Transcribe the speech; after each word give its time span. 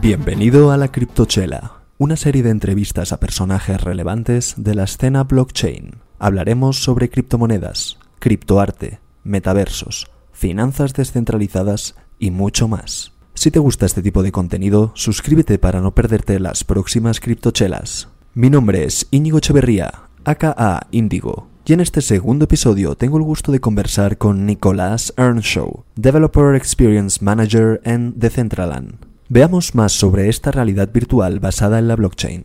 Bienvenido 0.00 0.72
a 0.72 0.76
la 0.76 0.92
Criptochela, 0.92 1.82
una 1.98 2.16
serie 2.16 2.42
de 2.42 2.50
entrevistas 2.50 3.12
a 3.12 3.20
personajes 3.20 3.80
relevantes 3.80 4.54
de 4.56 4.74
la 4.74 4.84
escena 4.84 5.24
blockchain. 5.24 5.96
Hablaremos 6.18 6.82
sobre 6.82 7.10
criptomonedas, 7.10 7.98
criptoarte, 8.18 9.00
metaversos, 9.24 10.06
finanzas 10.32 10.94
descentralizadas 10.94 11.96
y 12.18 12.30
mucho 12.30 12.68
más. 12.68 13.12
Si 13.34 13.50
te 13.50 13.58
gusta 13.58 13.86
este 13.86 14.02
tipo 14.02 14.22
de 14.22 14.32
contenido, 14.32 14.92
suscríbete 14.94 15.58
para 15.58 15.80
no 15.80 15.94
perderte 15.94 16.40
las 16.40 16.64
próximas 16.64 17.20
criptochelas. 17.20 18.08
Mi 18.34 18.50
nombre 18.50 18.84
es 18.84 19.08
Íñigo 19.10 19.38
Echeverría, 19.38 19.92
aka 20.24 20.86
Indigo, 20.90 21.48
y 21.68 21.74
en 21.74 21.80
este 21.80 22.00
segundo 22.00 22.46
episodio 22.46 22.94
tengo 22.94 23.18
el 23.18 23.24
gusto 23.24 23.52
de 23.52 23.60
conversar 23.60 24.16
con 24.16 24.46
Nicolás 24.46 25.12
Earnshaw, 25.18 25.84
Developer 25.96 26.54
Experience 26.54 27.22
Manager 27.22 27.82
en 27.84 28.18
Decentraland. 28.18 28.94
Veamos 29.28 29.74
más 29.74 29.92
sobre 29.92 30.30
esta 30.30 30.50
realidad 30.50 30.88
virtual 30.90 31.40
basada 31.40 31.78
en 31.78 31.86
la 31.86 31.96
blockchain. 31.96 32.44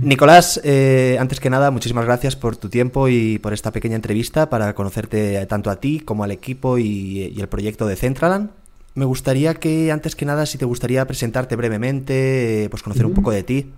Nicolás, 0.00 0.60
eh, 0.62 1.16
antes 1.18 1.40
que 1.40 1.50
nada, 1.50 1.72
muchísimas 1.72 2.04
gracias 2.04 2.36
por 2.36 2.54
tu 2.54 2.68
tiempo 2.68 3.08
y 3.08 3.40
por 3.40 3.52
esta 3.52 3.72
pequeña 3.72 3.96
entrevista 3.96 4.48
para 4.48 4.72
conocerte 4.76 5.44
tanto 5.46 5.68
a 5.68 5.80
ti 5.80 5.98
como 5.98 6.22
al 6.22 6.30
equipo 6.30 6.78
y, 6.78 7.34
el 7.36 7.48
proyecto 7.48 7.88
de 7.88 7.96
Centraland. 7.96 8.50
Me 8.94 9.04
gustaría 9.04 9.54
que, 9.54 9.90
antes 9.90 10.14
que 10.14 10.24
nada, 10.24 10.46
si 10.46 10.58
te 10.58 10.64
gustaría 10.64 11.04
presentarte 11.08 11.56
brevemente, 11.56 12.68
pues 12.70 12.84
conocer 12.84 13.04
un 13.04 13.14
poco 13.14 13.32
de 13.32 13.42
ti. 13.42 13.72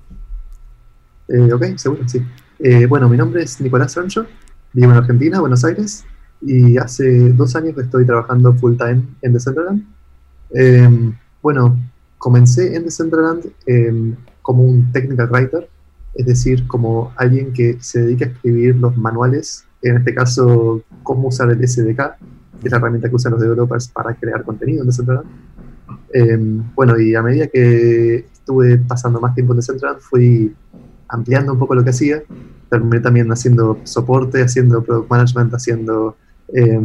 Eh, 1.29 1.51
ok, 1.51 1.79
seguro, 1.79 2.07
sí. 2.07 2.21
Eh, 2.59 2.87
bueno, 2.87 3.09
mi 3.09 3.17
nombre 3.17 3.43
es 3.43 3.61
Nicolás 3.61 3.93
Sancho, 3.93 4.27
vivo 4.73 4.91
en 4.91 4.97
Argentina, 4.97 5.41
Buenos 5.41 5.65
Aires, 5.65 6.05
y 6.41 6.79
hace 6.79 7.31
dos 7.31 7.55
años 7.55 7.75
que 7.75 7.83
estoy 7.83 8.07
trabajando 8.07 8.55
full 8.55 8.77
time 8.77 9.03
en 9.23 9.33
Decentraland. 9.33 9.85
Eh, 10.55 11.13
bueno, 11.43 11.79
comencé 12.19 12.75
en 12.75 12.85
Decentraland 12.85 13.45
eh, 13.67 14.15
como 14.41 14.63
un 14.63 14.91
technical 14.91 15.29
writer, 15.31 15.69
es 16.15 16.27
decir, 16.27 16.67
como 16.67 17.13
alguien 17.17 17.53
que 17.53 17.77
se 17.81 18.03
dedica 18.03 18.25
a 18.25 18.29
escribir 18.29 18.77
los 18.77 18.97
manuales, 18.97 19.67
en 19.83 19.99
este 19.99 20.15
caso, 20.15 20.83
cómo 21.03 21.29
usar 21.29 21.51
el 21.51 21.67
SDK, 21.67 22.17
que 22.61 22.69
es 22.69 22.71
la 22.71 22.79
herramienta 22.79 23.11
que 23.11 23.17
usan 23.17 23.33
los 23.33 23.41
developers 23.41 23.89
para 23.89 24.15
crear 24.15 24.43
contenido 24.45 24.81
en 24.81 24.87
Decentraland. 24.87 25.27
Eh, 26.15 26.39
bueno, 26.75 26.99
y 26.99 27.15
a 27.15 27.23
medida 27.23 27.49
que 27.49 28.27
estuve 28.33 28.79
pasando 28.79 29.21
más 29.21 29.35
tiempo 29.35 29.53
en 29.53 29.59
Decentraland, 29.59 30.01
fui 30.01 30.55
ampliando 31.09 31.53
un 31.53 31.59
poco 31.59 31.75
lo 31.75 31.85
que 31.85 31.91
hacía. 31.91 32.23
Terminé 32.71 33.01
también 33.01 33.31
haciendo 33.31 33.79
soporte, 33.85 34.43
haciendo 34.43 34.83
product 34.83 35.11
management, 35.11 35.55
haciendo 35.55 36.17
eh, 36.53 36.81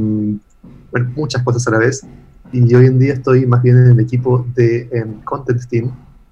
muchas 1.15 1.43
cosas 1.43 1.67
a 1.67 1.71
la 1.71 1.79
vez. 1.79 2.05
Y 2.51 2.73
hoy 2.75 2.85
en 2.85 2.99
día 2.99 3.13
estoy 3.13 3.45
más 3.45 3.61
bien 3.61 3.77
en 3.77 3.87
el 3.87 3.99
equipo 3.99 4.45
de 4.55 4.89
em, 4.91 5.21
Content 5.21 5.61
Team, 5.69 5.91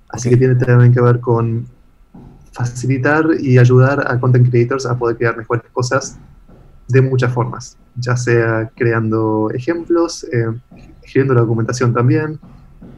así 0.09 0.29
que 0.29 0.37
tiene 0.37 0.55
también 0.55 0.93
que 0.93 1.01
ver 1.01 1.19
con 1.19 1.65
facilitar 2.51 3.25
y 3.39 3.57
ayudar 3.57 4.11
a 4.11 4.19
content 4.19 4.49
creators 4.49 4.85
a 4.85 4.97
poder 4.97 5.17
crear 5.17 5.37
mejores 5.37 5.63
cosas 5.71 6.17
de 6.89 7.01
muchas 7.01 7.31
formas, 7.31 7.77
ya 7.95 8.17
sea 8.17 8.69
creando 8.75 9.49
ejemplos, 9.53 10.25
eh, 10.25 10.47
escribiendo 11.03 11.35
la 11.35 11.41
documentación 11.41 11.93
también, 11.93 12.39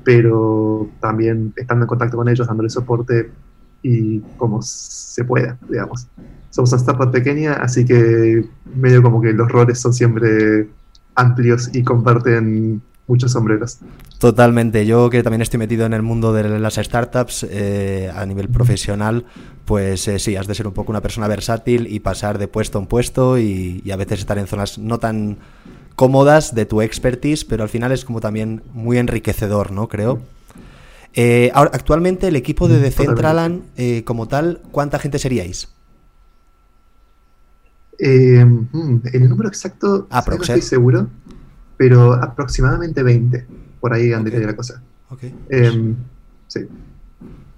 pero 0.04 0.90
también 1.00 1.54
estando 1.58 1.84
en 1.84 1.88
contacto 1.88 2.18
con 2.18 2.28
ellos, 2.30 2.48
dándole 2.48 2.70
soporte 2.70 3.30
y 3.82 4.20
como 4.38 4.62
se 4.62 5.24
pueda, 5.24 5.58
digamos. 5.70 6.08
Somos 6.50 6.72
una 6.72 6.82
startup 6.82 7.12
pequeña, 7.12 7.54
así 7.54 7.86
que 7.86 8.46
medio 8.76 9.02
como 9.02 9.22
que 9.22 9.32
los 9.34 9.50
roles 9.50 9.80
son 9.80 9.94
siempre 9.94 10.68
amplios 11.16 11.70
y 11.74 11.84
comparten 11.84 12.82
muchos 13.08 13.32
sombreros. 13.32 13.80
Totalmente. 14.20 14.86
Yo 14.86 15.10
que 15.10 15.24
también 15.24 15.42
estoy 15.42 15.60
metido 15.60 15.86
en 15.86 15.94
el 15.94 16.02
mundo 16.02 16.34
de 16.34 16.60
las 16.60 16.76
startups 16.76 17.46
eh, 17.50 18.12
a 18.14 18.26
nivel 18.26 18.50
profesional, 18.50 19.26
pues 19.66 20.08
eh, 20.08 20.20
sí, 20.20 20.36
has 20.36 20.48
de 20.48 20.56
ser 20.56 20.68
un 20.68 20.74
poco 20.74 20.92
una 20.92 21.02
persona 21.02 21.28
versátil 21.28 21.88
y 21.90 22.00
pasar 22.00 22.38
de 22.38 22.48
puesto 22.48 22.80
en 22.80 22.86
puesto 22.86 23.38
y, 23.38 23.84
a 23.92 23.96
veces 23.96 24.20
estar 24.20 24.38
en 24.38 24.48
zonas 24.48 24.78
no 24.78 25.00
tan 25.00 25.38
cómodas 25.96 26.56
de 26.56 26.66
tu 26.66 26.82
expertise, 26.82 27.44
pero 27.46 27.64
al 27.64 27.70
final 27.70 27.92
es 27.92 28.06
como 28.06 28.22
también 28.22 28.64
muy 28.74 28.98
enriquecedor, 28.98 29.72
¿no? 29.72 29.88
Creo. 29.88 30.20
Eh, 31.14 31.52
ahora, 31.54 31.72
actualmente 31.74 32.28
el 32.28 32.36
equipo 32.36 32.68
de 32.68 32.80
Decentraland 32.80 33.64
como 34.06 34.28
tal, 34.28 34.62
¿cuánta 34.72 35.00
gente 35.00 35.20
seríais? 35.20 35.70
Mm, 38.00 39.02
el 39.14 39.30
número 39.30 39.48
exacto 39.48 40.08
no 40.10 40.42
estoy 40.42 40.62
seguro 40.62 41.08
pero 41.82 42.14
aproximadamente 42.14 43.02
20. 43.02 43.44
Por 43.80 43.92
ahí 43.92 44.14
andaría 44.14 44.42
la 44.42 44.56
cosa. 44.56 44.84
Ok. 45.10 45.24
Em, 45.50 45.96
sí. 46.46 46.60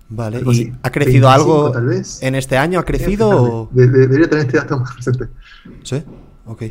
Vale, 0.08 0.42
¿y 0.46 0.72
ha 0.82 0.90
crecido 0.94 1.28
algo 1.30 1.74
en 2.22 2.36
este 2.36 2.58
año? 2.58 2.80
¿Ha 2.80 2.86
crecido? 2.86 3.30
O... 3.30 3.70
debería 3.74 4.30
tener 4.30 4.46
este 4.46 4.60
dato 4.60 4.80
más 4.80 4.94
presente. 4.96 5.28
Sí, 5.84 6.02
ok. 6.46 6.64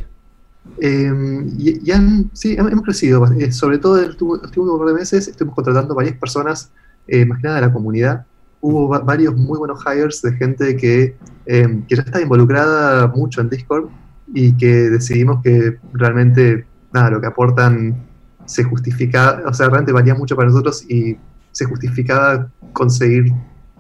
Eh, 0.80 1.12
y, 1.58 1.90
han, 1.90 2.30
sí, 2.32 2.56
hemos 2.58 2.82
crecido. 2.82 3.24
Eh, 3.32 3.52
sobre 3.52 3.78
todo 3.78 3.98
en 3.98 4.08
los 4.08 4.20
últimos 4.20 4.78
par 4.78 4.88
de 4.88 4.94
meses 4.94 5.28
estuvimos 5.28 5.54
contratando 5.54 5.94
varias 5.94 6.16
personas, 6.16 6.70
eh, 7.06 7.24
más 7.24 7.38
que 7.40 7.48
nada 7.48 7.60
de 7.60 7.66
la 7.66 7.72
comunidad. 7.72 8.26
Hubo 8.60 8.88
varios 8.88 9.34
muy 9.34 9.58
buenos 9.58 9.82
hires 9.84 10.22
de 10.22 10.32
gente 10.34 10.76
que, 10.76 11.16
em, 11.46 11.82
que 11.86 11.96
ya 11.96 12.02
está 12.02 12.20
involucrada 12.20 13.08
mucho 13.08 13.40
en 13.40 13.48
Discord 13.48 13.88
y 14.32 14.56
que 14.56 14.88
decidimos 14.90 15.42
que 15.42 15.78
realmente 15.92 16.64
nada, 16.92 17.10
lo 17.10 17.20
que 17.20 17.26
aportan 17.26 17.96
se 18.44 18.64
justifica, 18.64 19.42
o 19.46 19.52
sea, 19.54 19.66
realmente 19.66 19.92
valía 19.92 20.14
mucho 20.14 20.36
para 20.36 20.48
nosotros 20.48 20.84
y 20.88 21.16
se 21.50 21.64
justificaba 21.64 22.48
conseguir 22.72 23.32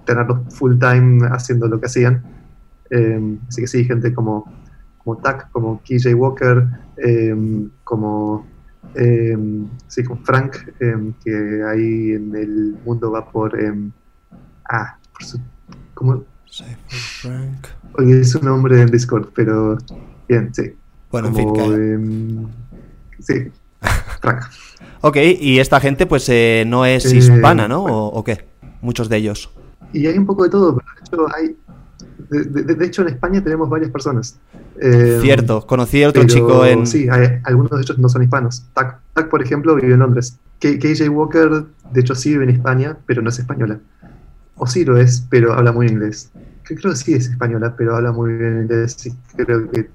tenerlos 0.04 0.40
full 0.54 0.78
time 0.78 1.26
haciendo 1.30 1.68
lo 1.68 1.80
que 1.80 1.86
hacían. 1.86 2.22
Em, 2.90 3.38
así 3.48 3.62
que 3.62 3.66
sí, 3.66 3.84
gente 3.84 4.12
como, 4.12 4.52
como 5.04 5.18
Tac, 5.18 5.50
como 5.50 5.80
KJ 5.82 6.14
Walker, 6.14 6.66
em, 6.96 7.70
como, 7.84 8.46
em, 8.94 9.66
sí, 9.88 10.04
como 10.04 10.22
Frank, 10.22 10.56
que 11.24 11.62
ahí 11.68 12.12
en 12.12 12.34
el 12.34 12.76
mundo 12.84 13.10
va 13.10 13.30
por... 13.30 13.56
ah, 14.70 14.96
por 15.12 15.24
su... 15.24 15.38
¿Cómo? 15.94 16.24
Frank. 17.20 17.66
Oye, 17.98 18.20
es 18.20 18.34
un 18.34 18.44
nombre 18.44 18.80
en 18.80 18.90
Discord, 18.90 19.28
pero 19.34 19.78
bien, 20.28 20.52
sí. 20.54 20.74
Bueno, 21.10 21.28
en 21.28 21.34
fin, 21.34 22.48
Sí, 23.18 23.52
ok, 25.00 25.16
y 25.40 25.58
esta 25.58 25.78
gente 25.78 26.06
pues 26.06 26.28
eh, 26.28 26.64
no 26.66 26.84
es 26.84 27.04
eh, 27.12 27.16
hispana, 27.16 27.68
¿no? 27.68 27.84
¿O, 27.84 28.24
qué? 28.24 28.46
Muchos 28.80 29.08
de 29.08 29.18
ellos. 29.18 29.50
Y 29.92 30.06
hay 30.06 30.18
un 30.18 30.26
poco 30.26 30.44
de 30.44 30.50
todo, 30.50 30.76
pero 30.76 30.88
de 30.94 31.00
hecho, 31.00 31.36
hay, 31.36 31.56
de, 32.32 32.86
hecho 32.86 33.02
en 33.02 33.08
España 33.08 33.42
tenemos 33.42 33.68
varias 33.68 33.90
personas. 33.90 34.38
Eh, 34.80 35.18
Cierto, 35.20 35.66
conocí 35.66 36.02
a 36.02 36.08
otro 36.08 36.24
chico 36.24 36.64
en... 36.64 36.86
Sí, 36.86 37.06
algunos 37.44 37.70
de 37.70 37.80
ellos 37.82 37.98
no 37.98 38.08
son 38.08 38.22
hispanos. 38.22 38.64
Tak, 38.74 39.28
por 39.28 39.42
ejemplo, 39.42 39.74
vive 39.74 39.94
en 39.94 40.00
Londres. 40.00 40.38
KJ 40.60 41.08
Walker, 41.08 41.64
de 41.92 42.00
hecho, 42.00 42.14
sí 42.14 42.30
vive 42.30 42.44
en 42.44 42.50
España, 42.50 42.96
pero 43.06 43.22
no 43.22 43.28
es 43.28 43.38
española. 43.38 43.80
O 44.56 44.66
sí 44.66 44.84
lo 44.84 44.96
es, 44.96 45.26
pero 45.28 45.52
habla 45.52 45.72
muy 45.72 45.88
inglés. 45.88 46.30
Creo 46.62 46.92
que 46.92 46.96
sí 46.96 47.14
es 47.14 47.28
española, 47.28 47.74
pero 47.76 47.96
habla 47.96 48.12
muy 48.12 48.32
bien 48.32 48.62
inglés. 48.62 48.96
creo 49.36 49.70
que 49.70 49.90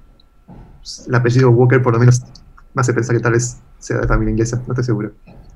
el 1.06 1.14
apellido 1.14 1.50
Walker 1.50 1.82
por 1.82 1.92
lo 1.94 1.98
menos 1.98 2.22
me 2.74 2.80
hace 2.80 2.94
pensar 2.94 3.16
que 3.16 3.22
tal 3.22 3.32
vez 3.32 3.56
sea 3.78 3.98
de 3.98 4.06
familia 4.06 4.32
inglesa, 4.32 4.62
no 4.66 4.72
estoy 4.72 4.84
seguro. 4.84 5.12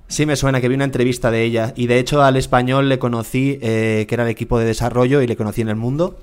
Sí, 0.09 0.26
me 0.26 0.37
suena 0.37 0.60
que 0.60 0.69
vi 0.69 0.75
una 0.75 0.84
entrevista 0.84 1.31
de 1.31 1.43
ella 1.43 1.72
y 1.75 1.87
de 1.87 1.99
hecho 1.99 2.22
al 2.22 2.37
español 2.37 2.88
le 2.88 2.99
conocí, 2.99 3.59
eh, 3.62 4.04
que 4.09 4.14
era 4.14 4.25
el 4.25 4.31
equipo 4.31 4.59
de 4.59 4.66
desarrollo 4.66 5.22
y 5.22 5.26
le 5.26 5.37
conocí 5.37 5.62
en 5.62 5.69
el 5.69 5.76
mundo. 5.76 6.19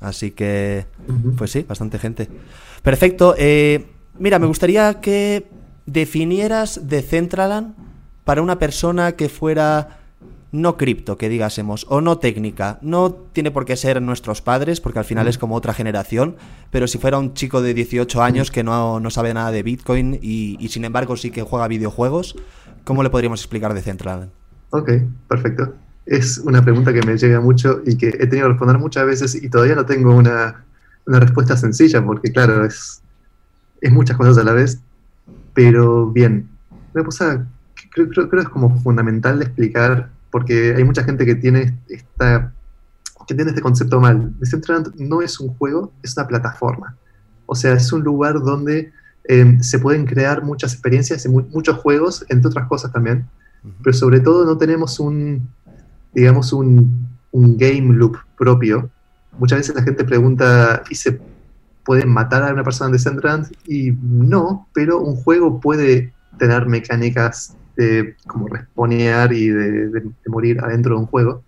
Así 0.00 0.30
que, 0.30 0.86
pues 1.36 1.50
sí, 1.50 1.64
bastante 1.66 1.98
gente. 1.98 2.28
Perfecto. 2.82 3.34
Eh, 3.36 3.86
mira, 4.18 4.38
me 4.38 4.46
gustaría 4.46 5.00
que 5.00 5.46
definieras 5.86 6.88
Decentraland 6.88 7.74
para 8.24 8.42
una 8.42 8.58
persona 8.58 9.12
que 9.12 9.28
fuera 9.28 9.98
no 10.50 10.76
cripto, 10.76 11.18
que 11.18 11.28
digásemos, 11.28 11.86
o 11.88 12.00
no 12.00 12.18
técnica. 12.18 12.78
No 12.80 13.12
tiene 13.12 13.50
por 13.50 13.64
qué 13.64 13.76
ser 13.76 14.00
nuestros 14.00 14.40
padres, 14.40 14.80
porque 14.80 14.98
al 14.98 15.04
final 15.04 15.28
es 15.28 15.38
como 15.38 15.54
otra 15.54 15.74
generación, 15.74 16.36
pero 16.70 16.86
si 16.86 16.98
fuera 16.98 17.18
un 17.18 17.34
chico 17.34 17.60
de 17.60 17.74
18 17.74 18.22
años 18.22 18.50
que 18.50 18.64
no, 18.64 19.00
sabe 19.10 19.34
nada 19.34 19.50
de 19.50 19.62
Bitcoin 19.62 20.18
y, 20.22 20.66
sin 20.68 20.84
embargo 20.84 21.16
sí 21.16 21.30
que 21.30 21.42
juega 21.42 21.68
videojuegos, 21.68 22.36
¿cómo 22.84 23.02
le 23.02 23.10
podríamos 23.10 23.40
explicar 23.40 23.74
de 23.74 23.82
Central? 23.82 24.30
Ok, 24.70 24.90
perfecto. 25.28 25.74
Es 26.08 26.38
una 26.38 26.62
pregunta 26.62 26.92
que 26.92 27.02
me 27.02 27.16
llega 27.16 27.40
mucho 27.40 27.82
y 27.84 27.96
que 27.96 28.08
he 28.08 28.26
tenido 28.26 28.46
que 28.46 28.52
responder 28.52 28.78
muchas 28.78 29.06
veces 29.06 29.34
y 29.34 29.48
todavía 29.48 29.74
no 29.74 29.84
tengo 29.84 30.14
una, 30.14 30.64
respuesta 31.06 31.56
sencilla, 31.56 32.04
porque 32.04 32.32
claro, 32.32 32.64
es, 32.64 33.02
es 33.80 33.92
muchas 33.92 34.16
cosas 34.16 34.36
a 34.38 34.44
la 34.44 34.52
vez, 34.52 34.80
pero 35.54 36.10
bien, 36.10 36.48
una 36.94 37.04
cosa 37.04 37.46
que 37.74 37.88
creo, 37.90 38.08
creo, 38.08 38.28
creo 38.28 38.42
es 38.42 38.48
como 38.48 38.78
fundamental 38.80 39.38
de 39.38 39.46
explicar 39.46 40.10
porque 40.30 40.74
hay 40.76 40.84
mucha 40.84 41.04
gente 41.04 41.24
que 41.24 41.34
tiene, 41.34 41.78
esta, 41.88 42.52
que 43.26 43.34
tiene 43.34 43.50
este 43.50 43.62
concepto 43.62 44.00
mal. 44.00 44.32
Decentraland 44.38 44.94
no 44.96 45.22
es 45.22 45.40
un 45.40 45.48
juego, 45.54 45.92
es 46.02 46.16
una 46.16 46.26
plataforma. 46.26 46.96
O 47.46 47.54
sea, 47.54 47.74
es 47.74 47.92
un 47.92 48.02
lugar 48.02 48.40
donde 48.40 48.92
em, 49.24 49.62
se 49.62 49.78
pueden 49.78 50.04
crear 50.04 50.42
muchas 50.42 50.72
experiencias 50.74 51.24
y 51.24 51.28
muchos 51.28 51.76
juegos, 51.78 52.24
entre 52.28 52.48
otras 52.48 52.68
cosas 52.68 52.92
también, 52.92 53.26
pero 53.82 53.94
sobre 53.94 54.20
todo 54.20 54.44
no 54.44 54.56
tenemos 54.56 55.00
un, 55.00 55.48
digamos, 56.14 56.52
un, 56.52 57.08
un 57.32 57.56
game 57.56 57.94
loop 57.94 58.16
propio. 58.36 58.90
Muchas 59.38 59.58
veces 59.58 59.74
la 59.74 59.82
gente 59.82 60.04
pregunta, 60.04 60.82
¿y 60.90 60.94
se 60.94 61.20
pueden 61.84 62.08
matar 62.08 62.42
a 62.42 62.52
una 62.52 62.64
persona 62.64 62.88
en 62.88 62.92
Decentraland? 62.92 63.46
Y 63.66 63.92
no, 64.02 64.68
pero 64.72 65.00
un 65.00 65.16
juego 65.16 65.60
puede 65.60 66.12
tener 66.38 66.66
mecánicas 66.66 67.56
de 67.76 68.16
como 68.26 68.48
respawnear 68.48 69.32
y 69.32 69.48
de, 69.48 70.02
morir 70.26 70.60
adentro 70.60 70.94
de 70.94 71.00
un 71.00 71.06
juego. 71.06 71.42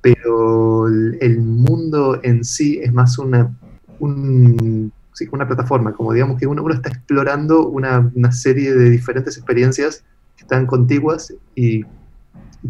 Pero 0.00 0.86
el, 0.88 1.38
mundo 1.40 2.20
en 2.22 2.44
sí 2.44 2.80
es 2.82 2.92
más 2.92 3.18
una, 3.18 3.50
una 3.98 5.46
plataforma, 5.46 5.92
como 5.92 6.12
digamos 6.12 6.38
que 6.38 6.46
uno, 6.46 6.62
uno 6.62 6.74
está 6.74 6.90
explorando 6.90 7.66
una, 7.66 8.10
una, 8.14 8.32
serie 8.32 8.74
de 8.74 8.90
diferentes 8.90 9.36
experiencias 9.36 10.04
que 10.36 10.42
están 10.42 10.66
contiguas 10.66 11.32
y, 11.54 11.84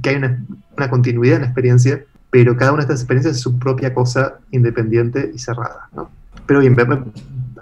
que 0.02 0.10
hay 0.10 0.16
una, 0.16 0.44
una, 0.76 0.90
continuidad 0.90 1.36
en 1.36 1.42
la 1.42 1.46
experiencia, 1.48 2.04
pero 2.30 2.56
cada 2.56 2.72
una 2.72 2.80
de 2.80 2.84
estas 2.84 3.00
experiencias 3.00 3.36
es 3.36 3.42
su 3.42 3.58
propia 3.58 3.94
cosa 3.94 4.38
independiente 4.50 5.30
y 5.34 5.38
cerrada. 5.38 5.88
¿no? 5.94 6.10
Pero 6.46 6.60
bien, 6.60 6.76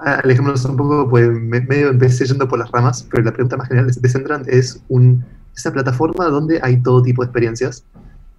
alejémonos 0.00 0.64
un 0.64 0.76
poco, 0.76 1.08
pues 1.08 1.28
medio 1.30 1.90
empecé 1.90 2.26
yendo 2.26 2.48
por 2.48 2.58
las 2.58 2.70
ramas, 2.70 3.06
pero 3.10 3.22
la 3.24 3.32
pregunta 3.32 3.56
más 3.56 3.68
general 3.68 3.90
de 3.90 4.00
Decentraland 4.00 4.48
es 4.48 4.82
un, 4.88 5.24
esa 5.56 5.72
plataforma 5.72 6.26
donde 6.26 6.60
hay 6.62 6.80
todo 6.82 7.02
tipo 7.02 7.22
de 7.22 7.26
experiencias, 7.26 7.84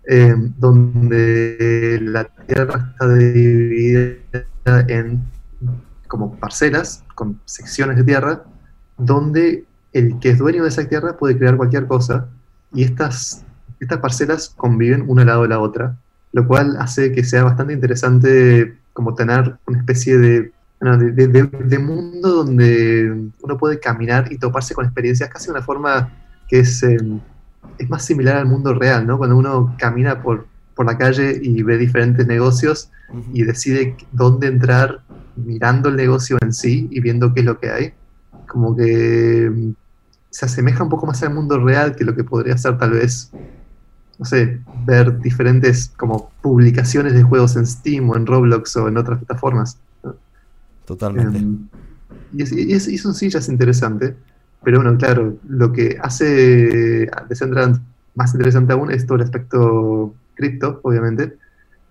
eh, 0.07 0.35
donde 0.57 1.99
la 2.01 2.25
Tierra 2.25 2.91
está 2.93 3.13
dividida 3.13 4.15
en 4.87 5.21
como 6.07 6.35
parcelas, 6.35 7.03
con 7.15 7.39
secciones 7.45 7.97
de 7.97 8.03
tierra, 8.03 8.43
donde 8.97 9.65
el 9.93 10.19
que 10.19 10.29
es 10.29 10.37
dueño 10.37 10.63
de 10.63 10.69
esa 10.69 10.87
tierra 10.87 11.17
puede 11.17 11.37
crear 11.37 11.57
cualquier 11.57 11.87
cosa, 11.87 12.27
y 12.73 12.83
estas, 12.83 13.43
estas 13.79 13.99
parcelas 13.99 14.53
conviven 14.55 15.05
una 15.07 15.21
al 15.21 15.27
lado 15.27 15.41
de 15.43 15.49
la 15.49 15.59
otra, 15.59 15.97
lo 16.33 16.47
cual 16.47 16.77
hace 16.79 17.11
que 17.11 17.23
sea 17.23 17.43
bastante 17.43 17.73
interesante 17.73 18.77
como 18.93 19.15
tener 19.15 19.55
una 19.67 19.79
especie 19.79 20.17
de 20.17 20.51
de, 20.79 21.79
mundo 21.79 22.43
donde 22.43 23.31
uno 23.41 23.57
puede 23.57 23.79
caminar 23.79 24.31
y 24.31 24.37
toparse 24.37 24.75
con 24.75 24.85
experiencias 24.85 25.29
casi 25.29 25.47
de 25.47 25.53
una 25.53 25.61
forma 25.61 26.13
que 26.47 26.59
es, 26.59 26.83
em, 26.83 27.19
es 27.79 27.89
más 27.89 28.05
similar 28.05 28.37
al 28.37 28.45
mundo 28.45 28.73
real, 28.73 29.05
¿no? 29.07 29.17
Cuando 29.17 29.35
uno 29.37 29.75
camina 29.79 30.21
por, 30.21 30.45
por 30.75 30.85
la 30.85 30.97
calle 30.97 31.39
y 31.41 31.63
ve 31.63 31.77
diferentes 31.77 32.27
negocios 32.27 32.91
y 33.33 33.43
decide 33.43 33.95
dónde 34.11 34.47
entrar 34.47 35.01
mirando 35.35 35.89
el 35.89 35.95
negocio 35.95 36.37
en 36.41 36.53
sí 36.53 36.87
y 36.91 36.99
viendo 36.99 37.33
qué 37.33 37.39
es 37.39 37.45
lo 37.45 37.59
que 37.59 37.71
hay, 37.71 37.93
como 38.47 38.75
que 38.75 39.45
em, 39.45 39.73
se 40.29 40.45
asemeja 40.45 40.83
un 40.83 40.89
poco 40.89 41.07
más 41.07 41.23
al 41.23 41.33
mundo 41.33 41.57
real 41.59 41.95
que 41.95 42.03
lo 42.03 42.15
que 42.15 42.23
podría 42.23 42.57
ser 42.57 42.77
tal 42.77 42.91
vez, 42.91 43.31
no 44.17 44.25
sé, 44.25 44.59
ver 44.85 45.19
diferentes 45.19 45.91
como 45.95 46.31
publicaciones 46.41 47.13
de 47.13 47.23
juegos 47.23 47.55
en 47.55 47.67
Steam 47.67 48.09
o 48.09 48.15
en 48.15 48.25
Roblox 48.25 48.75
o 48.77 48.87
en 48.87 48.97
otras 48.97 49.19
plataformas. 49.19 49.77
Totalmente. 50.85 51.37
Em, 51.37 51.67
y, 52.33 52.41
es, 52.41 52.51
y, 52.51 52.73
es, 52.73 52.87
eso 52.87 53.13
sí 53.13 53.29
ya 53.29 53.39
es 53.39 53.49
interesante, 53.49 54.15
pero 54.63 54.81
bueno, 54.81 54.97
claro, 54.97 55.37
lo 55.47 55.71
que 55.71 55.97
hace 56.01 57.09
Decentraland 57.29 57.79
más 58.15 58.33
interesante 58.33 58.73
aún 58.73 58.91
es 58.91 59.05
todo 59.05 59.17
el 59.17 59.23
aspecto 59.23 60.15
cripto, 60.33 60.79
obviamente, 60.83 61.37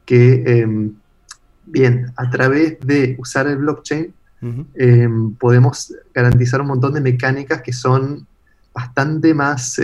que, 0.04 0.42
em, 0.46 0.92
bien, 1.66 2.12
a 2.16 2.28
través 2.30 2.78
de 2.80 3.16
usar 3.18 3.46
el 3.46 3.58
blockchain, 3.58 4.12
em, 4.74 5.34
podemos 5.34 5.92
garantizar 6.14 6.60
un 6.60 6.68
montón 6.68 6.94
de 6.94 7.00
mecánicas 7.00 7.62
que 7.62 7.72
son 7.72 8.26
bastante 8.72 9.34
más 9.34 9.80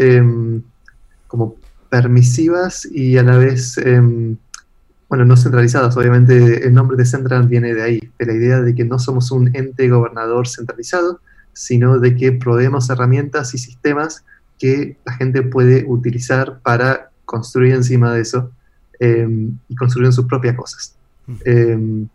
como 1.27 1.57
permisivas 1.93 2.89
y 2.91 3.19
a 3.19 3.23
la 3.23 3.37
vez 3.37 3.77
bueno, 5.11 5.27
no 5.27 5.37
centralizadas, 5.37 5.95
obviamente 5.99 6.67
el 6.67 6.73
nombre 6.73 6.97
de 6.97 7.05
Central 7.05 7.47
viene 7.47 7.75
de 7.75 7.83
ahí, 7.83 8.13
de 8.19 8.25
la 8.25 8.33
idea 8.33 8.63
de 8.63 8.75
que 8.75 8.83
no 8.83 8.99
somos 8.99 9.31
un 9.31 9.55
ente 9.55 9.91
gobernador 9.91 10.49
centralizado, 10.49 11.21
sino 11.53 11.99
de 11.99 12.17
que 12.17 12.33
proveemos 12.33 12.89
herramientas 12.89 13.53
y 13.53 13.59
sistemas 13.59 14.25
que 14.59 14.97
la 15.05 15.13
gente 15.13 15.43
puede 15.43 15.85
utilizar 15.87 16.61
para 16.63 17.11
construir 17.27 17.75
encima 17.75 18.15
de 18.15 18.23
eso 18.23 18.53
em, 19.01 19.59
y 19.69 19.75
construir 19.75 20.11
sus 20.15 20.25
propias 20.25 20.57
cosas. 20.57 20.97
Em, 21.45 22.09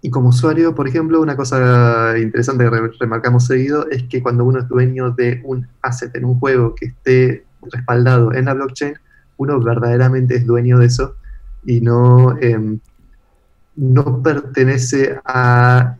y 0.00 0.10
como 0.10 0.30
usuario, 0.30 0.74
por 0.74 0.88
ejemplo, 0.88 1.20
una 1.20 1.36
cosa 1.36 2.18
interesante 2.18 2.64
que 2.64 2.98
remarcamos 2.98 3.46
seguido 3.46 3.88
es 3.88 4.02
que 4.08 4.20
cuando 4.20 4.44
uno 4.44 4.58
es 4.58 4.66
dueño 4.66 5.12
de 5.12 5.40
un 5.44 5.68
asset 5.80 6.12
en 6.16 6.24
un 6.24 6.40
juego 6.40 6.74
que 6.74 6.86
esté 6.86 7.44
respaldado 7.70 8.34
en 8.34 8.46
la 8.46 8.54
blockchain, 8.54 8.94
uno 9.36 9.60
verdaderamente 9.60 10.36
es 10.36 10.46
dueño 10.46 10.78
de 10.78 10.86
eso 10.86 11.16
y 11.64 11.80
no, 11.80 12.36
em, 12.40 12.78
no 13.76 14.22
pertenece 14.22 15.18
a 15.24 15.96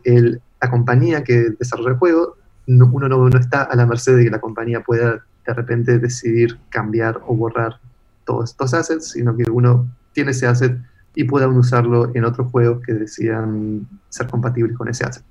la 0.61 0.69
compañía 0.69 1.23
que 1.23 1.51
desarrolla 1.59 1.91
el 1.91 1.97
juego, 1.97 2.37
uno 2.67 3.09
no, 3.09 3.29
no, 3.29 3.37
está 3.37 3.63
a 3.63 3.75
la 3.75 3.85
merced 3.85 4.15
de 4.17 4.25
que 4.25 4.29
la 4.29 4.39
compañía 4.39 4.81
pueda 4.81 5.23
de 5.45 5.53
repente 5.53 5.99
decidir 5.99 6.57
cambiar 6.69 7.21
o 7.27 7.35
borrar 7.35 7.79
todos 8.25 8.51
estos 8.51 8.73
assets, 8.73 9.11
sino 9.11 9.35
que 9.35 9.49
uno 9.49 9.87
tiene 10.13 10.31
ese 10.31 10.47
asset 10.47 10.77
y 11.15 11.25
pueda 11.25 11.47
usarlo 11.47 12.11
en 12.13 12.23
otros 12.23 12.49
juegos 12.51 12.81
que 12.85 12.93
decidan 12.93 13.87
ser 14.09 14.27
compatibles 14.27 14.77
con 14.77 14.87
ese 14.87 15.03
asset. 15.03 15.23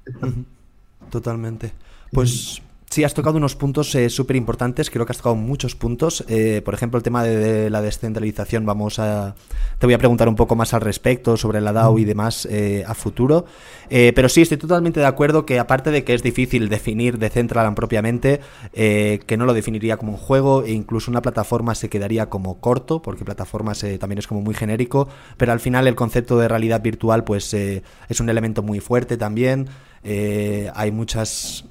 Totalmente. 1.11 1.73
Pues 2.13 2.63
Sí, 2.93 3.05
has 3.05 3.15
tocado 3.15 3.39
unos 3.39 3.57
puntos 3.57 3.95
eh, 3.95 4.11
súper 4.11 4.37
importantes, 4.37 4.91
creo 4.91 5.07
que 5.07 5.13
has 5.13 5.17
tocado 5.17 5.35
muchos 5.35 5.75
puntos. 5.75 6.27
Eh, 6.29 6.61
por 6.63 6.75
ejemplo, 6.75 6.99
el 6.99 7.03
tema 7.03 7.25
de, 7.25 7.71
la 7.71 7.81
descentralización, 7.81 8.67
vamos 8.67 8.99
a... 8.99 9.35
Te 9.79 9.87
voy 9.87 9.95
a 9.95 9.99
preguntar 9.99 10.29
un 10.29 10.37
poco 10.37 10.57
más 10.57 10.75
al 10.75 10.83
respecto 10.83 11.39
sobre 11.39 11.63
la 11.63 11.73
DAO 11.73 11.99
y 11.99 12.05
demás 12.05 12.47
eh, 12.51 12.85
a 12.87 12.93
futuro. 12.93 13.47
pero 13.89 14.29
sí, 14.29 14.43
estoy 14.43 14.59
totalmente 14.59 15.01
de 15.01 15.07
acuerdo 15.07 15.47
que 15.47 15.59
aparte 15.59 15.91
de 15.91 16.05
que 16.05 16.13
es 16.13 16.23
difícil 16.23 16.69
definir 16.69 17.17
Decentraland 17.17 17.75
propiamente, 17.75 18.41
que 18.75 19.37
no 19.39 19.47
lo 19.47 19.55
definiría 19.55 19.97
como 19.97 20.13
un 20.13 20.19
juego 20.19 20.63
e 20.63 20.73
incluso 20.73 21.11
una 21.11 21.23
plataforma 21.23 21.75
se 21.75 21.89
quedaría 21.89 22.29
como 22.29 22.61
corto, 22.61 23.01
porque 23.01 23.25
plataformas 23.25 23.87
también 24.01 24.19
es 24.19 24.27
como 24.27 24.43
muy 24.43 24.55
genérico, 24.55 25.09
pero 25.39 25.53
al 25.53 25.61
final 25.61 25.87
el 25.87 25.95
concepto 25.95 26.39
de 26.39 26.47
realidad 26.47 26.83
virtual 26.83 27.25
pues 27.25 27.55
es 27.55 28.21
un 28.21 28.29
elemento 28.29 28.63
muy 28.63 28.81
fuerte 28.81 29.17
también. 29.17 29.69
hay 30.05 30.91
muchas 30.93 31.65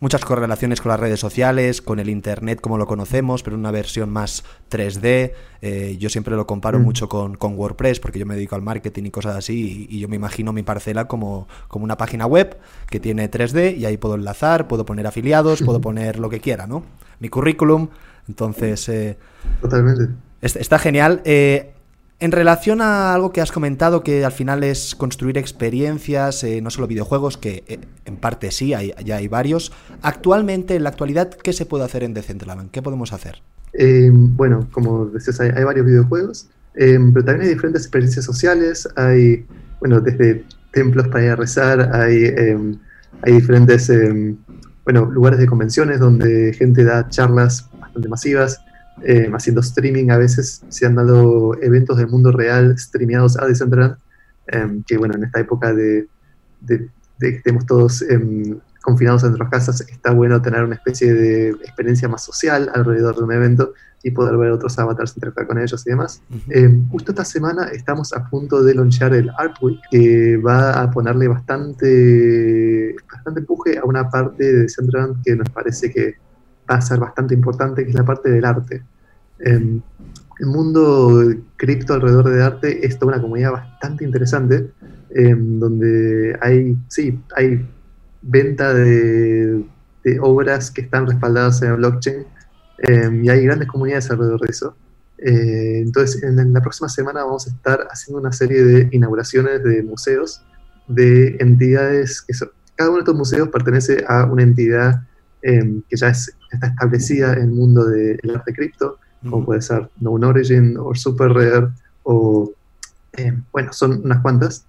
muchas 0.00 0.24
correlaciones 0.24 0.80
con 0.80 0.90
las 0.90 1.00
redes 1.00 1.20
sociales, 1.20 1.82
con 1.82 1.98
el 1.98 2.08
Internet 2.08 2.60
como 2.60 2.78
lo 2.78 2.86
conocemos, 2.86 3.42
pero 3.42 3.56
una 3.56 3.70
versión 3.70 4.10
más 4.10 4.44
3D. 4.70 5.32
Eh, 5.62 5.96
yo 5.98 6.08
siempre 6.08 6.36
lo 6.36 6.46
comparo 6.46 6.78
mm. 6.78 6.82
mucho 6.82 7.08
con, 7.08 7.36
WordPress 7.40 8.00
porque 8.00 8.18
yo 8.18 8.26
me 8.26 8.34
dedico 8.34 8.54
al 8.54 8.62
marketing 8.62 9.04
y 9.04 9.10
cosas 9.10 9.36
así 9.36 9.86
y, 9.88 9.98
yo 10.00 10.08
me 10.08 10.16
imagino 10.16 10.52
mi 10.52 10.62
parcela 10.62 11.06
como, 11.06 11.48
como, 11.68 11.84
una 11.84 11.96
página 11.96 12.26
web 12.26 12.58
que 12.90 13.00
tiene 13.00 13.30
3D 13.30 13.76
y 13.76 13.86
ahí 13.86 13.96
puedo 13.96 14.14
enlazar, 14.14 14.68
puedo 14.68 14.84
poner 14.84 15.06
afiliados, 15.06 15.62
puedo 15.62 15.80
poner 15.80 16.18
lo 16.18 16.28
que 16.28 16.40
quiera, 16.40 16.66
¿no? 16.66 16.82
Mi 17.20 17.28
currículum. 17.28 17.88
Entonces... 18.28 18.88
Eh, 18.88 19.16
Totalmente. 19.60 20.08
Está, 20.42 20.78
genial. 20.78 21.22
Eh, 21.24 21.72
en 22.18 22.32
relación 22.32 22.80
a 22.80 23.14
algo 23.14 23.30
que 23.30 23.42
has 23.42 23.52
comentado, 23.52 24.02
que 24.02 24.24
al 24.24 24.32
final 24.32 24.64
es 24.64 24.94
construir 24.94 25.36
experiencias, 25.36 26.42
eh, 26.44 26.62
no 26.62 26.70
solo 26.70 26.86
videojuegos, 26.86 27.36
que 27.36 27.62
eh, 27.66 27.78
en 28.06 28.16
parte 28.16 28.50
sí, 28.50 28.72
hay, 28.72 28.94
ya 29.04 29.16
hay 29.16 29.28
varios. 29.28 29.72
Actualmente, 30.00 30.76
en 30.76 30.84
la 30.84 30.90
actualidad, 30.90 31.30
¿qué 31.30 31.52
se 31.52 31.66
puede 31.66 31.84
hacer 31.84 32.02
en 32.04 32.14
Decentraland? 32.14 32.70
¿Qué 32.70 32.80
podemos 32.80 33.12
hacer? 33.12 33.42
Eh, 33.74 34.10
bueno, 34.12 34.66
como 34.72 35.06
decías, 35.06 35.40
hay, 35.40 35.64
varios 35.64 35.84
videojuegos, 35.84 36.48
pero 36.72 37.24
también 37.24 37.42
hay 37.42 37.48
diferentes 37.48 37.82
experiencias 37.82 38.24
sociales, 38.24 38.88
hay, 38.96 39.44
bueno, 39.80 40.00
desde 40.00 40.44
templos 40.72 41.08
para 41.08 41.24
ir 41.24 41.30
a 41.30 41.36
rezar, 41.36 41.94
hay, 41.94 42.26
hay 43.22 43.32
diferentes, 43.32 43.90
bueno, 44.84 45.04
lugares 45.06 45.38
de 45.38 45.46
convenciones 45.46 46.00
donde 46.00 46.54
gente 46.54 46.84
da 46.84 47.08
charlas 47.08 47.68
bastante 47.78 48.08
masivas, 48.08 48.60
eh, 49.02 49.30
haciendo 49.32 49.60
streaming. 49.60 50.10
A 50.10 50.18
veces 50.18 50.62
se 50.68 50.86
han 50.86 50.94
dado 50.94 51.54
eventos 51.62 51.96
del 51.98 52.08
mundo 52.08 52.32
real 52.32 52.78
streameados 52.78 53.38
a 53.38 53.46
Decentraland, 53.46 53.96
em, 54.48 54.82
que 54.84 54.96
bueno, 54.96 55.14
en 55.14 55.24
esta 55.24 55.40
época 55.40 55.74
de, 55.74 56.08
de, 56.60 56.88
que 57.18 57.28
estemos 57.28 57.66
todos 57.66 58.02
em, 58.02 58.58
confinados 58.82 59.24
en 59.24 59.30
nuestras 59.30 59.50
casas, 59.50 59.80
está 59.88 60.12
bueno 60.12 60.40
tener 60.40 60.62
una 60.62 60.76
especie 60.76 61.12
de 61.12 61.50
experiencia 61.50 62.08
más 62.08 62.24
social 62.24 62.70
alrededor 62.74 63.16
de 63.16 63.24
un 63.24 63.32
evento 63.32 63.74
y 64.02 64.12
poder 64.12 64.36
ver 64.36 64.52
otros 64.52 64.78
avatars, 64.78 65.16
interactuar 65.16 65.48
con 65.48 65.58
ellos 65.58 65.84
y 65.84 65.90
demás. 65.90 66.22
Em, 66.48 66.88
justo 66.90 67.10
esta 67.10 67.24
semana 67.24 67.64
estamos 67.72 68.12
a 68.12 68.24
punto 68.30 68.62
de 68.62 68.74
launchar 68.74 69.12
el 69.14 69.28
Art 69.36 69.56
Week, 69.60 69.80
que 69.90 70.36
va 70.36 70.80
a 70.80 70.90
ponerle 70.90 71.26
bastante, 71.26 72.94
bastante 73.10 73.40
empuje 73.40 73.78
a 73.78 73.84
una 73.84 74.08
parte 74.08 74.44
de 74.44 74.62
Decentraland 74.62 75.24
que 75.24 75.34
nos 75.34 75.48
parece 75.50 75.90
que 75.90 76.14
va 76.70 76.76
a 76.76 76.80
ser 76.80 76.98
bastante 76.98 77.34
importante, 77.34 77.84
que 77.84 77.90
es 77.90 77.96
la 77.96 78.04
parte 78.04 78.30
del 78.30 78.44
arte. 78.44 78.82
el 79.38 79.82
mundo 80.40 81.34
cripto 81.56 81.94
alrededor 81.94 82.28
de 82.30 82.42
arte 82.42 82.86
es 82.86 82.98
toda 82.98 83.12
una 83.12 83.22
comunidad 83.22 83.52
bastante 83.52 84.04
interesante, 84.04 84.70
donde 85.10 86.36
hay, 86.40 86.76
sí, 86.88 87.18
hay 87.34 87.66
venta 88.22 88.74
de, 88.74 89.64
obras 90.20 90.70
que 90.70 90.82
están 90.82 91.06
respaldadas 91.06 91.62
en 91.62 91.70
el 91.70 91.76
blockchain 91.78 92.26
em, 92.78 93.24
y 93.24 93.28
hay 93.28 93.44
grandes 93.44 93.66
comunidades 93.66 94.08
alrededor 94.10 94.40
de 94.40 94.50
eso. 94.50 94.76
Eh, 95.18 95.80
entonces, 95.80 96.22
en, 96.22 96.52
la 96.52 96.60
próxima 96.60 96.88
semana 96.88 97.24
vamos 97.24 97.46
a 97.46 97.50
estar 97.50 97.88
haciendo 97.90 98.20
una 98.20 98.32
serie 98.32 98.62
de 98.62 98.88
inauguraciones 98.92 99.64
de 99.64 99.82
museos, 99.82 100.42
de 100.86 101.36
entidades 101.40 102.22
que 102.22 102.34
son, 102.34 102.50
cada 102.76 102.90
uno 102.90 102.98
de 102.98 103.02
estos 103.02 103.16
museos 103.16 103.48
pertenece 103.48 104.04
a 104.06 104.26
una 104.26 104.42
entidad 104.42 105.02
em, 105.46 105.82
que 105.88 105.96
ya 105.96 106.08
está 106.08 106.66
establecida 106.66 107.34
en 107.34 107.42
el 107.42 107.50
mundo 107.50 107.84
del 107.84 108.18
arte 108.34 108.52
cripto, 108.52 108.98
como 109.22 109.44
puede 109.44 109.62
ser 109.62 109.88
Known 110.00 110.24
Origin 110.24 110.76
o 110.78 110.94
Super 110.94 111.32
Rare, 111.32 111.68
o 112.02 112.52
em, 113.12 113.42
bueno, 113.52 113.72
son 113.72 114.02
unas 114.04 114.20
cuantas. 114.22 114.66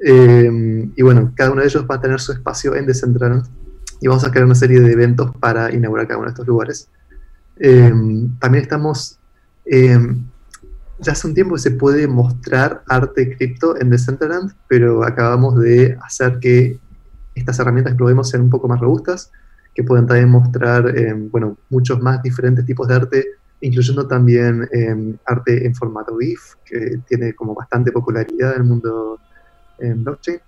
Em, 0.00 0.92
y 0.96 1.02
bueno, 1.02 1.32
cada 1.34 1.52
uno 1.52 1.60
de 1.60 1.68
ellos 1.68 1.86
va 1.90 1.96
a 1.96 2.00
tener 2.00 2.20
su 2.20 2.32
espacio 2.32 2.74
en 2.74 2.86
Decentraland 2.86 3.46
y 4.00 4.08
vamos 4.08 4.24
a 4.24 4.30
crear 4.30 4.44
una 4.44 4.54
serie 4.54 4.80
de 4.80 4.92
eventos 4.92 5.34
para 5.36 5.72
inaugurar 5.72 6.06
cada 6.06 6.18
uno 6.18 6.26
de 6.26 6.32
estos 6.32 6.46
lugares. 6.46 6.88
también 8.40 8.62
estamos 8.62 9.18
ya 10.98 11.12
hace 11.12 11.26
un 11.26 11.34
tiempo 11.34 11.54
que 11.54 11.60
se 11.60 11.70
puede 11.72 12.06
mostrar 12.06 12.82
arte 12.88 13.36
cripto 13.36 13.78
en 13.80 13.90
Decentraland, 13.90 14.52
pero 14.68 15.04
acabamos 15.04 15.58
de 15.58 15.96
hacer 16.02 16.38
que 16.40 16.78
estas 17.34 17.58
herramientas 17.58 17.92
que 17.92 17.98
probemos 17.98 18.30
sean 18.30 18.42
un 18.42 18.50
poco 18.50 18.68
más 18.68 18.80
robustas, 18.80 19.30
que 19.76 19.84
puedan 19.84 20.06
también 20.06 20.30
mostrar, 20.30 20.98
em, 20.98 21.30
bueno, 21.30 21.58
muchos 21.68 22.00
más 22.00 22.22
diferentes 22.22 22.64
tipos 22.64 22.88
de 22.88 22.94
arte, 22.94 23.26
incluyendo 23.60 24.08
también 24.08 24.66
em, 24.72 25.18
arte 25.26 25.66
en 25.66 25.74
formato 25.74 26.16
GIF, 26.16 26.54
que 26.64 26.98
tiene 27.06 27.34
como 27.34 27.54
bastante 27.54 27.92
popularidad 27.92 28.54
en 28.54 28.62
el 28.62 28.64
mundo 28.64 29.20
en 29.78 30.02
blockchain. 30.02 30.40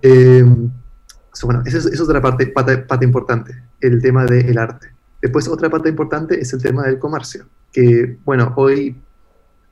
Em, 0.00 0.70
bueno, 1.42 1.62
esa 1.66 1.78
es, 1.78 2.00
otra 2.00 2.22
parte, 2.22 2.46
parte, 2.46 3.04
importante, 3.04 3.52
el 3.80 4.00
tema 4.00 4.26
del 4.26 4.56
arte. 4.56 4.94
Después, 5.20 5.48
otra 5.48 5.68
parte 5.68 5.88
importante 5.88 6.40
es 6.40 6.52
el 6.52 6.62
tema 6.62 6.84
del 6.84 7.00
comercio, 7.00 7.46
que, 7.72 8.16
bueno, 8.24 8.52
hoy 8.56 8.96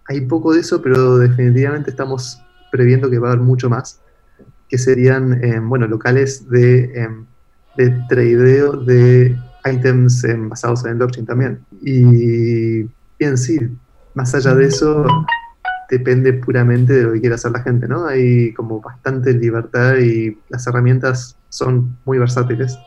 hay 0.08 0.22
poco 0.22 0.52
de 0.52 0.60
eso, 0.60 0.82
pero 0.82 1.18
definitivamente 1.18 1.90
estamos 1.90 2.42
previendo 2.72 3.08
que 3.08 3.20
va 3.20 3.28
a 3.28 3.32
haber 3.32 3.44
mucho 3.44 3.70
más 3.70 4.00
que 4.68 4.78
serían, 4.78 5.44
em, 5.44 5.68
bueno, 5.68 5.86
locales 5.86 6.48
de, 6.48 6.92
em, 6.94 7.26
de 7.80 7.90
tradeo 8.08 8.72
de 8.72 9.36
items 9.64 10.24
em, 10.24 10.48
basados 10.48 10.84
en 10.84 10.92
el 10.92 10.96
blockchain 10.96 11.26
también. 11.26 11.60
Y 11.80 12.82
bien, 13.18 13.36
sí, 13.38 13.58
más 14.14 14.34
allá 14.34 14.54
de 14.54 14.66
eso, 14.66 15.06
depende 15.88 16.34
puramente 16.34 16.92
de 16.92 17.02
lo 17.04 17.12
que 17.12 17.20
quiera 17.20 17.36
hacer 17.36 17.52
la 17.52 17.62
gente, 17.62 17.88
¿no? 17.88 18.06
Hay 18.06 18.52
como 18.52 18.80
bastante 18.80 19.32
libertad 19.32 19.96
y 19.96 20.38
las 20.50 20.66
herramientas 20.66 21.36
son 21.48 21.96
muy 22.04 22.18
versátiles. 22.18 22.78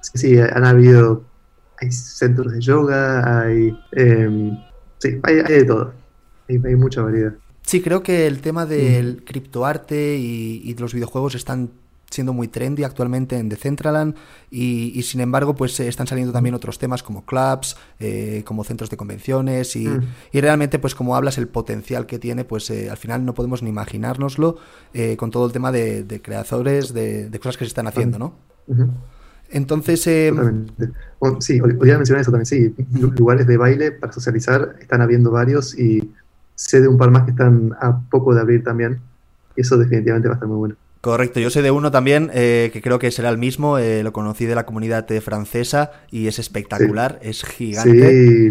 sí, 0.00 0.38
han 0.38 0.64
habido, 0.64 1.24
hay 1.80 1.92
centros 1.92 2.52
de 2.52 2.60
yoga, 2.60 3.42
hay, 3.42 3.78
sí, 4.98 5.20
hay, 5.22 5.36
de 5.36 5.64
todo, 5.64 5.92
hay 6.48 6.76
mucha 6.76 7.02
variedad. 7.02 7.34
Sí, 7.62 7.82
creo 7.82 8.02
que 8.02 8.26
el 8.26 8.40
tema 8.40 8.64
del 8.64 9.24
criptoarte 9.24 10.16
y, 10.16 10.62
y 10.64 10.74
los 10.74 10.94
videojuegos 10.94 11.34
están 11.34 11.70
siendo 12.10 12.32
muy 12.32 12.48
trendy 12.48 12.84
actualmente 12.84 13.36
en 13.38 13.48
Decentraland 13.48 14.14
y, 14.50 14.92
y 14.98 15.02
sin 15.02 15.20
embargo 15.20 15.54
pues 15.54 15.78
están 15.80 16.06
saliendo 16.06 16.32
también 16.32 16.54
otros 16.54 16.78
temas 16.78 17.02
como 17.02 17.24
clubs, 17.24 17.76
eh, 17.98 18.42
como 18.44 18.64
centros 18.64 18.90
de 18.90 18.96
convenciones 18.96 19.76
y, 19.76 19.86
mm. 19.86 20.00
y, 20.32 20.40
realmente 20.40 20.78
pues 20.78 20.94
como 20.94 21.16
hablas 21.16 21.38
el 21.38 21.48
potencial 21.48 22.06
que 22.06 22.18
tiene 22.18 22.44
pues 22.44 22.70
eh, 22.70 22.90
al 22.90 22.96
final 22.96 23.24
no 23.24 23.34
podemos 23.34 23.62
ni 23.62 23.70
imaginárnoslo 23.70 24.56
eh, 24.94 25.16
con 25.16 25.30
todo 25.30 25.46
el 25.46 25.52
tema 25.52 25.72
de, 25.72 26.20
creadores, 26.22 26.94
de, 26.94 27.30
cosas 27.38 27.56
que 27.56 27.64
se 27.64 27.68
están 27.68 27.86
haciendo, 27.86 28.18
¿no? 28.18 28.34
Entonces... 29.50 29.94
sí, 31.40 31.60
voy 31.60 31.90
a 31.90 31.96
mencionar 31.96 32.22
eso 32.22 32.30
también, 32.30 32.46
sí, 32.46 32.74
lugares 33.16 33.46
de 33.46 33.56
baile 33.56 33.92
para 33.92 34.12
socializar 34.12 34.76
están 34.80 35.00
habiendo 35.00 35.30
varios 35.30 35.78
y 35.78 36.12
sé 36.54 36.80
de 36.80 36.88
un 36.88 36.98
par 36.98 37.10
más 37.10 37.22
que 37.22 37.30
están 37.30 37.74
a 37.80 38.00
poco 38.10 38.34
de 38.34 38.40
abrir 38.40 38.64
también. 38.64 39.00
Y 39.56 39.60
eso 39.62 39.76
definitivamente 39.78 40.28
va 40.28 40.34
a 40.34 40.36
estar 40.36 40.48
muy 40.48 40.58
bueno. 40.58 40.76
Correcto, 41.00 41.38
yo 41.38 41.48
sé 41.50 41.62
de 41.62 41.70
uno 41.70 41.92
también 41.92 42.30
eh, 42.34 42.70
que 42.72 42.82
creo 42.82 42.98
que 42.98 43.12
será 43.12 43.28
el 43.28 43.38
mismo, 43.38 43.78
eh, 43.78 44.02
lo 44.02 44.12
conocí 44.12 44.46
de 44.46 44.56
la 44.56 44.66
comunidad 44.66 45.10
eh, 45.12 45.20
francesa 45.20 45.92
y 46.10 46.26
es 46.26 46.40
espectacular, 46.40 47.20
es 47.22 47.44
gigante. 47.44 48.50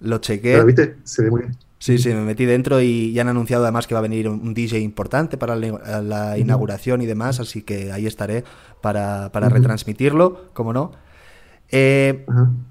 lo, 0.00 0.18
chequé. 0.18 0.58
¿Lo 0.58 0.66
viste? 0.66 0.96
Se 1.04 1.22
ve 1.22 1.30
muy 1.30 1.42
bien. 1.42 1.56
Sí, 1.78 1.96
sí, 1.96 2.10
me 2.10 2.22
metí 2.22 2.44
dentro 2.44 2.80
y 2.82 3.12
ya 3.12 3.22
han 3.22 3.28
anunciado 3.28 3.62
además 3.62 3.86
que 3.86 3.94
va 3.94 4.00
a 4.00 4.02
venir 4.02 4.28
un 4.28 4.52
DJ 4.52 4.80
importante 4.80 5.38
para 5.38 5.56
la, 5.56 6.36
inauguración 6.36 7.00
y 7.00 7.06
demás, 7.06 7.40
así 7.40 7.62
que 7.62 7.92
ahí 7.92 8.06
estaré 8.06 8.44
para, 8.82 9.28
retransmitirlo, 9.28 10.50
como 10.52 10.72
no. 10.72 10.92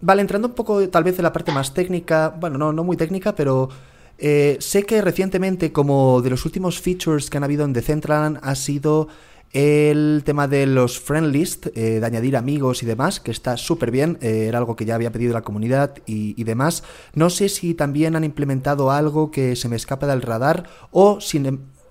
vale, 0.01 0.21
entrando 0.21 0.49
un 0.49 0.53
poco 0.53 0.87
tal 0.89 1.05
vez 1.05 1.17
en 1.17 1.23
la 1.23 1.33
parte 1.33 1.51
más 1.51 1.73
técnica, 1.73 2.35
bueno, 2.37 2.57
no, 2.57 2.73
no 2.73 2.83
muy 2.83 2.97
técnica, 2.97 3.33
pero 3.33 3.69
eh, 4.17 4.57
sé 4.59 4.83
que 4.83 5.01
recientemente, 5.01 5.71
como 5.71 6.21
de 6.21 6.29
los 6.29 6.45
últimos 6.45 6.81
features 6.81 7.29
que 7.29 7.37
han 7.37 7.43
habido 7.43 7.65
en 7.65 7.73
Decentraland, 7.73 8.39
ha 8.41 8.55
sido 8.55 9.07
el 9.53 10.23
tema 10.25 10.47
de 10.47 10.65
los 10.65 10.99
friend 10.99 11.31
list, 11.31 11.67
eh, 11.67 11.99
de 11.99 12.05
añadir 12.05 12.35
amigos 12.35 12.83
y 12.83 12.85
demás, 12.85 13.19
que 13.19 13.31
está 13.31 13.57
súper 13.57 13.91
bien, 13.91 14.17
eh, 14.21 14.47
era 14.47 14.57
algo 14.57 14.75
que 14.75 14.85
ya 14.85 14.95
había 14.95 15.11
pedido 15.11 15.33
la 15.33 15.41
comunidad 15.41 15.95
y, 16.05 16.43
demás. 16.43 16.83
No 17.13 17.29
sé 17.29 17.47
si 17.49 17.73
también 17.73 18.15
han 18.15 18.23
implementado 18.23 18.91
algo 18.91 19.31
que 19.31 19.55
se 19.55 19.69
me 19.69 19.75
escapa 19.75 20.07
del 20.07 20.21
radar 20.21 20.67
o 20.91 21.21
si, 21.21 21.41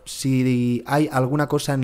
si 0.04 0.82
hay 0.86 1.08
alguna 1.10 1.46
cosa 1.46 1.78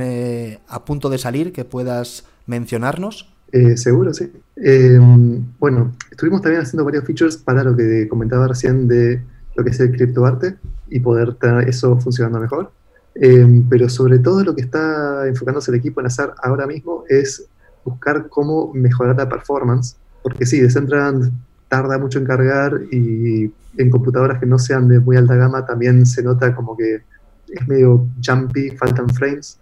a 0.68 0.84
punto 0.84 1.08
de 1.08 1.18
salir 1.18 1.52
que 1.52 1.64
puedas 1.64 2.26
mencionarnos. 2.46 3.32
seguro, 3.76 4.12
sí. 4.12 4.30
Em, 4.56 5.42
bueno, 5.58 5.92
estuvimos 6.10 6.42
también 6.42 6.62
haciendo 6.62 6.84
varios 6.84 7.04
features 7.04 7.38
para 7.38 7.64
lo 7.64 7.74
que 7.76 8.08
comentaba 8.08 8.48
recién 8.48 8.88
de 8.88 9.22
lo 9.54 9.64
que 9.64 9.70
es 9.70 9.80
el 9.80 9.92
criptoarte 9.92 10.56
y 10.88 11.00
poder 11.00 11.34
tener 11.34 11.68
eso 11.68 11.98
funcionando 11.98 12.40
mejor. 12.40 12.70
Em, 13.14 13.68
pero 13.68 13.88
sobre 13.88 14.18
todo 14.18 14.42
lo 14.42 14.54
que 14.54 14.62
está 14.62 15.26
enfocándose 15.28 15.70
el 15.70 15.76
equipo 15.76 16.00
en 16.00 16.06
hacer 16.06 16.30
ahora 16.42 16.66
mismo 16.66 17.04
es 17.08 17.44
buscar 17.84 18.28
cómo 18.28 18.72
mejorar 18.72 19.16
la 19.16 19.28
performance, 19.28 19.96
porque 20.22 20.46
sí, 20.46 20.60
Decentraland 20.60 21.30
tarda 21.68 21.98
mucho 21.98 22.18
en 22.18 22.24
cargar 22.24 22.80
y 22.90 23.52
en 23.76 23.90
computadoras 23.90 24.38
que 24.38 24.46
no 24.46 24.58
sean 24.58 24.88
de 24.88 25.00
muy 25.00 25.16
alta 25.16 25.34
gama 25.34 25.64
también 25.64 26.06
se 26.06 26.22
nota 26.22 26.54
como 26.54 26.76
que 26.76 27.02
es 27.48 27.68
medio 27.68 28.06
jumpy, 28.24 28.70
faltan 28.70 29.08
frames. 29.10 29.58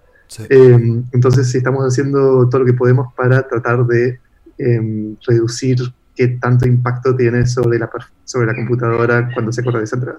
Em, 0.49 1.05
entonces, 1.13 1.49
sí, 1.49 1.59
estamos 1.59 1.85
haciendo 1.85 2.49
todo 2.49 2.61
lo 2.61 2.67
que 2.67 2.73
podemos 2.73 3.13
para 3.15 3.47
tratar 3.49 3.85
de 3.87 4.21
em, 4.59 5.17
reducir 5.27 5.79
qué 6.21 6.29
tanto 6.39 6.69
impacto 6.69 7.17
tiene 7.17 7.47
sobre 7.47 7.79
la, 7.79 7.89
sobre 8.25 8.49
la 8.49 8.55
computadora 8.55 9.31
cuando 9.33 9.51
se 9.53 9.65
corre 9.65 9.81
de 9.81 9.87
central. 9.87 10.17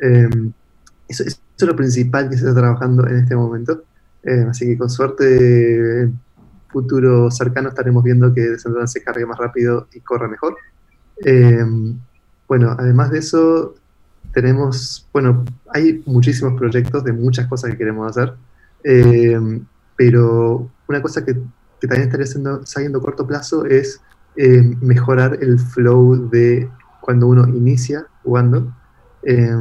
Eh, 0.00 0.30
eso, 1.08 1.24
es 1.24 1.40
lo 1.58 1.74
principal 1.74 2.30
que 2.30 2.36
se 2.36 2.46
está 2.46 2.60
trabajando 2.60 3.04
en 3.08 3.16
este 3.16 3.34
momento. 3.34 3.82
Eh, 4.22 4.46
así 4.48 4.66
que 4.66 4.78
con 4.78 4.88
suerte, 4.88 6.02
en 6.02 6.20
futuro 6.68 7.28
cercano 7.32 7.70
estaremos 7.70 8.04
viendo 8.04 8.32
que 8.32 8.40
Decentraland 8.40 8.88
se 8.88 9.02
cargue 9.02 9.26
más 9.26 9.36
rápido 9.36 9.88
y 9.92 9.98
corra 9.98 10.28
mejor. 10.28 10.56
Eh, 11.24 11.66
bueno, 12.46 12.76
además 12.78 13.10
de 13.10 13.18
eso, 13.18 13.74
tenemos, 14.32 15.08
bueno, 15.12 15.44
hay 15.74 16.04
muchísimos 16.06 16.54
proyectos 16.56 17.02
de 17.02 17.12
muchas 17.12 17.48
cosas 17.48 17.72
que 17.72 17.78
queremos 17.78 18.16
hacer, 18.16 18.34
pero 19.96 20.70
una 20.86 21.02
cosa 21.02 21.24
que, 21.24 21.34
que 21.80 21.88
también 21.88 22.08
estaría 22.08 22.26
saliendo 22.64 23.00
a 23.00 23.02
corto 23.02 23.26
plazo 23.26 23.66
es 23.66 24.00
eh, 24.36 24.62
mejorar 24.80 25.38
el 25.42 25.58
flow 25.58 26.30
de 26.30 26.68
cuando 27.00 27.28
uno 27.28 27.46
inicia 27.48 28.06
jugando. 28.22 28.74
Eh, 29.24 29.54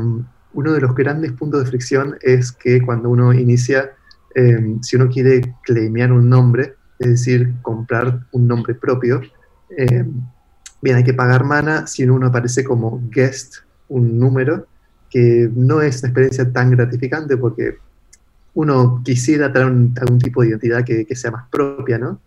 uno 0.54 0.74
de 0.74 0.82
los 0.82 0.96
grandes 0.96 1.34
puntos 1.34 1.64
de 1.64 1.70
fricción 1.70 2.18
es 2.22 2.52
que 2.52 2.82
cuando 2.82 3.10
uno 3.10 3.34
inicia, 3.34 3.92
eh, 4.36 4.78
si 4.82 4.96
uno 4.96 5.10
quiere 5.10 5.56
claimear 5.64 6.12
un 6.12 6.30
nombre, 6.30 6.76
es 7.00 7.10
decir, 7.10 7.54
comprar 7.62 8.26
un 8.32 8.48
nombre 8.48 8.76
propio, 8.76 9.22
bien, 10.82 10.96
hay 10.98 11.04
que 11.04 11.14
pagar 11.14 11.46
mana 11.46 11.88
si 11.88 12.04
uno 12.04 12.28
aparece 12.28 12.64
como 12.64 13.02
guest, 13.10 13.58
un 13.88 14.20
número, 14.20 14.68
que 15.10 15.50
no 15.54 15.82
es 15.82 16.00
una 16.00 16.10
experiencia 16.10 16.52
tan 16.52 16.72
gratificante 16.72 17.38
porque 17.38 17.78
uno 18.54 19.02
quisiera 19.04 19.52
tener 19.52 19.68
algún 20.00 20.20
tipo 20.20 20.42
de 20.42 20.50
identidad 20.50 20.84
que, 20.84 21.08
sea 21.16 21.32
más 21.32 21.48
propia, 21.50 21.98
¿no? 21.98 22.20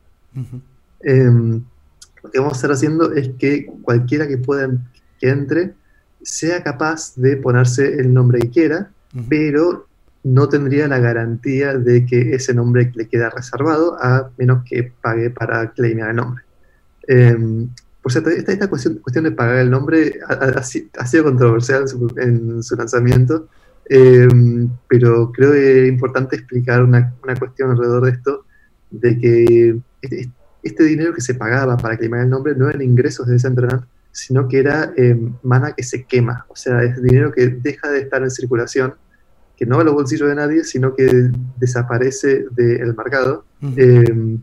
Lo 2.24 2.30
que 2.30 2.38
vamos 2.38 2.54
a 2.54 2.56
estar 2.56 2.72
haciendo 2.72 3.12
es 3.12 3.30
que 3.38 3.66
cualquiera 3.82 4.26
que 4.26 4.38
pueda 4.38 4.68
que 5.20 5.28
entre 5.28 5.74
sea 6.22 6.62
capaz 6.62 7.14
de 7.16 7.36
ponerse 7.36 8.00
el 8.00 8.12
nombre 8.14 8.40
que 8.40 8.50
quiera, 8.50 8.90
pero 9.28 9.86
no 10.22 10.48
tendría 10.48 10.88
la 10.88 10.98
garantía 10.98 11.74
de 11.74 12.06
que 12.06 12.34
ese 12.34 12.54
nombre 12.54 12.90
le 12.94 13.08
queda 13.08 13.28
reservado 13.28 14.02
a 14.02 14.30
menos 14.38 14.64
que 14.64 14.90
pague 15.02 15.28
para 15.28 15.70
claimar 15.72 16.10
el 16.10 16.16
nombre. 16.16 16.44
Em, 17.06 17.68
por 18.00 18.10
cierto, 18.10 18.30
esta, 18.30 18.68
cuestión, 18.68 19.00
de 19.04 19.32
pagar 19.32 19.56
el 19.56 19.70
nombre 19.70 20.18
ha, 20.26 20.62
sido 20.62 21.24
controversial 21.24 21.84
en 22.16 22.62
su, 22.62 22.74
lanzamiento, 22.74 23.48
em, 23.90 24.70
pero 24.88 25.30
creo 25.30 25.52
que 25.52 25.82
es 25.82 25.88
importante 25.92 26.36
explicar 26.36 26.82
una, 26.82 27.14
una, 27.22 27.36
cuestión 27.36 27.70
alrededor 27.70 28.04
de 28.04 28.10
esto, 28.12 28.44
de 28.90 29.18
que 29.18 29.78
este 30.64 30.84
dinero 30.84 31.12
que 31.14 31.20
se 31.20 31.34
pagaba 31.34 31.76
para 31.76 31.96
que 31.96 32.06
el 32.06 32.30
nombre 32.30 32.54
no 32.54 32.68
eran 32.68 32.82
ingresos 32.82 33.26
de 33.26 33.34
Decentraland, 33.34 33.84
sino 34.10 34.48
que 34.48 34.58
era 34.58 34.92
em, 34.96 35.34
mana 35.42 35.72
que 35.72 35.82
se 35.82 36.04
quema, 36.04 36.46
o 36.48 36.56
sea, 36.56 36.82
es 36.82 37.02
dinero 37.02 37.32
que 37.32 37.48
deja 37.48 37.90
de 37.90 38.00
estar 38.00 38.22
en 38.22 38.30
circulación, 38.30 38.94
que 39.56 39.66
no 39.66 39.76
va 39.76 39.82
a 39.82 39.84
los 39.84 39.94
bolsillos 39.94 40.28
de 40.28 40.34
nadie, 40.34 40.64
sino 40.64 40.94
que 40.94 41.30
desaparece 41.58 42.46
del 42.52 42.94
mercado. 42.96 43.44
Em, 43.76 44.40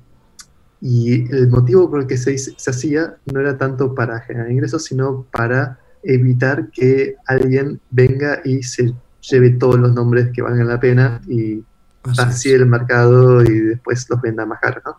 y 0.80 1.32
el 1.36 1.48
motivo 1.50 1.90
por 1.90 2.02
el 2.02 2.08
que 2.08 2.18
se, 2.18 2.38
se, 2.38 2.70
hacía 2.70 3.16
no 3.32 3.40
era 3.40 3.58
tanto 3.58 3.94
para 3.94 4.20
generar 4.22 4.52
ingresos, 4.52 4.84
sino 4.84 5.26
para 5.32 5.80
evitar 6.04 6.70
que 6.72 7.16
alguien 7.28 7.80
venga 7.92 8.42
y 8.44 8.64
se 8.64 8.94
lleve 9.22 9.52
todos 9.52 9.80
los 9.80 9.94
nombres 9.94 10.30
que 10.34 10.42
valgan 10.42 10.68
la 10.68 10.80
pena 10.80 11.22
y 11.28 11.64
vacíe 12.04 12.56
el 12.56 12.66
mercado 12.66 13.44
y 13.44 13.60
después 13.60 14.08
los 14.10 14.22
venda 14.22 14.46
más 14.46 14.60
caros. 14.60 14.96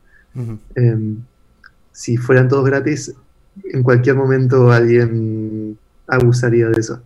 Em, 0.75 1.19
si 1.93 2.17
fueran 2.17 2.49
todos 2.49 2.65
gratis, 2.65 3.15
en 3.65 3.83
cualquier 3.83 4.17
momento 4.17 4.71
alguien 4.71 5.79
abusaría 6.07 6.69
de 6.69 6.81
eso. 6.81 7.01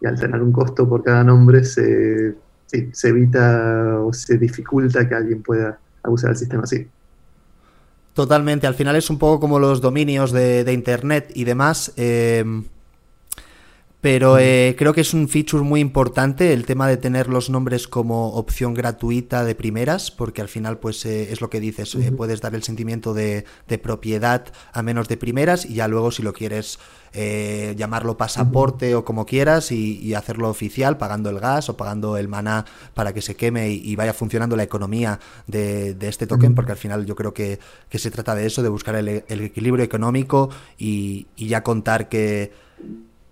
Y 0.00 0.06
al 0.06 0.18
tener 0.18 0.42
un 0.42 0.52
costo 0.52 0.88
por 0.88 1.02
cada 1.04 1.22
nombre, 1.22 1.64
se, 1.64 2.34
se 2.66 3.08
evita 3.08 4.00
o 4.00 4.12
se 4.12 4.36
dificulta 4.38 5.08
que 5.08 5.14
alguien 5.14 5.42
pueda 5.42 5.78
abusar 6.02 6.30
del 6.30 6.38
sistema 6.38 6.64
así. 6.64 6.88
Totalmente, 8.14 8.66
al 8.66 8.74
final 8.74 8.96
es 8.96 9.08
un 9.08 9.18
poco 9.18 9.40
como 9.40 9.58
los 9.58 9.80
dominios 9.80 10.32
de, 10.32 10.70
Internet 10.72 11.30
y 11.34 11.44
demás. 11.44 11.92
Em, 11.96 12.64
pero 14.02 14.36
eh, 14.40 14.74
creo 14.76 14.92
que 14.92 15.02
es 15.02 15.14
un 15.14 15.28
feature 15.28 15.62
muy 15.62 15.78
importante 15.78 16.52
el 16.52 16.66
tema 16.66 16.88
de 16.88 16.96
tener 16.96 17.28
los 17.28 17.50
nombres 17.50 17.86
como 17.86 18.34
opción 18.34 18.74
gratuita 18.74 19.44
de 19.44 19.54
primeras, 19.54 20.10
porque 20.10 20.42
al 20.42 20.48
final 20.48 20.78
pues 20.78 21.06
eh, 21.06 21.32
es 21.32 21.40
lo 21.40 21.48
que 21.48 21.60
dices, 21.60 21.94
eh, 21.94 22.10
puedes 22.10 22.40
dar 22.40 22.56
el 22.56 22.64
sentimiento 22.64 23.14
de, 23.14 23.44
propiedad 23.80 24.46
a 24.72 24.82
menos 24.82 25.06
de 25.06 25.16
primeras 25.16 25.64
y 25.64 25.74
ya 25.74 25.86
luego 25.86 26.10
si 26.10 26.22
lo 26.22 26.32
quieres 26.32 26.80
llamarlo 27.76 28.16
pasaporte 28.16 28.94
o 28.94 29.04
como 29.04 29.26
quieras 29.26 29.70
y, 29.70 30.14
hacerlo 30.14 30.48
oficial 30.48 30.96
pagando 30.96 31.28
el 31.28 31.40
gas 31.40 31.68
o 31.68 31.76
pagando 31.76 32.16
el 32.16 32.26
maná 32.26 32.64
para 32.94 33.12
que 33.12 33.20
se 33.20 33.36
queme 33.36 33.70
y, 33.70 33.94
vaya 33.96 34.14
funcionando 34.14 34.56
la 34.56 34.62
economía 34.64 35.20
de, 35.46 35.96
este 36.00 36.26
token, 36.26 36.54
porque 36.54 36.72
al 36.72 36.78
final 36.78 37.06
yo 37.06 37.14
creo 37.14 37.32
que, 37.32 37.60
se 37.90 38.10
trata 38.10 38.34
de 38.34 38.46
eso, 38.46 38.62
de 38.62 38.68
buscar 38.68 38.96
el, 38.96 39.08
equilibrio 39.08 39.84
económico 39.84 40.50
y 40.76 41.26
ya 41.36 41.62
contar 41.62 42.08
que 42.08 42.71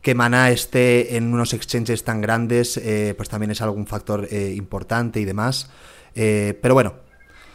que 0.02 0.14
Mana 0.14 0.50
esté 0.50 1.16
en 1.16 1.32
unos 1.32 1.52
exchanges 1.52 2.04
tan 2.04 2.20
grandes, 2.20 2.76
eh, 2.78 3.14
pues 3.16 3.28
también 3.28 3.50
es 3.50 3.60
algún 3.60 3.86
factor 3.86 4.26
eh, 4.30 4.54
importante 4.56 5.20
y 5.20 5.24
demás. 5.24 5.70
Eh, 6.14 6.58
pero 6.62 6.74
bueno, 6.74 6.94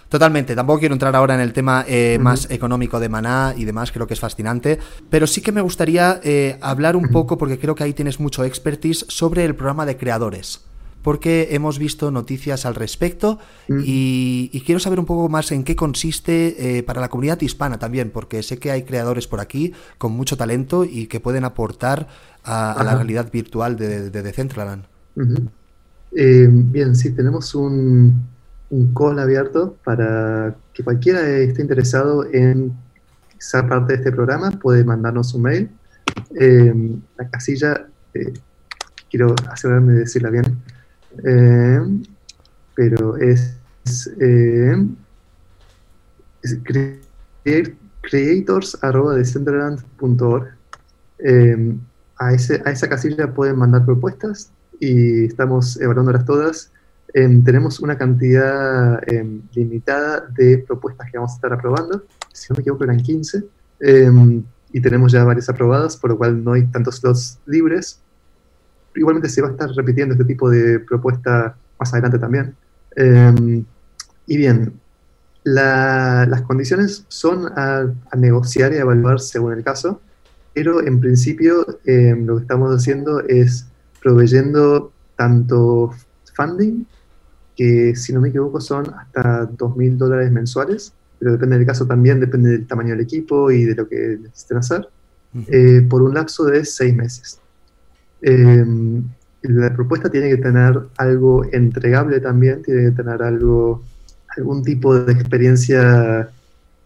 totalmente. 0.09 0.55
Tampoco 0.55 0.79
quiero 0.79 0.93
entrar 0.93 1.15
ahora 1.15 1.35
en 1.35 1.41
el 1.41 1.53
tema 1.53 1.85
más 2.19 2.49
económico 2.51 2.99
de 2.99 3.09
Mana 3.09 3.53
y 3.57 3.65
demás, 3.65 3.91
creo 3.91 4.05
que 4.05 4.13
es 4.13 4.19
fascinante. 4.19 4.77
Pero 5.09 5.25
sí 5.25 5.41
que 5.41 5.51
me 5.51 5.61
gustaría 5.61 6.21
hablar 6.61 6.95
un 6.95 7.09
poco, 7.09 7.37
porque 7.37 7.57
creo 7.57 7.73
que 7.73 7.83
ahí 7.83 7.93
tienes 7.93 8.19
mucho 8.19 8.43
expertise, 8.43 9.05
sobre 9.09 9.43
el 9.43 9.55
programa 9.55 9.85
de 9.85 9.97
creadores 9.97 10.61
porque 11.01 11.49
hemos 11.51 11.77
visto 11.77 12.09
noticias 12.09 12.65
al 12.65 12.73
respecto 12.73 13.37
mm. 13.67 13.81
y, 13.85 14.63
quiero 14.65 14.79
saber 14.79 14.99
un 14.99 15.05
poco 15.05 15.29
más 15.29 15.51
en 15.51 15.63
qué 15.63 15.75
consiste 15.75 16.83
para 16.87 16.99
la 16.99 17.09
comunidad 17.09 17.39
hispana 17.41 17.77
también, 17.77 18.09
porque 18.09 18.41
sé 18.41 18.57
que 18.57 18.71
hay 18.71 18.85
creadores 18.85 19.27
por 19.27 19.39
aquí 19.39 19.71
con 19.99 20.13
mucho 20.13 20.35
talento 20.35 20.83
y 20.83 21.05
que 21.05 21.19
pueden 21.19 21.43
aportar 21.43 22.07
a, 22.45 22.81
la 22.83 22.95
realidad 22.95 23.29
virtual 23.31 23.75
de, 23.75 24.09
de 24.09 24.23
Decentraland. 24.23 24.85
Eh, 26.15 26.47
bien, 26.49 26.95
sí, 26.95 27.11
tenemos 27.11 27.53
un, 27.55 28.25
un 28.69 28.93
call 28.93 29.19
abierto 29.19 29.75
para 29.83 30.55
que 30.73 30.81
cualquiera 30.83 31.27
esté 31.27 31.61
interesado 31.61 32.25
en 32.31 32.73
ser 33.37 33.67
parte 33.67 33.93
de 33.93 33.99
este 33.99 34.11
programa, 34.11 34.49
puede 34.51 34.83
mandarnos 34.83 35.33
un 35.33 35.41
mail. 35.43 35.69
Eh, 36.39 36.73
la 37.17 37.29
casilla, 37.29 37.87
quiero 39.09 39.33
asegurarme 39.49 39.93
de 39.93 39.99
decirla 39.99 40.29
bien, 40.29 40.45
eh, 41.23 41.79
pero 42.75 43.15
es, 43.17 43.55
es, 43.85 44.11
eh, 44.19 44.85
es 46.41 46.59
creators.decentraland.org. 48.01 50.55
Eh, 52.21 52.61
a, 52.65 52.69
a 52.69 52.71
esa 52.71 52.89
casilla 52.89 53.33
pueden 53.33 53.57
mandar 53.57 53.85
propuestas 53.85 54.51
y 54.79 55.25
estamos 55.25 55.79
evaluándolas 55.79 56.25
todas. 56.25 56.71
tenemos 57.13 57.79
una 57.79 57.97
cantidad 57.97 59.01
limitada 59.53 60.27
de 60.37 60.57
propuestas 60.59 61.09
que 61.11 61.17
vamos 61.17 61.33
a 61.33 61.35
estar 61.35 61.53
aprobando. 61.53 62.03
Si 62.33 62.51
no 62.51 62.57
me 62.57 62.61
equivoco, 62.61 62.83
eran 62.83 62.97
15. 62.97 63.43
y 64.73 64.81
tenemos 64.81 65.11
ya 65.13 65.23
varias 65.23 65.47
aprobadas, 65.47 65.95
por 65.95 66.09
lo 66.09 66.17
cual 66.17 66.43
no 66.43 66.53
hay 66.53 66.65
tantos 66.67 66.97
slots 66.97 67.39
libres 67.45 68.01
igualmente 68.95 69.29
se 69.29 69.41
va 69.41 69.49
a 69.49 69.51
estar 69.51 69.69
repitiendo 69.71 70.13
este 70.13 70.25
tipo 70.25 70.49
de 70.49 70.79
propuesta 70.79 71.55
más 71.79 71.93
adelante 71.93 72.19
también. 72.19 72.55
Em, 72.95 73.65
y 74.27 74.37
bien, 74.37 74.79
las 75.43 76.41
condiciones 76.43 77.05
son 77.07 77.47
a, 77.55 77.85
negociar 78.17 78.73
y 78.73 78.77
a 78.77 78.81
evaluar 78.81 79.19
según 79.19 79.53
el 79.53 79.63
caso, 79.63 80.01
pero 80.55 80.81
en 80.81 81.01
principio 81.01 81.65
em, 81.85 82.25
lo 82.25 82.37
que 82.37 82.43
estamos 82.43 82.73
haciendo 82.73 83.19
es 83.27 83.67
proveyendo 84.01 84.93
tanto 85.17 85.93
funding, 86.33 86.85
que 87.55 87.95
si 87.95 88.13
no 88.13 88.21
me 88.21 88.29
equivoco 88.29 88.61
son 88.61 88.85
hasta 88.95 89.49
2.000 89.49 89.97
dólares 89.97 90.31
mensuales, 90.31 90.93
pero 91.19 91.33
depende 91.33 91.57
del 91.57 91.67
caso 91.67 91.85
también, 91.85 92.21
depende 92.21 92.51
del 92.51 92.67
tamaño 92.67 92.91
del 92.91 93.01
equipo 93.01 93.51
y 93.51 93.65
de 93.65 93.75
lo 93.75 93.87
que 93.87 94.17
necesiten 94.21 94.57
hacer, 94.57 94.87
eh, 95.47 95.85
por 95.89 96.01
un 96.01 96.13
lapso 96.13 96.45
de 96.45 96.63
seis 96.63 96.95
meses. 96.95 97.39
Em, 98.21 99.03
la 99.41 99.73
propuesta 99.73 100.09
tiene 100.09 100.29
que 100.29 100.37
tener 100.37 100.79
algo 100.97 101.43
entregable 101.51 102.21
también, 102.21 102.61
tiene 102.63 102.85
que 102.85 102.91
tener 102.91 103.21
algo, 103.21 103.83
algún 104.37 104.63
tipo 104.63 104.97
de 104.97 105.11
experiencia 105.11 106.29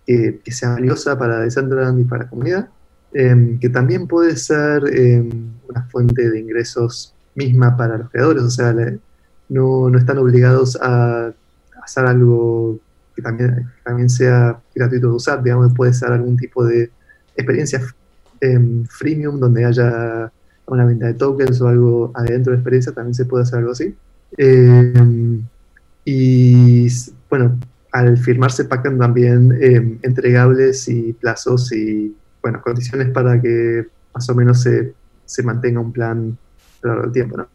que, 0.06 0.52
sea 0.52 0.72
valiosa 0.72 1.20
para 1.20 1.42
Decentraland 1.42 2.00
y 2.00 2.04
para 2.04 2.24
la 2.24 2.30
comunidad, 2.30 2.70
em, 3.14 3.60
que 3.60 3.70
también 3.70 4.08
puede 4.08 4.36
ser 4.36 4.84
em, 4.96 5.30
una 5.68 5.84
fuente 5.84 6.30
de 6.30 6.40
ingresos 6.40 7.14
misma 7.36 7.76
para 7.78 7.98
los 7.98 8.10
creadores, 8.10 8.44
o 8.44 8.50
sea, 8.50 8.74
no, 9.50 9.90
no, 9.90 9.98
están 9.98 10.18
obligados 10.18 10.78
a, 10.82 11.34
hacer 11.84 12.06
algo 12.06 12.80
que 13.16 13.22
también, 13.22 13.68
también 13.84 14.10
sea 14.10 14.60
gratuito 14.76 15.08
de 15.08 15.14
usar, 15.14 15.42
digamos, 15.42 15.74
puede 15.74 15.94
ser 15.94 16.12
algún 16.12 16.38
tipo 16.38 16.66
de 16.66 16.92
experiencia 17.36 17.82
freemium 18.90 19.40
donde 19.40 19.66
haya 19.66 20.32
una 20.68 20.86
venta 20.86 21.08
de 21.08 21.14
tokens 21.16 21.60
o 21.62 21.68
algo 21.68 22.12
adentro 22.16 22.52
de 22.52 22.58
la 22.58 22.62
experiencia, 22.62 22.92
también 22.92 23.14
se 23.14 23.26
puede 23.26 23.44
hacer 23.44 23.60
algo 23.60 23.72
así. 23.72 23.96
Y 26.06 26.88
bueno, 27.30 27.60
al 27.92 28.18
firmar 28.18 28.52
se 28.52 28.66
pactan 28.66 28.98
también 28.98 29.58
entregables 30.04 30.88
y 30.88 31.14
plazos 31.14 31.72
y 31.72 32.16
bueno, 32.42 32.62
condiciones 32.62 33.10
para 33.10 33.42
que 33.42 33.88
más 34.14 34.30
o 34.30 34.36
menos 34.36 34.62
se, 34.62 34.94
se 35.26 35.44
mantenga 35.44 35.80
un 35.80 35.92
plan 35.92 36.38
a 36.84 36.88
lo 36.88 36.94
largo 36.94 37.04
del 37.04 37.14
tiempo. 37.14 37.38
¿no? 37.38 37.48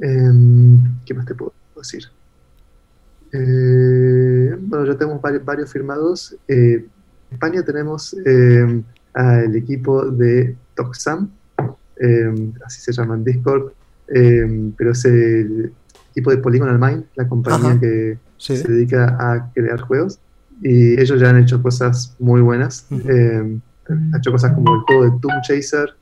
Eh, 0.00 0.78
¿Qué 1.04 1.14
más 1.14 1.26
te 1.26 1.34
puedo 1.34 1.52
decir? 1.76 2.04
bueno, 3.32 4.84
ya 4.84 4.98
tenemos 4.98 5.22
varios, 5.22 5.72
firmados. 5.72 6.36
en 6.48 6.86
España 7.30 7.62
tenemos 7.62 8.14
al 9.14 9.56
equipo 9.56 10.04
de 10.10 10.54
Toxam, 10.74 11.30
Em, 12.02 12.52
así 12.66 12.80
se 12.80 12.92
llama 12.92 13.14
en 13.14 13.24
Discord, 13.24 13.72
em, 14.08 14.72
pero 14.72 14.90
es 14.90 15.04
el 15.04 15.72
tipo 16.12 16.32
de 16.32 16.38
Polygonal 16.38 16.78
Mind, 16.78 17.04
la 17.14 17.28
compañía 17.28 17.78
que 17.78 18.18
se 18.38 18.66
dedica 18.66 19.16
a 19.20 19.52
crear 19.52 19.80
juegos. 19.82 20.18
Y 20.60 21.00
ellos 21.00 21.20
ya 21.20 21.30
han 21.30 21.38
hecho 21.38 21.62
cosas 21.62 22.16
muy 22.18 22.40
buenas. 22.40 22.86
Em, 22.90 23.60
han 23.92 24.12
hecho 24.16 24.32
cosas 24.32 24.52
como 24.52 24.74
el 24.74 24.80
juego 24.82 25.04
de 25.04 25.10
Tomb 25.20 25.42
Chaser, 25.42 25.94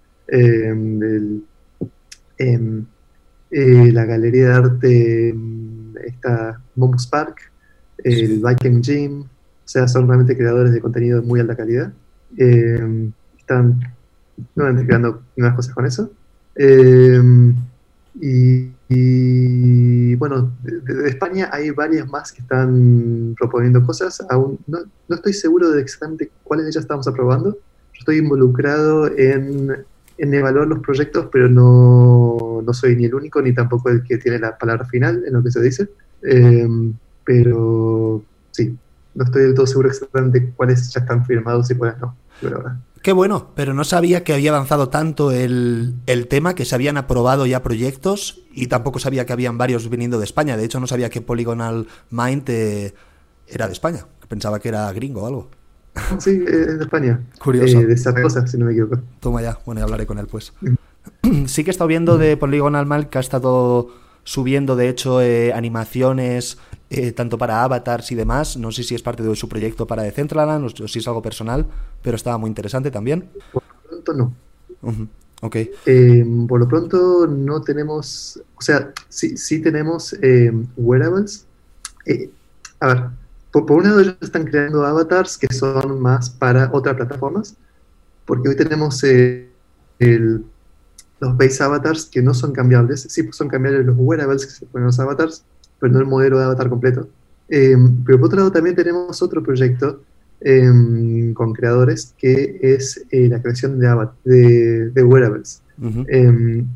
eh, 3.53 3.93
la 3.93 4.05
galería 4.05 4.49
de 4.49 4.53
arte, 4.55 5.35
esta 6.05 6.61
Momus 6.77 7.07
Park, 7.07 7.51
el 8.05 8.43
Viking 8.45 8.83
Gym. 8.83 9.23
O 9.23 9.27
sea, 9.73 9.87
son 9.87 10.07
realmente 10.07 10.37
creadores 10.37 10.73
de 10.73 10.81
contenido 10.81 11.21
de 11.21 11.27
muy 11.27 11.41
alta 11.41 11.57
calidad. 11.57 11.93
están 12.37 13.81
no 14.55 14.85
creando 14.85 15.23
nuevas 15.37 15.57
cosas 15.57 15.75
con 15.75 15.87
eso. 15.87 16.11
Em, 16.57 17.55
y, 18.21 20.15
bueno, 20.17 20.53
de, 20.63 21.09
España 21.09 21.49
hay 21.53 21.71
varias 21.71 22.09
más 22.09 22.33
que 22.33 22.43
están 22.43 23.35
proponiendo 23.39 23.85
cosas. 23.85 24.25
Aún 24.29 24.59
no, 24.67 24.81
estoy 25.09 25.33
seguro 25.33 25.71
de 25.71 25.81
exactamente 25.81 26.31
cuáles 26.43 26.65
de 26.65 26.71
ellas 26.71 26.83
estamos 26.83 27.07
aprobando. 27.09 27.57
Estoy 28.01 28.17
involucrado 28.17 29.07
en, 29.17 29.77
en 30.17 30.35
evaluar 30.35 30.67
los 30.67 30.79
proyectos, 30.79 31.27
pero 31.31 31.51
no, 31.51 32.63
no, 32.65 32.73
soy 32.73 32.97
ni 32.97 33.05
el 33.05 33.15
único 33.15 33.43
ni 33.43 33.53
tampoco 33.53 33.91
el 33.91 34.03
que 34.03 34.17
tiene 34.17 34.39
la 34.39 34.57
palabra 34.57 34.87
final 34.87 35.23
en 35.27 35.35
lo 35.35 35.43
que 35.43 35.51
se 35.51 35.61
dice. 35.61 35.89
Em, 36.23 36.95
pero 37.25 38.23
sí, 38.53 38.75
no 39.15 39.25
estoy 39.25 39.43
del 39.43 39.55
todo 39.55 39.67
seguro 39.67 39.91
exactamente 39.91 40.51
cuáles 40.57 40.91
ya 40.91 41.01
están 41.01 41.27
firmados 41.27 41.71
y 41.71 41.75
cuáles 41.75 41.99
no. 42.01 42.17
Qué 43.03 43.13
bueno, 43.13 43.51
pero 43.55 43.75
no 43.75 43.85
sabía 43.85 44.25
que 44.25 44.33
había 44.33 44.51
avanzado 44.51 44.89
tanto 44.89 45.31
el, 45.31 45.95
tema, 46.31 46.55
que 46.55 46.65
se 46.65 46.75
habían 46.75 46.97
aprobado 46.97 47.45
ya 47.45 47.63
proyectos 47.63 48.43
y 48.53 48.69
tampoco 48.69 48.99
sabía 48.99 49.27
que 49.27 49.35
habían 49.35 49.59
varios 49.59 49.91
viniendo 49.91 50.19
de 50.19 50.25
España. 50.25 50.57
De 50.57 50.65
hecho, 50.65 50.81
no 50.81 50.87
sabía 50.87 51.11
que 51.11 51.21
Polygonal 51.21 51.87
Mind 52.09 52.49
eh, 52.49 52.95
era 53.47 53.67
de 53.67 53.75
España. 53.75 54.07
Pensaba 54.27 54.59
que 54.59 54.69
era 54.69 54.91
gringo 54.93 55.23
o 55.23 55.27
algo. 55.27 55.60
Sí, 56.19 56.43
es 56.47 56.79
de 56.79 56.85
España. 56.85 57.21
Curioso. 57.39 57.81
Eh, 57.81 57.87
de 57.87 57.97
Zaragoza, 57.97 58.47
si 58.47 58.59
no 58.59 58.67
me 58.67 58.73
equivoco. 58.73 59.01
Toma 59.21 59.43
ya, 59.43 59.59
bueno, 59.65 59.83
hablaré 59.83 60.07
con 60.07 60.19
él 60.19 60.27
pues. 60.27 60.53
Mm. 60.61 61.45
sí 61.47 61.65
que 61.65 61.71
he 61.71 61.73
estado 61.73 61.89
viendo 61.89 62.19
de 62.19 62.37
Polygonal 62.37 62.87
Mind 62.87 63.07
que 63.07 63.19
ha 63.19 63.21
estado 63.21 63.89
subiendo, 64.25 64.77
de 64.77 64.89
hecho, 64.89 65.21
eh, 65.21 65.53
animaciones 65.53 66.59
eh, 66.91 67.13
tanto 67.13 67.39
para 67.39 67.63
avatars 67.65 68.13
y 68.13 68.15
demás. 68.15 68.57
No 68.57 68.71
sé 68.73 68.83
si 68.83 68.95
es 68.95 69.03
parte 69.03 69.23
de 69.23 69.35
su 69.37 69.49
proyecto 69.49 69.87
para 69.87 70.03
Decentraland 70.03 70.65
o 70.65 70.89
si 70.89 70.99
es 70.99 71.09
algo 71.09 71.23
personal, 71.23 71.67
pero 72.03 72.17
estaba 72.17 72.39
muy 72.39 72.49
interesante 72.49 72.91
también. 72.91 73.29
Por 73.53 73.63
lo 73.63 73.89
pronto 73.89 74.15
no. 74.15 74.35
Ok. 75.43 75.57
Eh, 75.87 76.27
por 76.47 76.61
lo 76.61 76.69
pronto 76.69 77.27
no 77.27 77.63
tenemos, 77.63 78.41
o 78.57 78.63
sea, 78.63 78.93
sí, 79.09 79.37
sí 79.37 79.61
tenemos 79.61 80.15
wearables. 80.77 81.47
a 82.81 82.87
ver, 82.87 83.05
por, 83.51 83.67
por, 83.67 83.79
un 83.79 83.85
lado 83.85 84.01
ellos 84.01 84.17
están 84.21 84.45
creando 84.45 84.85
avatars 84.85 85.39
que 85.39 85.53
son 85.53 86.01
más 86.01 86.31
para 86.31 86.71
otras 86.73 86.97
plataformas, 86.97 87.57
porque 88.25 88.49
hoy 88.49 88.57
tenemos 88.57 89.03
el 89.05 89.51
los 91.21 91.37
base 91.37 91.63
avatars 91.63 92.07
que 92.07 92.23
no 92.23 92.35
son 92.35 92.53
cambiables. 92.53 93.07
Sí, 93.09 93.29
son 93.33 93.49
cambiables 93.49 93.87
los 93.87 93.97
wearables 93.97 94.47
que 94.47 94.53
se 94.53 94.67
ponen 94.67 94.87
los 94.87 94.99
avatars, 94.99 95.45
pero 95.79 95.93
no 95.93 96.01
el 96.01 96.07
modelo 96.07 96.39
de 96.39 96.45
avatar 96.45 96.69
completo. 96.69 97.09
Eh, 97.49 97.77
pero 98.05 98.19
por 98.19 98.27
otro 98.27 98.39
lado 98.39 98.53
también 98.53 98.75
tenemos 98.75 99.23
otro 99.23 99.43
proyecto 99.43 100.03
em, 100.41 101.35
con 101.35 101.53
creadores 101.53 102.15
que 102.17 102.59
es 102.63 103.05
eh, 103.11 103.29
la 103.29 103.43
creación 103.43 103.79
de, 103.79 104.91
de, 104.91 105.05
wearables. 105.05 105.63
Em, 106.09 106.67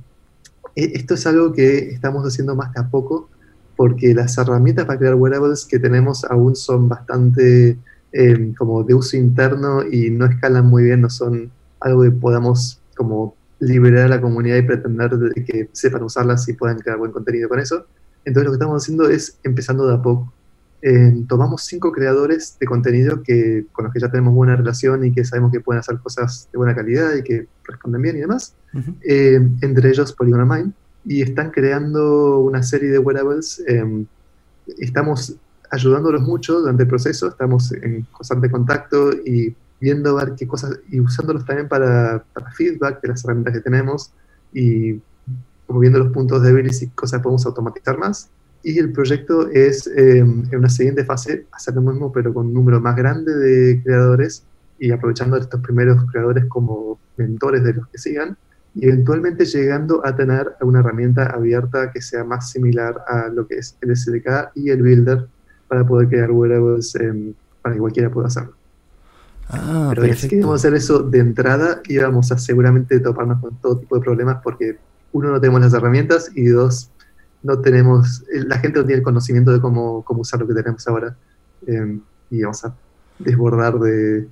e, 0.77 0.93
esto 0.95 1.15
es 1.15 1.27
algo 1.27 1.53
que 1.53 1.91
estamos 1.91 2.27
haciendo 2.27 2.55
más 2.55 2.73
que 2.73 2.81
a 2.81 2.89
poco 2.89 3.31
porque 3.77 4.15
las 4.15 4.37
herramientas 4.39 4.85
para 4.85 4.99
crear 4.99 5.15
wearables 5.15 5.65
que 5.65 5.79
tenemos 5.79 6.25
aún 6.25 6.57
son 6.57 6.89
bastante 6.89 7.77
em, 8.13 8.55
como 8.55 8.85
de 8.85 8.95
uso 8.95 9.17
interno 9.17 9.83
y 9.83 10.11
no 10.11 10.27
escalan 10.27 10.67
muy 10.67 10.85
bien, 10.85 11.01
no 11.01 11.11
son 11.11 11.51
algo 11.81 12.03
que 12.03 12.11
podamos 12.11 12.81
como 12.97 13.35
liberar 13.61 14.07
a 14.07 14.09
la 14.09 14.21
comunidad 14.21 14.57
y 14.57 14.63
pretender 14.63 15.11
que 15.47 15.69
sepan 15.73 16.03
usarlas 16.03 16.49
y 16.49 16.53
puedan 16.53 16.79
crear 16.79 16.99
buen 16.99 17.13
contenido 17.13 17.49
con 17.49 17.59
eso. 17.59 17.87
Entonces 18.25 18.45
lo 18.45 18.53
que 18.53 18.57
estamos 18.57 18.83
haciendo 18.83 19.09
es 19.09 19.39
empezando 19.43 19.87
de 19.87 19.95
a 19.95 20.03
poco. 20.03 20.33
Eh, 20.83 21.25
tomamos 21.29 21.65
cinco 21.65 21.93
creadores 21.93 22.59
de 22.61 22.67
contenido 22.67 23.23
que, 23.23 23.65
con 23.73 23.87
los 23.87 23.95
que 23.95 24.01
ya 24.01 24.11
tenemos 24.11 24.35
buena 24.35 24.55
relación 24.55 25.05
y 25.05 25.13
que 25.13 25.25
sabemos 25.25 25.51
que 25.51 25.61
pueden 25.61 25.81
hacer 25.81 25.99
cosas 25.99 26.49
de 26.53 26.59
buena 26.59 26.75
calidad 26.75 27.15
y 27.15 27.23
que 27.23 27.47
responden 27.65 28.03
bien 28.03 28.17
y 28.17 28.21
demás, 28.21 28.55
eh, 29.03 29.41
entre 29.63 29.89
ellos 29.89 30.13
Polygon 30.13 30.47
Mind, 30.47 30.75
y 31.05 31.23
están 31.23 31.51
creando 31.51 32.41
una 32.41 32.63
serie 32.63 32.91
de 32.91 32.99
wearables. 32.99 33.63
Eh, 33.67 34.07
estamos 34.79 35.37
ayudándolos 35.71 36.23
mucho 36.23 36.61
durante 36.61 36.85
el 36.85 36.89
proceso, 36.89 37.29
estamos 37.29 37.73
en 37.73 38.07
constante 38.13 38.51
contacto 38.51 39.13
y 39.13 39.55
viendo 39.81 40.15
ver 40.15 40.35
qué 40.37 40.47
cosas 40.47 40.79
y 40.91 41.01
usándolos 41.01 41.45
también 41.45 41.69
para, 41.69 42.25
feedback 42.57 43.03
de 43.03 43.09
las 43.09 43.25
herramientas 43.25 43.55
que 43.55 43.61
tenemos 43.61 44.13
y 44.53 45.01
viendo 45.69 45.99
los 45.99 46.13
puntos 46.13 46.43
débiles 46.43 46.81
y 46.83 46.89
cosas 46.89 47.19
que 47.19 47.25
podemos 47.25 47.45
automatizar 47.47 47.99
más. 47.99 48.31
Y 48.63 48.79
el 48.79 48.93
proyecto 48.93 49.51
es 49.51 49.87
em, 49.89 50.45
en 50.51 50.59
una 50.59 50.71
siguiente 50.71 51.05
fase 51.05 51.47
hacer 51.53 51.75
lo 51.75 51.83
mismo, 51.83 52.13
pero 52.13 52.33
con 52.33 52.47
un 52.47 52.55
número 52.55 52.81
más 52.81 52.97
grande 52.97 53.35
de 53.35 53.83
creadores 53.83 54.45
y 54.79 54.91
aprovechando 54.91 55.37
a 55.37 55.41
estos 55.41 55.61
primeros 55.61 56.03
creadores 56.11 56.47
como 56.47 56.99
mentores 57.17 57.63
de 57.63 57.75
los 57.75 57.89
que 57.89 57.99
sigan 57.99 58.39
y 58.75 58.87
eventualmente 58.87 59.45
llegando 59.45 60.05
a 60.05 60.17
tener 60.17 60.57
una 60.61 60.81
herramienta 60.81 61.27
abierta 61.27 61.93
que 61.93 62.03
sea 62.03 62.25
más 62.25 62.51
similar 62.51 63.03
a 63.07 63.29
lo 63.29 63.47
que 63.47 63.57
es 63.57 63.77
el 63.81 63.97
SDK 63.97 64.51
y 64.57 64.71
el 64.71 64.83
Builder 64.83 65.29
para 65.69 65.87
poder 65.87 66.09
crear 66.09 66.31
wearables 66.31 66.95
em, 66.97 67.35
para 67.63 67.75
que 67.75 67.81
cualquiera 67.81 68.11
pueda 68.11 68.27
hacerlo. 68.27 68.55
Ah, 69.49 69.93
Pero 69.95 70.15
si 70.15 70.29
queremos 70.29 70.57
hacer 70.57 70.75
eso 70.75 71.01
de 71.01 71.19
entrada, 71.19 71.83
íbamos 71.89 72.33
a 72.33 72.39
seguramente 72.39 72.99
toparnos 72.99 73.41
con 73.41 73.57
todo 73.61 73.79
tipo 73.79 73.97
de 73.97 74.03
problemas 74.03 74.39
porque, 74.43 74.79
uno, 75.13 75.31
no 75.31 75.41
tenemos 75.41 75.61
las 75.61 75.75
herramientas 75.75 76.31
y 76.35 76.47
dos, 76.47 76.91
no 77.43 77.61
tenemos, 77.61 78.25
la 78.33 78.59
gente 78.59 78.81
no 78.81 78.87
tiene 78.87 78.99
el 78.99 79.05
conocimiento 79.05 79.53
de 79.53 79.61
cómo, 79.61 80.03
cómo 80.03 80.23
usar 80.23 80.41
lo 80.41 80.49
que 80.49 80.55
tenemos 80.55 80.87
ahora 80.89 81.17
em, 81.67 82.01
y 82.31 82.43
vamos 82.43 82.65
a 82.65 82.75
desbordar 83.19 83.79
de, 83.79 84.27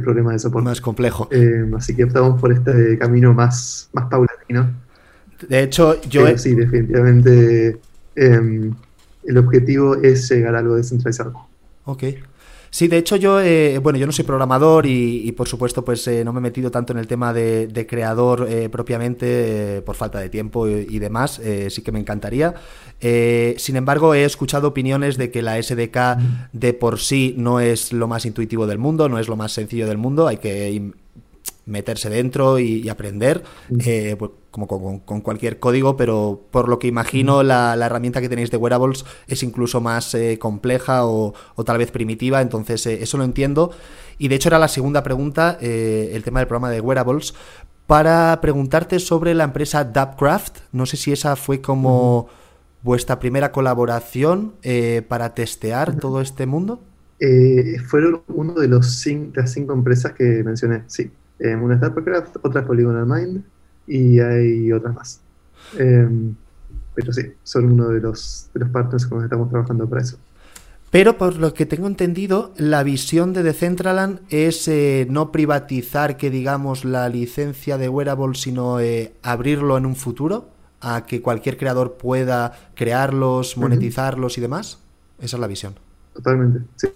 problemas 0.00 0.34
de 0.34 0.38
soporte. 0.38 0.68
Más 0.68 0.80
complejo. 0.80 1.28
Em, 1.30 1.74
así 1.74 1.94
que 1.94 2.04
optamos 2.04 2.40
por 2.40 2.52
este 2.52 2.96
camino 2.98 3.34
más, 3.34 3.90
más 3.92 4.06
paulatino. 4.08 4.70
De 5.48 5.62
hecho, 5.62 6.00
yo... 6.02 6.38
Sí, 6.38 6.54
definitivamente 6.54 7.78
em, 8.14 8.72
el 9.24 9.38
objetivo 9.38 9.96
es 9.96 10.30
llegar 10.30 10.54
a 10.54 10.60
algo 10.60 10.76
descentralizado. 10.76 11.34
Ok. 11.84 12.04
Sí, 12.74 12.88
de 12.88 12.96
hecho 12.96 13.16
yo, 13.16 13.38
eh, 13.38 13.76
bueno, 13.82 13.98
yo 13.98 14.06
no 14.06 14.12
soy 14.12 14.24
programador 14.24 14.86
y, 14.86 15.30
por 15.32 15.46
supuesto 15.46 15.84
pues 15.84 16.08
eh, 16.08 16.24
no 16.24 16.32
me 16.32 16.38
he 16.38 16.40
metido 16.40 16.70
tanto 16.70 16.94
en 16.94 16.98
el 16.98 17.06
tema 17.06 17.34
de, 17.34 17.86
creador 17.86 18.46
eh, 18.48 18.70
propiamente 18.70 19.82
por 19.84 19.94
falta 19.94 20.18
de 20.20 20.30
tiempo 20.30 20.66
y, 20.66 20.98
demás, 20.98 21.38
sí 21.68 21.82
que 21.82 21.92
me 21.92 22.00
encantaría. 22.00 22.54
sin 22.98 23.76
embargo, 23.76 24.14
he 24.14 24.24
escuchado 24.24 24.68
opiniones 24.68 25.18
de 25.18 25.30
que 25.30 25.42
la 25.42 25.62
SDK 25.62 26.18
de 26.54 26.72
por 26.72 26.98
sí 26.98 27.34
no 27.36 27.60
es 27.60 27.92
lo 27.92 28.08
más 28.08 28.24
intuitivo 28.24 28.66
del 28.66 28.78
mundo, 28.78 29.06
no 29.10 29.18
es 29.18 29.28
lo 29.28 29.36
más 29.36 29.52
sencillo 29.52 29.86
del 29.86 29.98
mundo, 29.98 30.26
hay 30.26 30.38
que 30.38 30.92
meterse 31.66 32.10
dentro 32.10 32.58
y, 32.58 32.88
aprender, 32.88 33.42
eh, 33.84 34.16
pues, 34.18 34.32
como 34.50 34.66
con, 34.66 35.20
cualquier 35.20 35.58
código, 35.58 35.96
pero 35.96 36.46
por 36.50 36.68
lo 36.68 36.78
que 36.78 36.88
imagino 36.88 37.42
la, 37.42 37.74
herramienta 37.74 38.20
que 38.20 38.28
tenéis 38.28 38.50
de 38.50 38.56
wearables 38.56 39.04
es 39.28 39.42
incluso 39.42 39.80
más 39.80 40.14
eh, 40.14 40.38
compleja 40.38 41.06
o, 41.06 41.34
tal 41.64 41.78
vez 41.78 41.90
primitiva, 41.90 42.40
entonces 42.40 42.84
eh, 42.86 43.02
eso 43.02 43.16
lo 43.16 43.24
entiendo. 43.24 43.70
Y 44.18 44.28
de 44.28 44.36
hecho 44.36 44.48
era 44.48 44.58
la 44.58 44.68
segunda 44.68 45.02
pregunta, 45.02 45.58
el 45.60 46.22
tema 46.22 46.40
del 46.40 46.46
programa 46.46 46.70
de 46.70 46.80
wearables, 46.80 47.34
para 47.86 48.40
preguntarte 48.40 49.00
sobre 49.00 49.34
la 49.34 49.44
empresa 49.44 49.84
Dubcraft. 49.84 50.58
No 50.70 50.86
sé 50.86 50.96
si 50.96 51.12
esa 51.12 51.34
fue 51.34 51.60
como 51.60 52.28
vuestra 52.82 53.18
primera 53.18 53.50
colaboración 53.50 54.54
para 55.08 55.34
testear 55.34 55.96
todo 55.96 56.20
este 56.20 56.46
mundo. 56.46 56.80
fueron 57.88 58.22
uno 58.28 58.52
de 58.52 58.68
los 58.68 59.00
cinco, 59.00 59.32
las 59.36 59.52
cinco 59.52 59.72
empresas 59.72 60.12
que 60.12 60.44
mencioné, 60.44 60.82
sí. 60.86 61.10
Eh, 61.38 61.54
una 61.54 61.74
es 61.74 61.80
Starcraft, 61.80 62.36
otra 62.42 62.60
es 62.60 62.66
Polygonal 62.66 63.06
Mind 63.06 63.44
y 63.86 64.20
hay 64.20 64.72
otras 64.72 64.94
más. 64.94 65.20
Em, 65.78 66.34
pero 66.94 67.12
sí, 67.12 67.32
son 67.42 67.72
uno 67.72 67.88
de 67.88 68.00
los, 68.00 68.50
de 68.54 68.60
los 68.60 68.68
partners 68.70 69.06
con 69.06 69.18
los 69.18 69.22
que 69.22 69.26
estamos 69.26 69.50
trabajando 69.50 69.88
para 69.88 70.02
eso. 70.02 70.18
Pero 70.90 71.16
por 71.16 71.36
lo 71.36 71.54
que 71.54 71.64
tengo 71.64 71.86
entendido, 71.86 72.52
la 72.58 72.82
visión 72.82 73.32
de 73.32 73.42
Decentraland 73.42 74.20
es 74.28 74.68
eh, 74.68 75.06
no 75.08 75.32
privatizar, 75.32 76.18
que 76.18 76.28
digamos, 76.28 76.84
la 76.84 77.08
licencia 77.08 77.78
de 77.78 77.88
wearable, 77.88 78.34
sino 78.34 78.78
eh, 78.78 79.14
abrirlo 79.22 79.78
en 79.78 79.86
un 79.86 79.96
futuro 79.96 80.50
a 80.82 81.06
que 81.06 81.22
cualquier 81.22 81.56
creador 81.56 81.96
pueda 81.96 82.52
crearlos, 82.74 83.56
monetizarlos 83.56 84.36
y 84.36 84.42
demás. 84.42 84.80
Esa 85.18 85.36
es 85.36 85.40
la 85.40 85.46
visión. 85.46 85.74
Totalmente. 86.12 86.60
Sí, 86.76 86.88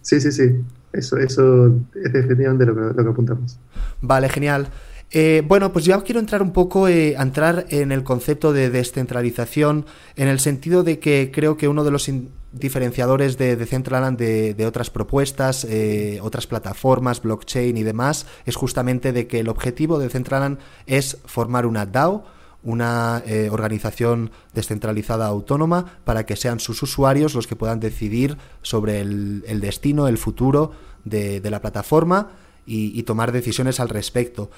sí, 0.00 0.20
sí. 0.20 0.32
sí. 0.32 0.64
Eso, 0.94 1.18
eso 1.18 1.66
es 1.94 2.12
definitivamente 2.12 2.64
lo 2.66 2.74
que, 2.74 2.80
lo 2.80 3.04
que 3.04 3.10
apuntamos. 3.10 3.58
Vale, 4.00 4.28
genial. 4.28 4.68
Eh, 5.10 5.42
bueno, 5.46 5.72
pues 5.72 5.84
ya 5.84 6.00
quiero 6.02 6.18
entrar 6.18 6.42
un 6.42 6.52
poco, 6.52 6.88
eh, 6.88 7.14
entrar 7.14 7.66
en 7.68 7.92
el 7.92 8.02
concepto 8.02 8.52
de 8.52 8.70
descentralización, 8.70 9.86
en 10.16 10.26
el 10.26 10.40
sentido 10.40 10.82
de 10.82 10.98
que 10.98 11.30
creo 11.32 11.56
que 11.56 11.68
uno 11.68 11.84
de 11.84 11.92
los 11.92 12.10
diferenciadores 12.50 13.38
de 13.38 13.54
Decentraland 13.54 14.18
de, 14.18 14.54
de, 14.54 14.66
otras 14.66 14.90
propuestas, 14.90 15.64
eh, 15.70 16.18
otras 16.20 16.48
plataformas, 16.48 17.22
blockchain 17.22 17.76
y 17.76 17.84
demás, 17.84 18.26
es 18.44 18.56
justamente 18.56 19.12
de 19.12 19.28
que 19.28 19.40
el 19.40 19.48
objetivo 19.48 19.98
de 19.98 20.06
Decentraland 20.06 20.58
es 20.86 21.18
formar 21.26 21.66
una 21.66 21.86
DAO, 21.86 22.24
una 22.64 23.22
organización 23.50 24.30
descentralizada 24.54 25.26
autónoma, 25.26 25.98
para 26.04 26.26
que 26.26 26.34
sean 26.34 26.60
sus 26.60 26.82
usuarios 26.82 27.34
los 27.34 27.46
que 27.46 27.56
puedan 27.56 27.78
decidir 27.78 28.38
sobre 28.62 29.00
el, 29.00 29.60
destino, 29.60 30.08
el 30.08 30.18
futuro 30.18 30.72
de, 31.04 31.40
de 31.40 31.50
la 31.50 31.60
plataforma 31.60 32.30
y, 32.66 33.02
tomar 33.02 33.32
decisiones 33.32 33.80
al 33.80 33.88
respecto. 33.88 34.50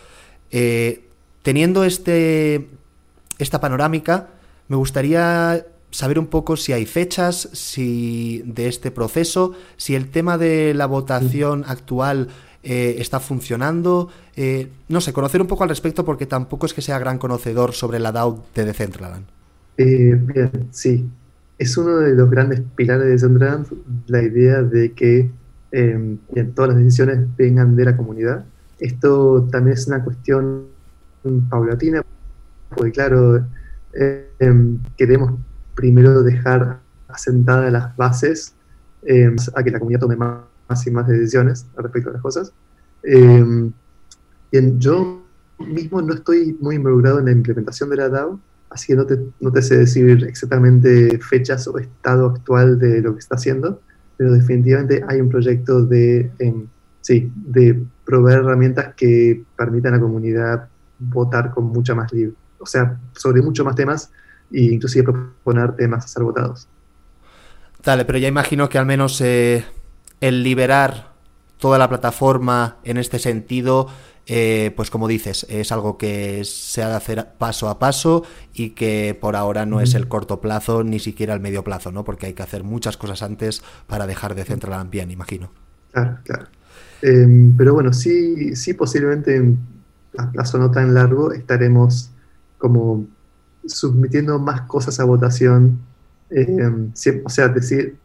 Eh, 0.51 1.09
teniendo 1.43 1.85
este, 1.85 2.69
esta 3.39 3.61
panorámica, 3.61 4.31
me 4.69 4.77
gustaría 4.77 5.67
saber 5.91 6.19
un 6.19 6.27
poco 6.27 6.57
si 6.57 6.73
hay 6.73 6.87
fechas 6.87 7.49
si 7.53 8.43
de 8.45 8.69
este 8.69 8.91
proceso, 8.91 9.53
si 9.77 9.95
el 9.95 10.11
tema 10.11 10.39
de 10.39 10.75
la 10.75 10.87
votación 10.87 11.65
actual 11.67 12.29
eh, 12.69 12.97
está 12.99 13.21
funcionando. 13.21 14.09
Eh, 14.35 14.69
no 14.89 15.01
sé, 15.01 15.13
conocer 15.13 15.41
un 15.41 15.47
poco 15.47 15.63
al 15.63 15.69
respecto 15.69 16.05
porque 16.05 16.27
tampoco 16.27 16.67
es 16.67 16.75
que 16.75 16.83
sea 16.83 16.99
gran 16.99 17.19
conocedor 17.19 17.73
sobre 17.73 18.01
la 18.01 18.11
DAO 18.11 18.45
de 18.55 18.65
Decentraland. 18.65 19.25
bien, 19.77 20.69
sí. 20.73 21.09
es 21.59 21.77
uno 21.77 21.99
de 21.99 22.15
los 22.15 22.29
grandes 22.29 22.61
pilares 22.75 23.07
de 23.07 23.19
Centraland 23.19 23.67
la 24.09 24.23
idea 24.23 24.63
de 24.63 24.93
que 24.93 25.31
eh, 25.73 26.17
todas 26.55 26.71
las 26.71 26.79
decisiones 26.79 27.27
vengan 27.37 27.77
de 27.77 27.85
la 27.85 27.97
comunidad. 27.97 28.45
Esto 28.79 29.47
también 29.51 29.77
es 29.77 29.87
una 29.87 30.03
cuestión 30.03 30.67
paulatina, 31.49 32.03
porque 32.75 32.93
claro, 32.93 33.47
eh, 33.93 34.29
em, 34.39 34.79
queremos 34.97 35.39
primero 35.75 36.23
dejar 36.23 36.81
asentadas 37.09 37.73
las 37.73 37.97
bases 37.97 38.55
em, 39.03 39.37
a 39.55 39.63
que 39.63 39.71
la 39.71 39.79
comunidad 39.79 40.01
tome 40.01 40.17
más, 40.17 40.41
y 40.87 40.91
más 40.91 41.07
decisiones 41.07 41.67
respecto 41.77 42.11
a 42.11 42.15
las 42.15 42.23
cosas. 42.23 42.53
Em, 43.03 43.73
bien, 44.51 44.79
yo 44.81 45.23
mismo 45.59 46.03
no 46.03 46.15
estoy 46.15 46.57
muy 46.61 46.77
involucrado 46.77 47.19
en 47.21 47.27
la 47.27 47.33
implementación 47.33 47.91
de 47.91 47.97
la 47.97 48.09
DAO, 48.09 48.41
así 48.71 48.89
que 48.89 48.97
no 48.97 49.07
te, 49.07 49.19
no 49.41 49.53
te 49.53 49.63
sé 49.63 49.79
decir 49.79 50.25
exactamente 50.29 51.19
fechas 51.19 51.67
o 51.69 51.79
estado 51.79 52.27
actual 52.27 52.79
de 52.79 53.01
lo 53.01 53.15
que 53.15 53.21
está 53.21 53.37
haciendo, 53.37 53.81
pero 54.17 54.33
definitivamente 54.33 55.05
hay 55.07 55.21
un 55.21 55.29
proyecto 55.29 55.85
de, 55.85 56.31
sí, 57.01 57.31
de 57.35 57.83
proveer 58.05 58.41
herramientas 58.41 58.95
que 58.95 59.45
permitan 59.57 59.95
a 59.95 59.97
la 59.97 60.03
comunidad 60.03 60.69
votar 60.99 61.53
con 61.53 61.65
mucha 61.67 61.95
más 61.95 62.13
libre, 62.13 62.35
o 62.59 62.67
sea, 62.67 62.99
sobre 63.13 63.43
muchos 63.43 63.65
más 63.65 63.77
temas 63.77 64.11
e 64.53 64.63
inclusive 64.63 65.05
proponer 65.05 65.75
temas 65.77 66.05
a 66.05 66.09
ser 66.09 66.23
votados. 66.23 66.69
Dale, 67.85 68.05
pero 68.05 68.19
ya 68.19 68.29
imagino 68.29 68.69
que 68.69 68.79
al 68.79 68.87
menos 68.87 69.21
eh, 69.21 69.65
el 70.21 70.43
liberar 70.43 71.13
toda 71.59 71.79
la 71.79 71.89
plataforma 71.89 72.77
en 72.85 72.97
este 72.97 73.19
sentido, 73.19 73.89
eh, 74.27 74.73
pues 74.77 74.91
como 74.91 75.09
dices, 75.09 75.47
es 75.49 75.71
algo 75.73 75.99
que 75.99 76.43
se 76.45 76.83
ha 76.83 76.89
de 76.89 76.97
hacer 76.97 77.29
paso 77.39 77.69
a 77.69 77.79
paso 77.79 78.25
y 78.53 78.71
que 78.71 79.17
por 79.19 79.37
ahora 79.37 79.67
no 79.67 79.81
es 79.81 79.95
el 79.95 80.09
corto 80.09 80.41
plazo 80.41 80.83
ni 80.83 80.99
siquiera 80.99 81.33
el 81.35 81.41
medio 81.41 81.65
plazo, 81.65 81.93
¿no? 81.93 82.05
Porque 82.05 82.27
hay 82.27 82.35
que 82.35 82.43
hacer 82.43 82.65
muchas 82.65 82.97
cosas 82.97 83.23
antes 83.23 83.63
para 83.87 84.07
dejar 84.07 84.35
de 84.35 84.45
centrar 84.45 84.89
bien, 84.91 85.11
imagino. 85.11 85.51
Claro, 85.93 86.19
claro. 86.25 86.47
Em, 87.03 87.57
pero 87.57 87.75
bueno, 87.75 87.93
sí, 87.93 88.57
sí 88.57 88.75
posiblemente 88.75 89.37
en 89.37 89.59
plazo 90.33 90.59
no 90.59 90.71
tan 90.71 90.95
largo 90.95 91.33
estaremos 91.33 92.11
como 92.59 93.07
submitiendo 93.67 94.39
más 94.39 94.63
cosas 94.63 94.99
a 95.01 95.05
votación. 95.05 95.79
Em, 96.31 96.93
o 97.25 97.31
sea, 97.31 97.49
decir, 97.49 97.97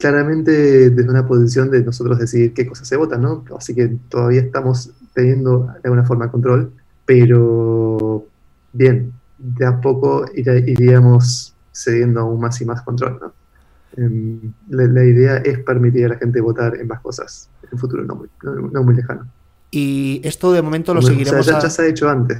claramente 0.00 0.90
desde 0.90 1.10
una 1.10 1.26
posición 1.26 1.70
de 1.70 1.84
nosotros 1.84 2.18
decidir 2.18 2.54
qué 2.54 2.66
cosas 2.66 2.88
se 2.88 2.96
votan, 2.96 3.20
¿no? 3.20 3.44
Así 3.56 3.74
que 3.74 3.88
todavía 4.08 4.40
estamos 4.40 4.90
teniendo 5.12 5.66
de 5.66 5.80
alguna 5.84 6.04
forma 6.04 6.30
control, 6.30 6.72
pero 7.04 8.24
bien, 8.72 9.12
de 9.38 9.66
a 9.66 9.80
poco 9.80 10.24
iríamos 10.34 11.54
cediendo 11.72 12.20
aún 12.20 12.40
más 12.40 12.60
y 12.60 12.64
más 12.64 12.82
control, 12.82 13.18
¿no? 13.20 13.32
Em, 13.96 14.52
la, 14.68 15.04
idea 15.04 15.38
es 15.38 15.58
permitir 15.58 16.06
a 16.06 16.08
la 16.10 16.16
gente 16.16 16.40
votar 16.40 16.76
en 16.76 16.86
más 16.86 17.00
cosas 17.00 17.50
en 17.64 17.70
un 17.72 17.78
futuro 17.78 18.04
no 18.04 18.14
muy, 18.14 18.28
no, 18.42 18.82
muy 18.82 18.94
lejano. 18.94 19.26
Y 19.70 20.20
esto 20.24 20.52
de 20.52 20.62
momento 20.62 20.94
lo 20.94 21.02
seguiremos. 21.02 21.44
ya, 21.44 21.60
se 21.60 21.82
ha 21.82 21.86
hecho 21.86 22.08
antes. 22.08 22.38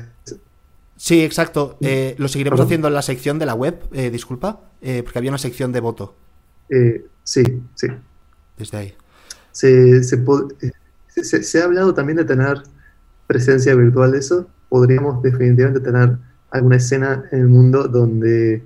Sí, 0.97 1.23
exacto. 1.23 1.77
Eh, 1.81 2.15
lo 2.19 2.29
seguiremos 2.29 2.61
haciendo 2.61 2.89
en 2.89 2.95
la 2.95 3.03
sección 3.03 3.39
de 3.39 3.47
la 3.47 3.55
web, 3.55 3.83
eh, 3.93 4.11
disculpa, 4.11 4.61
eh, 4.81 5.03
porque 5.03 5.19
había 5.19 5.31
una 5.31 5.39
sección 5.39 5.73
de 5.73 5.81
voto. 5.81 6.15
Sí, 7.25 7.63
sí. 7.75 7.89
Desde 8.59 8.77
ahí. 8.77 8.95
Se, 9.53 10.03
se, 10.03 11.61
ha 11.61 11.65
hablado 11.65 11.93
también 11.93 12.19
de 12.19 12.25
tener 12.25 12.63
presencia 13.27 13.75
virtual 13.75 14.13
de 14.13 14.19
eso. 14.19 14.49
Podríamos 14.69 15.23
definitivamente 15.23 15.81
tener 15.81 16.17
alguna 16.51 16.77
escena 16.77 17.25
en 17.33 17.41
el 17.41 17.49
mundo 17.49 17.89
donde 17.89 18.63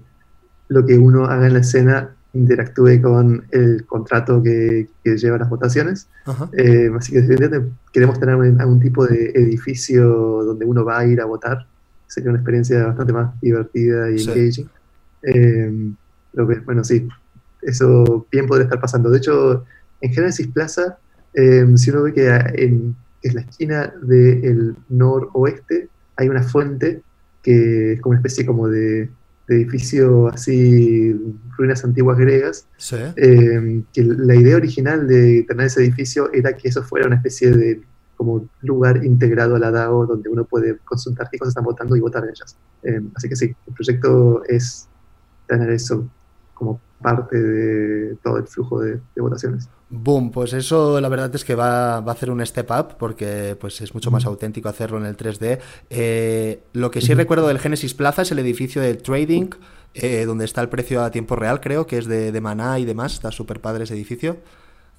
lo 0.68 0.84
que 0.86 0.98
uno 0.98 1.24
haga 1.26 1.46
en 1.46 1.54
la 1.54 1.60
escena 1.60 2.14
interactúe 2.34 3.00
con 3.00 3.44
el 3.50 3.86
contrato 3.86 4.42
que, 4.42 4.88
lleva 5.04 5.38
las 5.38 5.48
votaciones. 5.48 6.08
Eh, 6.52 6.90
así 6.96 7.12
que 7.12 7.22
definitivamente 7.22 7.72
queremos 7.92 8.18
tener 8.18 8.34
algún 8.34 8.80
tipo 8.80 9.06
de 9.06 9.30
edificio 9.30 10.04
donde 10.44 10.64
uno 10.64 10.84
va 10.84 10.98
a 10.98 11.06
ir 11.06 11.20
a 11.20 11.24
votar. 11.24 11.66
Sería 12.06 12.30
una 12.30 12.38
experiencia 12.38 12.86
bastante 12.86 13.12
más 13.12 13.40
divertida 13.40 14.10
y 14.10 14.22
engaging. 14.22 14.68
Eh, 15.22 15.92
bueno, 16.64 16.84
sí, 16.84 17.08
eso 17.66 18.26
bien 18.30 18.46
podría 18.46 18.64
estar 18.64 18.80
pasando. 18.80 19.10
De 19.10 19.18
hecho, 19.18 19.64
en 20.00 20.12
Genesis 20.12 20.48
Plaza 20.48 20.98
Em, 21.34 21.76
si 21.76 21.90
uno 21.90 22.04
ve 22.04 22.12
que 22.12 22.28
en, 22.28 22.96
es 23.22 23.34
la 23.34 23.40
esquina 23.40 23.92
del 24.02 24.76
noroeste 24.88 25.88
hay 26.16 26.28
una 26.28 26.42
fuente 26.42 27.02
que 27.42 27.94
es 27.94 28.00
como 28.00 28.12
una 28.12 28.20
especie 28.20 28.46
como 28.46 28.68
de, 28.68 29.10
edificio 29.46 30.28
así, 30.28 31.12
ruinas 31.58 31.84
antiguas 31.84 32.16
griegas, 32.16 32.66
em, 33.16 33.84
que 33.92 34.02
la 34.02 34.34
idea 34.34 34.56
original 34.56 35.06
de 35.06 35.44
tener 35.46 35.66
ese 35.66 35.82
edificio 35.82 36.32
era 36.32 36.56
que 36.56 36.68
eso 36.68 36.82
fuera 36.82 37.06
una 37.06 37.16
especie 37.16 37.50
de 37.50 37.82
como 38.16 38.48
lugar 38.62 39.04
integrado 39.04 39.56
a 39.56 39.58
la 39.58 39.70
DAO 39.70 40.06
donde 40.06 40.30
uno 40.30 40.44
puede 40.44 40.78
consultar 40.78 41.28
qué 41.30 41.36
cosas 41.36 41.50
están 41.50 41.64
votando 41.64 41.94
y 41.94 42.00
votar 42.00 42.24
en 42.24 42.30
ellas. 42.30 42.56
Em, 42.84 43.10
así 43.14 43.28
que 43.28 43.36
sí, 43.36 43.54
el 43.66 43.74
proyecto 43.74 44.42
es 44.48 44.88
tener 45.46 45.68
eso 45.70 46.08
como 46.64 46.80
parte 47.02 47.36
de 47.36 48.16
todo 48.22 48.38
el 48.38 48.46
flujo 48.46 48.80
de 48.80 49.00
votaciones. 49.16 49.68
Boom, 49.96 50.32
pues 50.32 50.52
eso 50.54 51.00
la 51.00 51.08
verdad 51.08 51.32
es 51.36 51.44
que 51.44 51.54
va, 51.54 51.98
a 51.98 52.10
hacer 52.10 52.28
un 52.28 52.44
step 52.44 52.68
up 52.70 52.96
porque 52.98 53.56
pues 53.60 53.80
es 53.80 53.94
mucho 53.94 54.10
más 54.10 54.24
auténtico 54.24 54.68
hacerlo 54.68 54.98
en 54.98 55.06
el 55.06 55.16
3D. 55.16 55.60
Eh, 55.88 56.64
lo 56.72 56.90
que 56.90 57.00
sí 57.00 57.14
recuerdo 57.14 57.46
del 57.46 57.60
Genesis 57.60 57.94
Plaza 57.94 58.22
es 58.22 58.32
el 58.32 58.40
edificio 58.40 58.82
de 58.82 58.94
trading, 58.94 59.50
eh, 59.94 60.24
donde 60.24 60.46
está 60.46 60.62
el 60.62 60.68
precio 60.68 61.04
a 61.04 61.12
tiempo 61.12 61.36
real, 61.36 61.60
creo, 61.60 61.86
que 61.86 61.98
es 61.98 62.06
de, 62.06 62.32
de 62.32 62.40
Maná 62.40 62.80
y 62.80 62.84
demás. 62.84 63.12
Está 63.12 63.30
súper 63.30 63.60
padre 63.60 63.84
ese 63.84 63.94
edificio. 63.94 64.38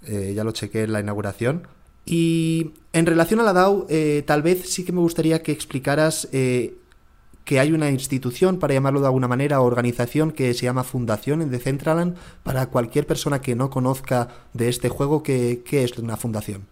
Eh, 0.03 0.33
ya 0.33 0.45
lo 0.45 0.51
chequé 0.51 0.83
en 0.83 0.93
la 0.93 1.01
inauguración. 1.01 1.67
Y 2.05 2.71
en 2.93 3.05
relación 3.05 3.41
a 3.41 3.43
la 3.43 3.51
DAO, 3.51 3.87
tal 4.25 4.43
vez 4.43 4.69
sí 4.69 4.85
que 4.85 4.93
me 4.93 4.99
gustaría 4.99 5.41
que 5.41 5.51
explicaras 5.51 6.29
que 7.45 7.59
hay 7.59 7.71
una 7.71 7.91
institución, 7.91 8.57
para 8.57 8.73
llamarlo 8.73 8.99
de 8.99 9.05
alguna 9.05 9.27
manera, 9.27 9.61
organización 9.61 10.31
que 10.31 10.53
se 10.55 10.65
llama 10.65 10.83
Fundación 10.83 11.43
en 11.43 11.51
Decentraland. 11.51 12.15
Para 12.43 12.65
cualquier 12.65 13.05
persona 13.05 13.39
que 13.39 13.55
no 13.55 13.69
conozca 13.69 14.29
de 14.53 14.67
este 14.67 14.89
juego, 14.89 15.21
¿qué, 15.21 15.63
es 15.69 15.97
una 15.99 16.17
fundación? 16.17 16.63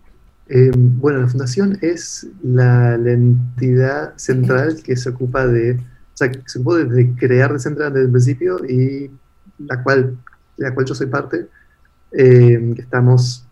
Eh, 0.49 0.71
bueno, 0.75 1.19
la 1.19 1.27
fundación 1.27 1.77
es 1.81 2.27
la, 2.41 2.95
entidad 2.95 4.17
central 4.17 4.81
que 4.83 4.97
se 4.97 5.09
ocupa 5.09 5.45
de, 5.45 5.73
o 5.75 6.15
sea, 6.15 6.31
se 6.45 6.59
de, 6.59 7.13
crear 7.17 7.53
Decentraland 7.53 7.95
desde 7.95 8.05
el 8.07 8.11
principio 8.11 8.65
y 8.65 9.11
la 9.59 9.83
cual, 9.83 10.17
la 10.57 10.73
cual 10.73 10.87
yo 10.87 10.95
soy 10.95 11.07
parte. 11.07 11.47
Eh, 12.11 12.75
estamos 12.79 13.45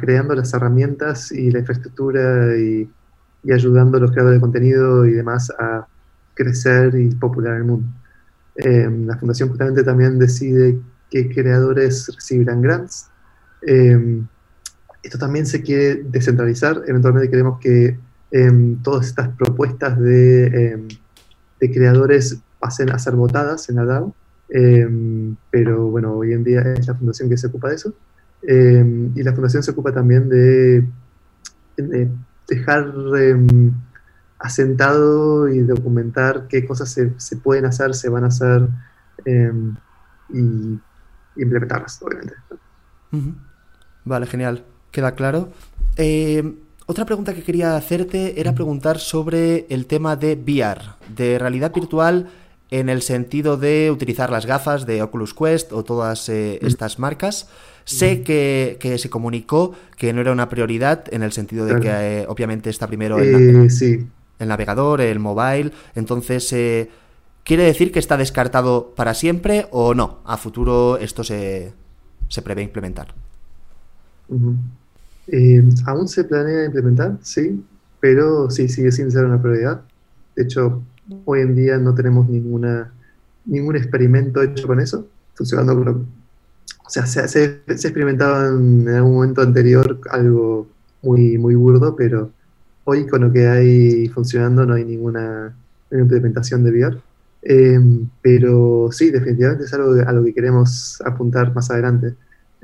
creando 0.00 0.34
las 0.34 0.54
herramientas 0.54 1.30
y 1.30 1.50
la 1.50 1.58
infraestructura 1.58 2.56
y, 2.56 2.88
y 3.42 3.52
ayudando 3.52 3.98
a 3.98 4.00
los 4.00 4.12
creadores 4.12 4.38
de 4.38 4.40
contenido 4.40 5.04
y 5.04 5.12
demás 5.12 5.50
a 5.58 5.86
crecer 6.34 6.94
y 6.96 7.14
popular 7.14 7.56
el 7.56 7.64
mundo. 7.64 7.86
Eh, 8.56 8.88
la 9.04 9.16
fundación 9.16 9.48
justamente 9.48 9.82
también 9.82 10.18
decide 10.18 10.78
qué 11.10 11.28
creadores 11.28 12.08
recibirán 12.14 12.62
grants. 12.62 13.08
Eh, 13.66 14.22
esto 15.02 15.18
también 15.18 15.46
se 15.46 15.62
quiere 15.62 16.02
descentralizar. 16.04 16.82
Eventualmente 16.86 17.30
queremos 17.30 17.58
que 17.60 17.98
eh, 18.30 18.76
todas 18.82 19.06
estas 19.06 19.28
propuestas 19.36 19.98
de, 19.98 20.86
de, 21.60 21.70
creadores 21.70 22.38
pasen 22.58 22.90
a 22.90 22.98
ser 22.98 23.14
votadas 23.14 23.68
en 23.68 23.76
la 23.76 23.84
DAO. 23.84 24.14
pero 25.50 25.88
bueno, 25.88 26.14
hoy 26.14 26.32
en 26.32 26.44
día 26.44 26.60
es 26.60 26.86
la 26.86 26.94
fundación 26.94 27.28
que 27.28 27.36
se 27.36 27.48
ocupa 27.48 27.68
de 27.68 27.74
eso. 27.74 27.94
y 28.42 29.22
la 29.22 29.32
fundación 29.32 29.62
se 29.62 29.70
ocupa 29.70 29.92
también 29.92 30.28
de, 30.28 30.86
de 31.76 32.08
dejar 32.48 32.92
asentado 34.44 35.48
y 35.48 35.60
documentar 35.60 36.48
qué 36.48 36.66
cosas 36.66 36.90
se, 36.90 37.36
pueden 37.36 37.64
hacer, 37.64 37.94
se 37.94 38.10
van 38.10 38.24
a 38.24 38.26
hacer 38.26 38.68
em, 39.24 39.74
y 40.28 40.78
implementarlas, 41.40 42.02
obviamente. 42.02 42.34
Vale, 44.04 44.26
genial. 44.26 44.62
Queda 44.90 45.12
claro. 45.12 45.48
Em, 45.96 46.56
otra 46.84 47.06
pregunta 47.06 47.32
que 47.32 47.42
quería 47.42 47.74
hacerte 47.74 48.38
era 48.38 48.54
preguntar 48.54 48.98
sobre 48.98 49.66
el 49.70 49.86
tema 49.86 50.14
de 50.14 50.34
VR, 50.34 50.82
de 51.16 51.38
realidad 51.38 51.72
virtual 51.72 52.28
en 52.70 52.90
el 52.90 53.00
sentido 53.00 53.56
de 53.56 53.90
utilizar 53.90 54.28
las 54.30 54.44
gafas 54.44 54.84
de 54.84 55.00
Oculus 55.00 55.32
Quest 55.32 55.72
o 55.72 55.84
todas 55.84 56.28
eh, 56.28 56.58
estas 56.60 56.98
marcas. 56.98 57.48
Sé 57.84 58.22
que, 58.22 58.96
se 58.98 59.08
comunicó 59.08 59.72
que 59.96 60.12
no 60.12 60.20
era 60.20 60.32
una 60.32 60.50
prioridad 60.50 61.04
en 61.12 61.22
el 61.22 61.32
sentido 61.32 61.64
de 61.64 61.80
que 61.80 61.88
eh, 61.88 62.26
obviamente 62.28 62.68
está 62.68 62.86
primero 62.86 63.18
eh, 63.18 63.70
sí 63.70 64.06
el 64.44 64.48
navegador, 64.48 65.00
el 65.00 65.18
mobile. 65.18 65.72
Entonces, 65.94 66.52
eh, 66.52 66.88
¿quiere 67.44 67.64
decir 67.64 67.92
que 67.92 67.98
está 67.98 68.16
descartado 68.16 68.94
para 68.94 69.14
siempre 69.14 69.66
o 69.70 69.94
no? 69.94 70.18
A 70.24 70.36
futuro 70.36 70.96
esto 70.98 71.24
se, 71.24 71.72
se 72.28 72.42
prevé 72.42 72.62
implementar. 72.62 73.14
Eh, 75.26 75.62
aún 75.86 76.08
se 76.08 76.24
planea 76.24 76.66
implementar, 76.66 77.18
sí, 77.22 77.64
pero 78.00 78.50
sí, 78.50 78.68
sigue 78.68 78.92
sin 78.92 79.10
ser 79.10 79.24
una 79.24 79.40
prioridad. 79.40 79.82
De 80.36 80.44
hecho, 80.44 80.82
hoy 81.24 81.40
en 81.40 81.54
día 81.54 81.78
no 81.78 81.94
tenemos 81.94 82.28
ninguna, 82.28 82.92
ningún 83.44 83.76
experimento 83.76 84.42
hecho 84.42 84.66
con 84.66 84.80
eso. 84.80 85.06
funcionando 85.34 86.04
o 86.86 86.90
sea, 86.90 87.06
se, 87.06 87.26
se, 87.28 87.62
experimentaba 87.66 88.48
en 88.48 88.88
algún 88.88 89.14
momento 89.14 89.40
anterior 89.40 90.00
algo 90.10 90.68
muy, 91.02 91.38
muy 91.38 91.54
burdo, 91.54 91.96
pero 91.96 92.30
hoy 92.84 93.06
con 93.06 93.22
lo 93.22 93.32
que 93.32 93.46
hay 93.46 94.08
funcionando 94.08 94.64
no 94.66 94.74
hay 94.74 94.84
ninguna, 94.84 95.54
implementación 95.90 96.64
de 96.64 96.70
VR. 96.70 96.98
Em, 97.42 98.08
pero 98.22 98.88
sí, 98.90 99.10
definitivamente 99.10 99.64
es 99.64 99.74
algo 99.74 99.92
a 100.06 100.12
lo 100.12 100.24
que 100.24 100.34
queremos 100.34 101.00
apuntar 101.04 101.54
más 101.54 101.70
adelante. 101.70 102.14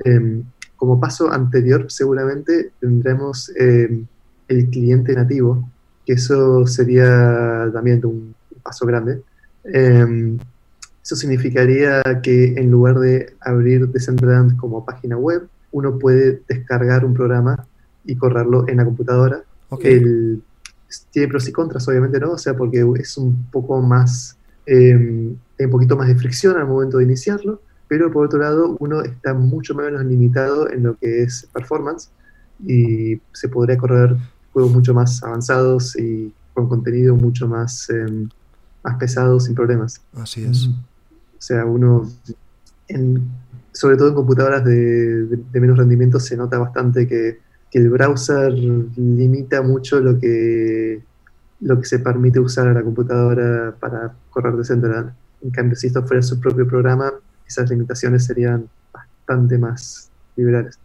Em, 0.03 0.43
como 0.75 0.99
paso 0.99 1.31
anterior, 1.31 1.85
seguramente 1.89 2.71
tendremos 2.79 3.51
em, 3.55 4.05
el 4.47 4.69
cliente 4.69 5.13
nativo, 5.15 5.69
que 6.05 6.13
eso 6.13 6.65
sería 6.67 7.69
también 7.73 8.03
un 8.05 8.35
paso 8.63 8.85
grande. 8.85 9.21
Eso 11.03 11.15
significaría 11.15 12.01
que 12.21 12.53
en 12.55 12.71
lugar 12.71 12.99
de 12.99 13.33
abrir 13.41 13.87
Decentraland 13.89 14.57
como 14.57 14.85
página 14.85 15.17
web, 15.17 15.47
uno 15.71 15.97
puede 15.97 16.41
descargar 16.47 17.05
un 17.05 17.13
programa 17.13 17.65
y 18.05 18.15
correrlo 18.15 18.67
en 18.67 18.77
la 18.77 18.85
computadora. 18.85 19.43
Tiene 19.79 21.27
pros 21.27 21.47
y 21.47 21.51
contras, 21.51 21.87
obviamente, 21.87 22.19
¿no? 22.19 22.31
O 22.31 22.37
sea, 22.37 22.55
porque 22.55 22.85
es 22.99 23.17
un 23.17 23.45
poco 23.51 23.81
más, 23.81 24.37
eh, 24.65 25.33
hay 25.59 25.65
un 25.65 25.71
poquito 25.71 25.95
más 25.95 26.07
de 26.07 26.15
fricción 26.15 26.57
al 26.57 26.67
momento 26.67 26.97
de 26.97 27.05
iniciarlo, 27.05 27.61
pero 27.87 28.11
por 28.11 28.25
otro 28.25 28.39
lado, 28.39 28.77
uno 28.79 29.01
está 29.01 29.33
mucho 29.33 29.75
menos 29.75 30.03
limitado 30.05 30.69
en 30.69 30.83
lo 30.83 30.97
que 30.97 31.23
es 31.23 31.47
performance 31.53 32.09
y 32.65 33.19
se 33.33 33.49
podría 33.49 33.77
correr 33.77 34.15
juegos 34.53 34.71
mucho 34.71 34.93
más 34.93 35.23
avanzados 35.23 35.97
y 35.97 36.33
con 36.53 36.67
contenido 36.67 37.15
mucho 37.15 37.47
más, 37.47 37.89
eh, 37.89 38.27
más 38.83 38.97
pesado 38.97 39.39
sin 39.39 39.55
problemas. 39.55 40.01
Así 40.13 40.43
es. 40.43 40.67
Mm. 40.67 40.71
O 40.71 41.43
sea, 41.43 41.65
uno, 41.65 42.09
sobre 43.71 43.97
todo 43.97 44.09
en 44.09 44.15
computadoras 44.15 44.63
de, 44.63 45.39
menos 45.53 45.77
rendimiento, 45.77 46.19
se 46.19 46.37
nota 46.37 46.59
bastante 46.59 47.07
que, 47.07 47.39
el 47.71 47.89
browser 47.89 48.53
limita 48.53 49.61
mucho 49.61 49.99
lo 49.99 50.19
que, 50.19 51.01
lo 51.61 51.79
que 51.79 51.85
se 51.85 51.99
permite 51.99 52.39
usar 52.39 52.67
a 52.67 52.73
la 52.73 52.83
computadora 52.83 53.73
para 53.79 54.13
correr 54.29 54.55
de 54.55 54.65
Central. 54.65 55.13
En 55.41 55.51
cambio, 55.51 55.75
si 55.75 55.87
esto 55.87 56.03
fuera 56.03 56.21
su 56.21 56.39
propio 56.39 56.67
programa, 56.67 57.13
esas 57.47 57.69
limitaciones 57.69 58.25
serían 58.25 58.67
bastante 58.93 59.57
más 59.57 60.09
liberales. 60.35 60.77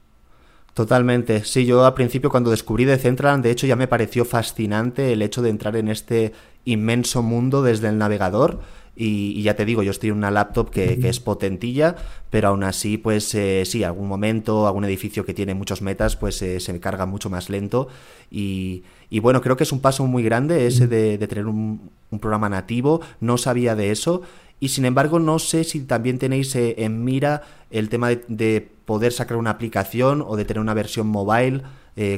Totalmente. 0.75 1.43
Sí, 1.45 1.65
yo 1.65 1.85
al 1.87 1.95
principio 1.95 2.31
cuando 2.31 2.51
descubrí 2.51 2.85
Decentraland, 2.85 3.43
de 3.43 3.51
hecho 3.51 3.67
ya 3.67 3.77
me 3.77 3.89
pareció 3.89 4.25
fascinante 4.25 5.13
el 5.13 5.23
hecho 5.23 5.41
de 5.41 5.49
entrar 5.49 5.75
en 5.77 5.89
este 5.89 6.33
inmenso 6.67 7.23
mundo 7.23 7.63
desde 7.63 7.89
el 7.89 7.97
navegador 7.97 8.61
y, 8.99 9.43
ya 9.43 9.55
te 9.55 9.67
digo, 9.67 9.83
yo 9.83 9.91
estoy 9.91 10.09
en 10.09 10.17
una 10.17 10.31
laptop 10.31 10.71
que, 10.71 10.99
es 11.03 11.21
potentilla, 11.21 11.97
pero 12.31 12.49
aún 12.49 12.65
así, 12.65 12.97
pues 12.97 13.35
eh, 13.35 13.65
sí, 13.67 13.85
algún 13.85 14.09
momento, 14.09 14.67
algún 14.67 14.85
edificio 14.85 15.27
que 15.27 15.35
tiene 15.35 15.55
muchos 15.55 15.83
metas, 15.83 16.17
pues 16.17 16.41
eh, 16.41 16.61
se 16.61 16.73
me 16.73 16.81
carga 16.81 17.05
mucho 17.05 17.29
más 17.29 17.51
lento. 17.51 17.89
Y, 18.31 18.85
bueno, 19.21 19.43
creo 19.43 19.57
que 19.59 19.65
es 19.65 19.73
un 19.73 19.81
paso 19.81 20.07
muy 20.07 20.23
grande 20.23 20.67
ese 20.67 20.89
de, 20.89 21.19
tener 21.19 21.47
un, 21.47 21.91
programa 22.21 22.49
nativo. 22.49 23.03
No 23.21 23.37
sabía 23.37 23.75
de 23.75 23.91
eso. 23.91 24.23
Y 24.61 24.69
sin 24.69 24.87
embargo, 24.87 25.19
no 25.19 25.39
sé 25.39 25.65
si 25.65 25.81
también 25.81 26.19
tenéis 26.19 26.57
eh, 26.57 26.77
en 26.79 27.05
mira 27.05 27.43
el 27.71 27.91
tema 27.91 28.09
de, 28.09 28.69
poder 28.87 29.13
sacar 29.13 29.37
una 29.37 29.51
aplicación 29.51 30.25
o 30.27 30.37
de 30.37 30.47
tener 30.47 30.61
una 30.61 30.73
versión 30.73 31.09
mobile 31.09 31.63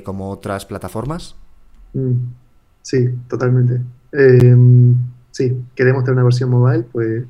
como 0.04 0.30
otras 0.30 0.66
plataformas. 0.66 1.34
Mm, 1.94 2.14
sí, 2.82 3.08
totalmente. 3.28 3.80
Em, 4.12 4.96
sí, 5.38 5.64
queremos 5.76 6.02
tener 6.02 6.14
una 6.14 6.24
versión 6.24 6.50
mobile, 6.50 6.84
pues 6.90 7.24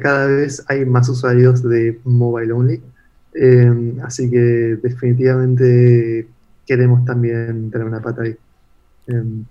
cada 0.00 0.26
vez 0.26 0.64
hay 0.68 0.86
más 0.86 1.06
usuarios 1.10 1.62
de 1.62 2.00
mobile 2.04 2.52
only. 2.52 2.82
Em, 3.34 4.00
así 4.02 4.30
que 4.30 4.78
definitivamente 4.82 6.26
queremos 6.66 7.04
también 7.04 7.70
tener 7.70 7.86
una 7.86 8.00
pata 8.00 8.22
ahí. 8.22 8.36
Em, 9.06 9.44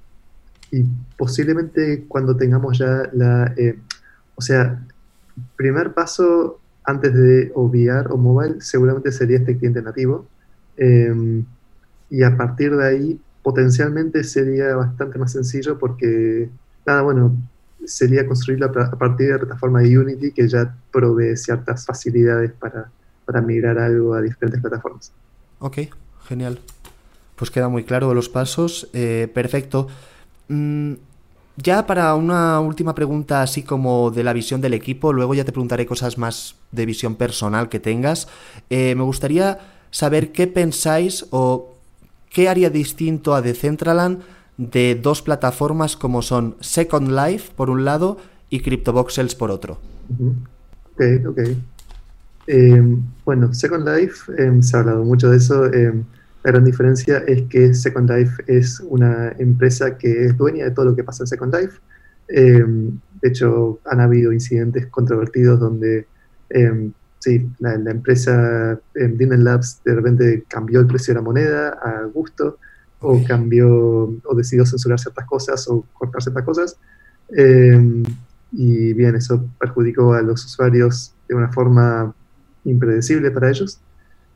y 0.71 0.84
posiblemente 1.15 2.05
cuando 2.08 2.36
tengamos 2.36 2.79
ya 2.79 3.03
la... 3.13 3.53
Eh, 3.55 3.77
o 4.36 4.41
sea, 4.41 4.82
primer 5.55 5.93
paso 5.93 6.60
antes 6.86 7.13
de 7.13 7.51
obviar 7.53 8.12
o 8.12 8.17
mobile 8.17 8.62
seguramente 8.62 9.12
sería 9.12 9.38
este 9.38 9.58
cliente 9.58 9.82
nativo. 9.84 10.27
Em, 10.75 11.45
y 12.10 12.23
a 12.23 12.36
partir 12.36 12.75
de 12.75 12.88
ahí 12.88 13.21
potencialmente 13.43 14.23
sería 14.23 14.75
bastante 14.75 15.19
más 15.19 15.32
sencillo 15.34 15.77
porque, 15.77 16.49
nada, 16.86 17.03
bueno, 17.03 17.36
sería 17.85 18.25
construirlo 18.25 18.67
a 18.67 18.97
partir 18.97 19.27
de 19.27 19.33
la 19.33 19.39
plataforma 19.39 19.81
de 19.81 19.97
Unity 19.97 20.31
que 20.31 20.47
ya 20.47 20.75
provee 20.91 21.35
ciertas 21.35 21.85
facilidades 21.85 22.51
para, 22.51 22.91
para 23.25 23.41
migrar 23.41 23.77
algo 23.77 24.13
a 24.13 24.21
diferentes 24.21 24.61
plataformas. 24.61 25.11
Ok, 25.59 25.79
genial. 26.27 26.59
Pues 27.35 27.51
queda 27.51 27.69
muy 27.69 27.83
claro 27.83 28.13
los 28.13 28.29
pasos. 28.29 28.89
Eh, 28.93 29.29
perfecto. 29.33 29.87
Mm, 30.47 30.93
ya 31.57 31.85
para 31.85 32.15
una 32.15 32.59
última 32.61 32.95
pregunta 32.95 33.41
así 33.41 33.63
como 33.63 34.11
de 34.11 34.23
la 34.23 34.33
visión 34.33 34.61
del 34.61 34.73
equipo, 34.73 35.11
luego 35.11 35.33
ya 35.33 35.43
te 35.43 35.51
preguntaré 35.51 35.85
cosas 35.85 36.17
más 36.17 36.55
de 36.71 36.85
visión 36.85 37.15
personal 37.15 37.69
que 37.69 37.79
tengas. 37.79 38.27
Eh, 38.69 38.95
me 38.95 39.03
gustaría 39.03 39.59
saber 39.91 40.31
qué 40.31 40.47
pensáis 40.47 41.25
o 41.31 41.75
qué 42.29 42.47
haría 42.47 42.69
distinto 42.69 43.33
a 43.33 43.41
Decentraland 43.41 44.21
de 44.59 44.99
dos 45.01 45.21
plataformas 45.21 45.95
como 45.95 46.21
son 46.21 46.57
Second 46.59 47.11
Life 47.11 47.53
por 47.55 47.69
un 47.69 47.85
lado 47.85 48.17
y 48.49 48.59
CryptoVoxels 48.59 49.33
por 49.33 49.51
otro. 49.51 49.79
Ok, 50.93 51.01
ok. 51.27 51.39
Em, 52.47 53.01
bueno, 53.23 53.53
Second 53.53 53.87
Life, 53.87 54.29
em, 54.37 54.61
se 54.61 54.75
ha 54.75 54.81
hablado 54.81 55.05
mucho 55.05 55.29
de 55.29 55.37
eso. 55.37 55.65
Em, 55.73 56.03
la 56.43 56.51
gran 56.51 56.65
diferencia 56.65 57.19
es 57.19 57.43
que 57.43 57.73
Second 57.73 58.11
Life 58.11 58.43
es 58.47 58.81
una 58.81 59.31
empresa 59.39 59.97
que 59.97 60.25
es 60.25 60.37
dueña 60.37 60.65
de 60.65 60.71
todo 60.71 60.85
lo 60.85 60.95
que 60.95 61.05
pasa 61.05 61.23
en 61.23 61.27
Second 61.27 61.55
Life. 61.55 61.79
de 62.27 63.27
hecho, 63.27 63.79
han 63.85 64.01
habido 64.01 64.31
incidentes 64.31 64.85
controvertidos 64.87 65.59
donde 65.59 66.05
sí, 67.19 67.49
la, 67.59 67.73
empresa 67.73 68.79
en 68.93 69.43
Labs 69.43 69.81
de 69.83 69.95
repente 69.95 70.43
cambió 70.47 70.79
el 70.79 70.85
precio 70.85 71.13
de 71.13 71.19
la 71.19 71.23
moneda 71.23 71.69
a 71.69 72.03
gusto 72.03 72.57
o 73.01 73.23
cambió 73.23 73.69
o 74.23 74.35
decidió 74.35 74.65
censurar 74.65 74.99
ciertas 74.99 75.25
cosas 75.25 75.67
o 75.67 75.85
cortar 75.93 76.21
ciertas 76.21 76.43
cosas. 76.43 76.77
Em, 77.29 78.03
y 78.51 78.93
bien, 78.93 79.15
eso 79.15 79.45
perjudicó 79.59 80.13
a 80.13 80.21
los 80.21 80.45
usuarios 80.45 81.13
de 81.27 81.35
una 81.35 81.51
forma 81.51 82.13
impredecible 82.65 83.31
para 83.31 83.49
ellos. 83.49 83.79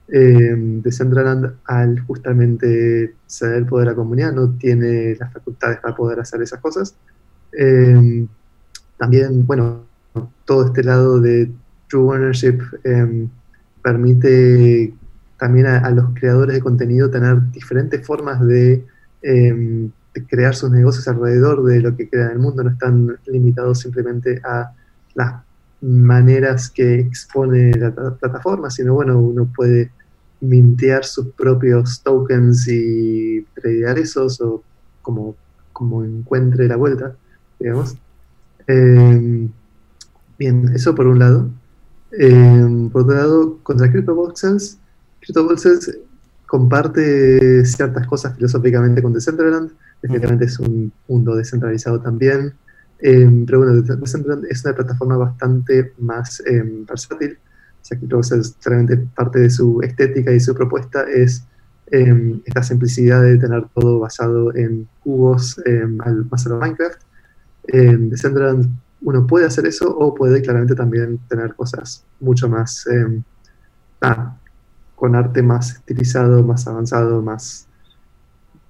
Eh, 0.10 0.54
Decentraland, 0.84 1.54
al 1.65 1.99
justamente 2.02 3.15
ceder 3.26 3.58
el 3.58 3.65
poder 3.65 3.88
a 3.88 3.91
la 3.91 3.95
comunidad, 3.95 4.34
no 4.34 4.52
tiene 4.52 5.15
las 5.15 5.34
facultades 5.34 5.80
para 5.80 5.95
poder 5.95 6.19
hacer 6.19 6.41
esas 6.41 6.60
cosas. 6.60 6.95
Em, 7.52 8.28
también, 8.97 9.45
bueno, 9.45 9.86
todo 10.45 10.67
este 10.67 10.84
lado 10.84 11.19
de 11.19 11.52
True 11.89 12.15
Ownership 12.15 12.60
em, 12.84 13.30
permite 13.82 14.93
también 15.43 15.67
a, 15.67 15.89
los 15.89 16.06
creadores 16.13 16.56
de 16.56 16.62
contenido 16.62 17.10
tener 17.10 17.51
diferentes 17.51 18.08
formas 18.08 18.39
em, 19.21 19.89
de, 20.13 20.25
crear 20.25 20.56
sus 20.56 20.71
negocios 20.71 21.06
alrededor 21.10 21.65
de 21.65 21.82
lo 21.82 21.97
que 21.97 22.08
crea 22.08 22.32
el 22.32 22.39
mundo, 22.39 22.63
no 22.63 22.69
están 22.69 23.17
limitados 23.25 23.82
simplemente 23.82 24.39
a 24.45 24.71
las 25.15 25.43
maneras 25.82 26.69
que 26.69 26.97
expone 26.97 27.73
la, 27.73 27.91
plataforma, 27.91 28.69
sino 28.69 28.93
bueno, 28.93 29.19
uno 29.19 29.45
puede 29.53 29.91
mintear 30.39 31.03
sus 31.03 31.27
propios 31.34 32.01
tokens 32.01 32.65
y 32.69 33.45
tradear 33.53 33.99
esos 33.99 34.39
o 34.39 34.63
como, 35.01 35.36
como 35.73 36.06
encuentre 36.06 36.69
la 36.69 36.77
vuelta, 36.77 37.17
digamos. 37.60 37.97
Em, 38.65 39.49
bien, 40.39 40.71
eso 40.73 40.95
por 40.95 41.06
un 41.06 41.19
lado. 41.19 41.49
Em, 42.13 42.89
por 42.89 43.01
otro 43.01 43.15
lado, 43.15 43.59
contra 43.61 43.91
CryptoVoxels 43.91 44.80
CryptoVoxels 45.24 45.97
comparte 46.45 47.65
ciertas 47.65 48.05
cosas 48.07 48.36
filosóficamente 48.36 49.01
con 49.01 49.13
Decentraland, 49.13 49.71
definitivamente 50.01 50.45
es 50.45 50.59
un 50.59 50.91
mundo 51.07 51.36
descentralizado 51.36 51.99
también, 51.99 52.53
em, 52.99 53.45
pero 53.45 53.59
bueno, 53.59 53.82
Decentraland 53.82 54.45
es 54.49 54.63
una 54.63 54.76
plataforma 54.76 55.17
bastante 55.17 55.93
más 55.97 56.43
em, 56.45 56.86
versátil, 56.86 57.38
o 57.82 57.86
sea, 57.86 57.97
CryptoVoxels 57.97 58.55
realmente 58.63 58.97
parte 59.15 59.39
de 59.39 59.49
su 59.49 59.82
estética 59.82 60.32
y 60.32 60.39
su 60.39 60.53
propuesta 60.53 61.03
es 61.03 61.43
em, 61.88 62.41
esta 62.45 62.63
simplicidad 62.63 63.24
de 63.24 63.38
tener 63.38 63.65
todo 63.74 63.99
basado 63.99 64.55
en 64.55 64.88
cubos 65.01 65.59
al, 65.99 66.26
más 66.26 66.45
a 66.45 66.49
lo 66.49 66.59
Minecraft. 66.59 67.01
En 67.67 68.09
Decentraland 68.09 68.69
uno 69.01 69.28
puede 69.28 69.45
hacer 69.45 69.65
eso 69.65 69.95
o 69.95 70.15
puede 70.15 70.41
claramente 70.41 70.76
también 70.76 71.19
tener 71.28 71.53
cosas 71.55 72.05
mucho 72.19 72.47
más 72.47 72.88
con 74.96 75.16
arte 75.16 75.41
más 75.41 75.76
estilizado, 75.76 76.44
más 76.44 76.68
avanzado, 76.68 77.22
más, 77.22 77.68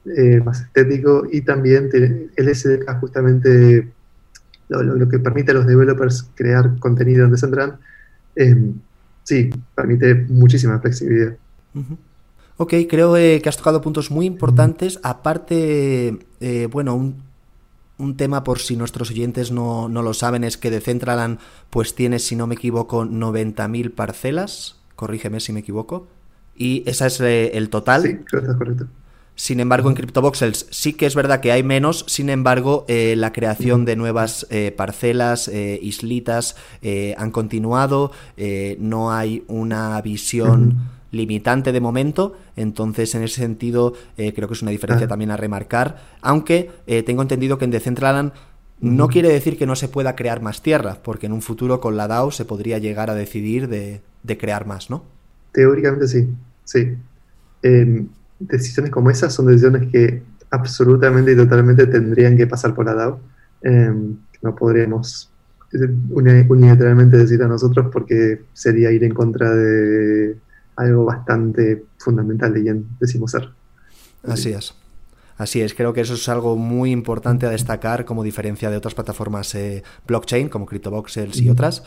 eh, 0.06 0.42
más 0.44 0.62
estético 0.62 1.28
y 1.32 1.42
también 1.42 1.90
el 2.36 2.56
SDK 2.56 3.00
justamente 3.00 3.92
lo, 4.70 5.08
que 5.10 5.20
permite 5.20 5.52
a 5.52 5.56
los 5.56 5.68
developers 5.68 6.30
crear 6.36 6.80
contenido 6.80 7.26
en 7.26 7.32
Decentraland 7.32 7.78
Em, 8.36 8.80
sí, 9.24 9.50
permite 9.76 10.16
muchísima 10.16 10.80
flexibilidad. 10.80 11.36
Ok, 12.58 12.74
creo 12.90 13.16
eh, 13.18 13.42
que 13.42 13.50
has 13.50 13.58
tocado 13.58 13.82
puntos 13.82 14.12
muy 14.12 14.26
importantes. 14.26 15.00
Aparte, 15.04 16.20
eh, 16.40 16.68
bueno, 16.72 16.96
un, 16.96 17.24
un, 17.98 18.18
tema 18.18 18.44
por 18.44 18.60
si 18.60 18.76
nuestros 18.76 19.12
oyentes 19.12 19.52
no, 19.52 19.90
no, 19.90 20.02
lo 20.02 20.14
saben 20.14 20.44
es 20.44 20.58
que 20.58 20.72
Decentraland 20.72 21.40
pues 21.70 21.96
tiene, 21.96 22.20
si 22.20 22.36
no 22.36 22.48
me 22.48 22.56
equivoco, 22.56 23.06
90.000 23.06 23.94
parcelas. 23.94 24.80
Corrígeme 24.96 25.40
si 25.40 25.54
me 25.54 25.62
equivoco. 25.62 26.08
Y 26.56 26.84
ese 26.86 27.08
es 27.08 27.20
eh, 27.22 27.58
el 27.58 27.70
total. 27.70 28.04
Sí, 28.04 28.20
está 28.32 28.58
correcto. 28.58 28.88
Sin 29.36 29.60
embargo, 29.60 29.90
en 29.90 29.96
CryptoVoxels 29.96 30.68
sí 30.70 30.94
que 30.94 31.08
es 31.08 31.16
verdad 31.16 31.40
que 31.40 31.52
hay 31.52 31.64
menos, 31.64 32.06
sin 32.08 32.30
embargo, 32.30 32.86
eh, 32.88 33.16
la 33.18 33.34
creación 33.34 33.84
de 33.84 33.96
nuevas 33.96 34.46
eh, 34.52 34.72
parcelas, 34.76 35.48
eh, 35.48 35.80
islitas, 35.82 36.56
han 37.18 37.32
continuado, 37.32 38.12
no 38.78 39.12
hay 39.12 39.44
una 39.48 40.00
visión 40.02 40.78
limitante 41.12 41.72
de 41.72 41.80
momento, 41.80 42.36
entonces 42.56 43.16
en 43.16 43.24
ese 43.24 43.42
sentido 43.42 43.94
creo 44.16 44.48
que 44.48 44.54
es 44.54 44.62
una 44.62 44.72
diferencia 44.72 45.08
también 45.08 45.32
a 45.32 45.38
remarcar, 45.38 45.98
aunque 46.22 46.70
tengo 47.06 47.22
entendido 47.22 47.58
que 47.58 47.66
en 47.66 47.72
Decentraland 47.72 48.34
no 48.84 49.08
quiere 49.08 49.30
decir 49.30 49.58
que 49.58 49.66
no 49.66 49.76
se 49.76 49.88
pueda 49.88 50.16
crear 50.16 50.42
más 50.42 50.62
tierra, 50.62 50.98
porque 51.04 51.28
en 51.28 51.32
un 51.32 51.42
futuro 51.42 51.80
con 51.80 51.96
la 51.96 52.08
DAO 52.08 52.32
se 52.32 52.44
podría 52.44 52.78
llegar 52.80 53.10
a 53.10 53.16
decidir 53.16 53.70
de, 53.70 54.02
de 54.24 54.38
crear 54.38 54.68
más, 54.68 54.90
¿no? 54.90 55.06
Teóricamente 55.54 56.08
sí, 56.08 56.30
sí. 56.66 56.96
Em, 57.62 58.08
decisiones 58.40 58.92
como 58.92 59.10
esas 59.10 59.34
son 59.34 59.48
decisiones 59.48 59.90
que 59.90 60.22
absolutamente 60.52 61.32
y 61.32 61.36
totalmente 61.36 61.88
tendrían 61.88 62.36
que 62.36 62.46
pasar 62.46 62.76
por 62.76 62.86
la 62.86 62.94
DAO. 62.94 63.20
Em, 63.62 64.18
no 64.42 64.56
podríamos 64.56 65.30
unilateralmente 66.10 67.18
decir 67.18 67.42
a 67.42 67.48
nosotros 67.48 67.88
porque 67.92 68.44
sería 68.54 68.92
ir 68.92 69.04
en 69.04 69.14
contra 69.14 69.50
de 69.56 70.38
algo 70.76 71.06
bastante 71.06 71.86
fundamental 71.98 72.54
de 72.54 72.62
quien 72.62 72.86
decimos 73.00 73.32
ser. 73.32 73.50
Así 74.24 74.52
es. 74.52 74.74
Así 75.38 75.62
es, 75.62 75.74
creo 75.74 75.94
que 75.94 76.02
eso 76.02 76.14
es 76.14 76.30
algo 76.30 76.56
muy 76.56 76.92
importante 76.92 77.46
a 77.46 77.50
destacar 77.50 78.06
como 78.06 78.24
diferencia 78.24 78.70
de 78.70 78.78
otras 78.78 78.94
plataformas 78.94 79.54
eh, 79.56 79.84
blockchain 80.08 80.50
como 80.50 80.66
CryptoVoxels 80.66 81.42
y 81.42 81.50
otras. 81.50 81.84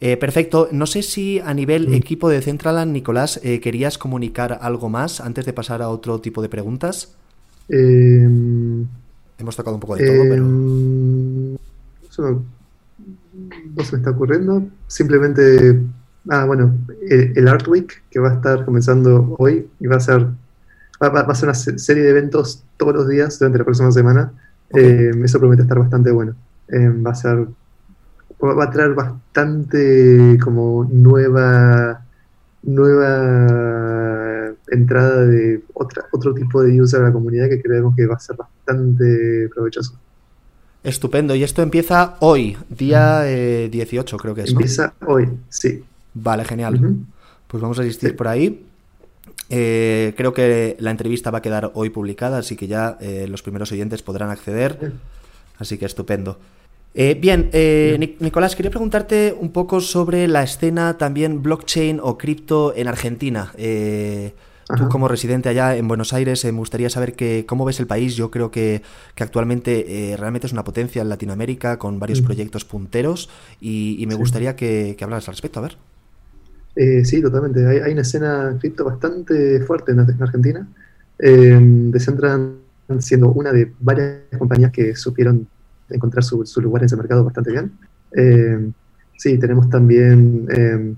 Eh, 0.00 0.16
perfecto. 0.16 0.68
No 0.72 0.86
sé 0.86 1.02
si 1.02 1.40
a 1.40 1.52
nivel 1.52 1.92
equipo 1.94 2.28
de 2.28 2.40
Centraland, 2.40 2.92
Nicolás, 2.92 3.40
eh, 3.42 3.60
querías 3.60 3.98
comunicar 3.98 4.58
algo 4.62 4.88
más 4.88 5.20
antes 5.20 5.44
de 5.44 5.52
pasar 5.52 5.82
a 5.82 5.88
otro 5.90 6.20
tipo 6.20 6.40
de 6.40 6.48
preguntas. 6.48 7.14
Em, 7.68 8.86
Hemos 9.38 9.56
tocado 9.56 9.76
un 9.76 9.80
poco 9.80 9.96
de 9.96 10.06
todo, 10.06 10.22
pero. 10.22 10.44
Em, 10.44 11.54
eso 12.10 12.42
no 13.76 13.84
se 13.84 13.92
me 13.92 13.98
está 13.98 14.10
ocurriendo. 14.10 14.64
Simplemente. 14.86 15.80
Ah, 16.28 16.44
bueno, 16.44 16.74
el, 17.08 17.48
Art 17.48 17.66
Week 17.66 18.02
que 18.10 18.20
va 18.20 18.32
a 18.32 18.34
estar 18.34 18.64
comenzando 18.66 19.34
hoy 19.38 19.66
y 19.80 19.86
va 19.86 19.96
a 19.96 20.00
ser. 20.00 20.26
Va, 21.02 21.20
a 21.20 21.34
ser 21.34 21.48
una 21.48 21.54
serie 21.54 22.02
de 22.02 22.10
eventos 22.10 22.62
todos 22.76 22.94
los 22.94 23.08
días 23.08 23.38
durante 23.38 23.58
la 23.58 23.64
próxima 23.64 23.90
semana. 23.90 24.32
Em, 24.70 25.24
eso 25.24 25.38
promete 25.38 25.62
estar 25.62 25.78
bastante 25.78 26.10
bueno. 26.10 26.34
va 26.70 27.10
a 27.10 27.14
ser 27.14 27.46
va 28.42 28.64
a 28.64 28.70
traer 28.70 28.94
bastante 28.94 30.38
como 30.42 30.88
nueva 30.90 32.02
nueva 32.62 34.54
entrada 34.68 35.26
de 35.26 35.62
otra, 35.74 36.04
otro 36.12 36.34
tipo 36.34 36.62
de 36.62 36.80
user 36.80 37.00
a 37.00 37.04
la 37.04 37.12
comunidad 37.12 37.48
que 37.48 37.60
creemos 37.60 37.94
que 37.96 38.06
va 38.06 38.14
a 38.16 38.20
ser 38.20 38.36
bastante 38.36 39.48
provechoso. 39.54 39.94
Estupendo. 40.82 41.34
Y 41.34 41.42
esto 41.42 41.62
empieza 41.62 42.16
hoy, 42.20 42.56
día 42.68 43.22
18 43.22 44.16
eh, 44.16 44.18
creo 44.18 44.34
que 44.34 44.42
es. 44.42 44.50
Empieza 44.50 44.94
hoy, 45.06 45.28
sí. 45.48 45.84
Vale, 46.14 46.44
genial. 46.44 46.96
Pues 47.46 47.60
vamos 47.60 47.78
a 47.78 47.82
asistir 47.82 48.16
por 48.16 48.28
ahí. 48.28 48.66
Eh, 49.48 50.14
creo 50.16 50.32
que 50.32 50.76
la 50.78 50.90
entrevista 50.90 51.30
va 51.30 51.38
a 51.38 51.42
quedar 51.42 51.72
hoy 51.74 51.90
publicada, 51.90 52.38
así 52.38 52.56
que 52.56 52.66
ya 52.66 52.98
eh, 53.00 53.26
los 53.28 53.42
primeros 53.42 53.72
oyentes 53.72 54.02
podrán 54.02 54.30
acceder. 54.30 54.92
Así 55.58 55.76
que 55.76 55.86
estupendo. 55.86 56.38
Eh, 56.94 57.16
bien, 57.20 57.50
eh, 57.52 58.16
Nicolás, 58.18 58.56
quería 58.56 58.70
preguntarte 58.70 59.36
un 59.38 59.50
poco 59.52 59.80
sobre 59.80 60.26
la 60.26 60.42
escena 60.42 60.98
también 60.98 61.42
blockchain 61.42 62.00
o 62.02 62.18
cripto 62.18 62.74
en 62.74 62.88
Argentina. 62.88 63.52
Eh, 63.56 64.34
tú 64.76 64.88
como 64.88 65.06
residente 65.06 65.48
allá 65.48 65.76
en 65.76 65.86
Buenos 65.86 66.12
Aires, 66.12 66.44
me 66.44 66.50
gustaría 66.52 66.90
saber 66.90 67.14
que, 67.14 67.44
cómo 67.46 67.64
ves 67.64 67.78
el 67.78 67.86
país. 67.86 68.16
Yo 68.16 68.30
creo 68.30 68.50
que, 68.50 68.82
actualmente 69.18 70.14
realmente 70.18 70.46
es 70.46 70.52
una 70.52 70.64
potencia 70.64 71.02
en 71.02 71.08
Latinoamérica 71.08 71.78
con 71.78 71.98
varios 71.98 72.22
proyectos 72.22 72.64
punteros 72.64 73.28
y, 73.60 74.04
me 74.08 74.14
gustaría 74.14 74.56
que, 74.56 74.96
que, 74.98 75.04
hablaras 75.04 75.28
al 75.28 75.34
respecto. 75.34 75.60
A 75.60 75.62
ver. 75.62 75.76
Sí, 76.74 77.20
totalmente. 77.20 77.66
Hay, 77.66 77.92
una 77.92 78.02
escena 78.02 78.56
cripto 78.58 78.84
bastante 78.84 79.60
fuerte 79.60 79.92
en, 79.92 80.00
Argentina. 80.00 80.66
Decentran 81.18 82.60
siendo 82.98 83.30
una 83.30 83.52
de 83.52 83.72
varias 83.78 84.20
compañías 84.38 84.72
que 84.72 84.96
supieron 84.96 85.46
encontrar 85.88 86.24
su, 86.24 86.44
lugar 86.60 86.82
en 86.82 86.86
ese 86.86 86.96
mercado 86.96 87.24
bastante 87.24 87.52
bien. 87.52 87.72
Eh, 88.16 88.70
sí, 89.16 89.38
tenemos 89.38 89.68
también 89.68 90.48
eh, 90.50 90.94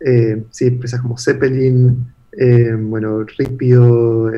eh, 0.00 0.44
sí, 0.50 0.66
empresas 0.66 1.00
como 1.00 1.18
Zeppelin, 1.18 2.12
bueno, 2.80 3.24
Ripio, 3.38 4.24
o 4.26 4.30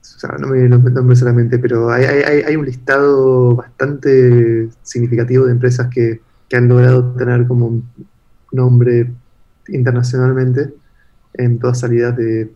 sea, 0.00 0.36
no 0.38 0.48
me 0.48 0.68
nombro 0.68 1.14
solamente, 1.14 1.58
pero 1.58 1.90
hay, 1.90 2.04
hay, 2.04 2.42
hay, 2.42 2.56
un 2.56 2.64
listado 2.64 3.54
bastante 3.54 4.68
significativo 4.82 5.46
de 5.46 5.52
empresas 5.52 5.88
que, 5.88 6.20
que 6.48 6.56
han 6.56 6.66
logrado 6.66 7.12
tener 7.14 7.46
como 7.46 7.82
nombre 8.52 9.10
internacionalmente 9.68 10.72
en 11.34 11.58
todas 11.58 11.80
salidas 11.80 12.16
de, 12.16 12.50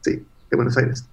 sí, 0.00 0.24
de 0.50 0.56
Buenos 0.56 0.76
Aires. 0.76 1.04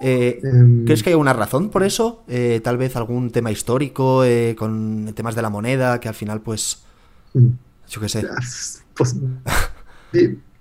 Eh, 0.00 0.40
em, 0.42 0.84
¿Crees 0.84 1.02
que 1.02 1.10
hay 1.10 1.16
una 1.16 1.32
razón 1.32 1.70
por 1.70 1.82
eso? 1.82 2.24
Eh, 2.28 2.60
tal 2.62 2.76
vez 2.76 2.96
algún 2.96 3.30
tema 3.30 3.50
histórico 3.50 4.24
eh, 4.24 4.54
con 4.58 5.12
temas 5.14 5.34
de 5.34 5.42
la 5.42 5.50
moneda 5.50 6.00
que 6.00 6.08
al 6.08 6.14
final, 6.14 6.40
pues, 6.40 6.82
mm. 7.34 7.48
yo 7.88 8.00
qué 8.00 8.08
sé. 8.08 8.26
Pues, 8.94 9.16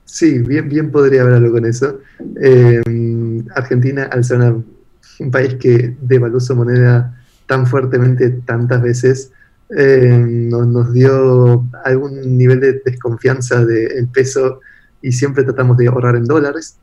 sí, 0.06 0.40
bien, 0.40 0.70
bien 0.70 0.92
podría 0.92 1.22
haber 1.22 1.36
algo 1.36 1.54
con 1.54 1.66
eso. 1.66 2.00
Em, 2.42 3.46
Argentina, 3.56 4.10
al 4.12 4.24
ser 4.24 4.40
un 5.20 5.32
país 5.32 5.56
que 5.56 5.96
devaluó 6.02 6.40
su 6.40 6.56
moneda 6.56 7.20
tan 7.46 7.68
fuertemente 7.68 8.30
tantas 8.30 8.82
veces, 8.82 9.32
em, 9.70 10.50
nos, 10.50 10.94
dio 10.94 11.66
algún 11.84 12.38
nivel 12.38 12.60
de 12.60 12.82
desconfianza 12.86 13.66
del 13.66 14.08
peso 14.08 14.60
y 15.02 15.12
siempre 15.12 15.44
tratamos 15.44 15.78
de 15.78 15.88
ahorrar 15.88 16.16
en 16.16 16.26
dólares. 16.26 16.78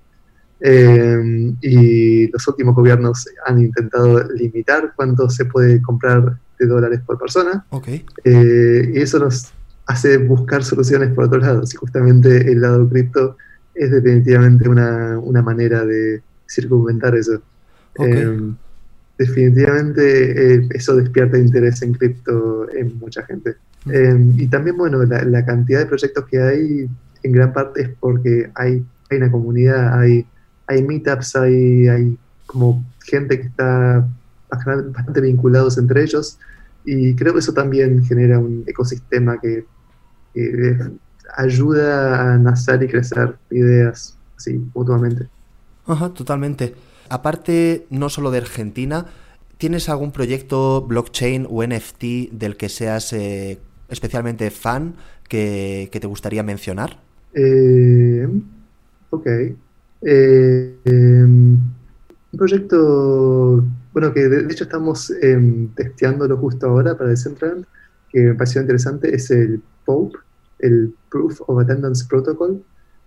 Eh, 0.62 1.54
y 1.62 2.30
los 2.30 2.46
últimos 2.46 2.74
gobiernos 2.74 3.26
han 3.46 3.60
intentado 3.60 4.22
limitar 4.34 4.92
cuánto 4.94 5.30
se 5.30 5.46
puede 5.46 5.80
comprar 5.80 6.36
de 6.58 6.66
dólares 6.66 7.00
por 7.06 7.18
persona. 7.18 7.64
Eh, 8.24 8.92
y 8.94 9.00
eso 9.00 9.18
nos 9.18 9.52
hace 9.86 10.18
buscar 10.18 10.62
soluciones 10.62 11.12
por 11.14 11.24
otros 11.24 11.42
lados. 11.42 11.72
Y 11.74 11.76
justamente 11.76 12.52
el 12.52 12.60
lado 12.60 12.88
cripto 12.88 13.36
es 13.74 13.90
definitivamente 13.90 14.68
una, 14.68 15.18
una 15.18 15.42
manera 15.42 15.84
de 15.84 16.22
circunventar 16.46 17.16
eso. 17.16 17.40
Eh, 17.98 18.52
definitivamente 19.20 20.66
eso 20.74 20.96
despierta 20.96 21.38
interés 21.38 21.82
en 21.82 21.92
cripto 21.92 22.68
en 22.70 22.98
mucha 22.98 23.22
gente. 23.24 23.56
y 23.86 24.46
también, 24.48 24.76
bueno, 24.76 25.04
la, 25.04 25.22
la, 25.24 25.44
cantidad 25.44 25.80
de 25.80 25.86
proyectos 25.86 26.24
que 26.26 26.40
hay 26.40 26.88
en 27.22 27.32
gran 27.32 27.52
parte 27.52 27.82
es 27.82 27.90
porque 28.00 28.50
hay, 28.54 28.84
hay 29.10 29.16
una 29.16 29.30
comunidad, 29.30 29.98
hay 29.98 30.26
hay 30.70 30.82
meetups, 30.82 31.36
hay, 31.36 31.88
hay 31.88 32.18
como 32.46 32.84
gente 33.04 33.40
que 33.40 33.46
está 33.48 34.06
bastante 34.48 35.20
vinculados 35.20 35.78
entre 35.78 36.02
ellos 36.02 36.38
y 36.84 37.14
creo 37.14 37.32
que 37.32 37.40
eso 37.40 37.52
también 37.52 38.04
genera 38.04 38.38
un 38.38 38.64
ecosistema 38.66 39.38
que, 39.40 39.66
ayuda 41.36 42.34
a 42.34 42.38
nacer 42.38 42.82
y 42.82 42.88
crecer 42.88 43.36
ideas 43.50 44.16
así 44.36 44.60
mutuamente. 44.74 45.28
Ajá, 45.86 46.08
totalmente. 46.08 46.74
Aparte, 47.10 47.86
no 47.90 48.08
solo 48.08 48.30
de 48.30 48.38
Argentina, 48.38 49.06
¿tienes 49.58 49.88
algún 49.88 50.12
proyecto 50.12 50.82
blockchain 50.82 51.46
o 51.50 51.62
NFT 51.62 52.32
del 52.32 52.56
que 52.56 52.68
seas 52.68 53.12
eh, 53.12 53.58
especialmente 53.88 54.50
fan 54.50 54.94
que, 55.28 55.90
te 55.90 56.06
gustaría 56.06 56.42
mencionar? 56.42 57.00
Eh, 57.34 58.28
ok. 59.10 59.26
Eh, 60.02 60.76
em, 60.84 61.58
un 62.32 62.38
proyecto, 62.38 63.64
bueno, 63.92 64.14
que 64.14 64.28
de, 64.28 64.52
hecho 64.52 64.64
estamos 64.64 65.10
eh, 65.10 65.68
testeándolo 65.74 66.36
justo 66.36 66.68
ahora 66.68 66.96
para 66.96 67.10
Decentraland, 67.10 67.66
que 68.08 68.20
me 68.20 68.34
pareció 68.34 68.60
interesante, 68.60 69.14
es 69.14 69.30
el 69.30 69.60
POPE, 69.84 70.18
el 70.60 70.94
Proof 71.10 71.40
of 71.46 71.58
Attendance 71.58 72.04
Protocol, 72.08 72.62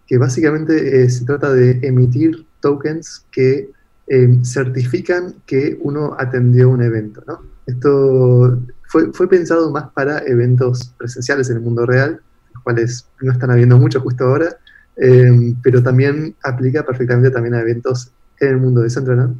que 0.08 0.18
básicamente 0.18 1.04
eh, 1.04 1.10
se 1.10 1.26
trata 1.26 1.54
de 1.54 1.80
emitir 1.82 2.46
tokens 2.60 3.26
que 3.32 3.72
em, 4.08 4.44
certifican 4.44 5.36
que 5.46 5.78
uno 5.82 6.16
atendió 6.18 6.70
un 6.70 6.82
evento. 6.82 7.24
¿no? 7.28 7.42
Esto 7.66 8.60
fue, 8.88 9.12
fue 9.14 9.28
pensado 9.28 9.72
más 9.72 9.90
para 9.92 10.20
eventos 10.26 10.94
presenciales 10.98 11.50
en 11.50 11.58
el 11.58 11.64
mundo 11.64 11.86
real, 11.86 12.22
los 12.54 12.64
cuales 12.64 13.08
no 13.22 13.32
están 13.32 13.52
habiendo 13.52 13.78
mucho 13.78 14.00
justo 14.02 14.26
ahora, 14.26 14.56
em, 14.98 15.56
pero 15.62 15.82
también 15.82 16.36
aplica 16.44 16.86
perfectamente 16.86 17.32
también 17.32 17.56
a 17.56 17.62
eventos 17.62 18.12
en 18.40 18.50
el 18.50 18.58
mundo 18.58 18.82
de 18.82 18.86
Decentraland. 18.86 19.36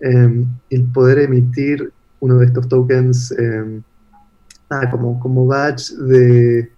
Eh, 0.00 0.44
el 0.70 0.84
poder 0.92 1.20
emitir 1.20 1.92
uno 2.20 2.38
de 2.38 2.46
estos 2.46 2.68
tokens 2.68 3.32
em, 3.32 3.82
como, 4.90 5.20
como 5.20 5.46
badge 5.46 5.92
de 5.96 6.70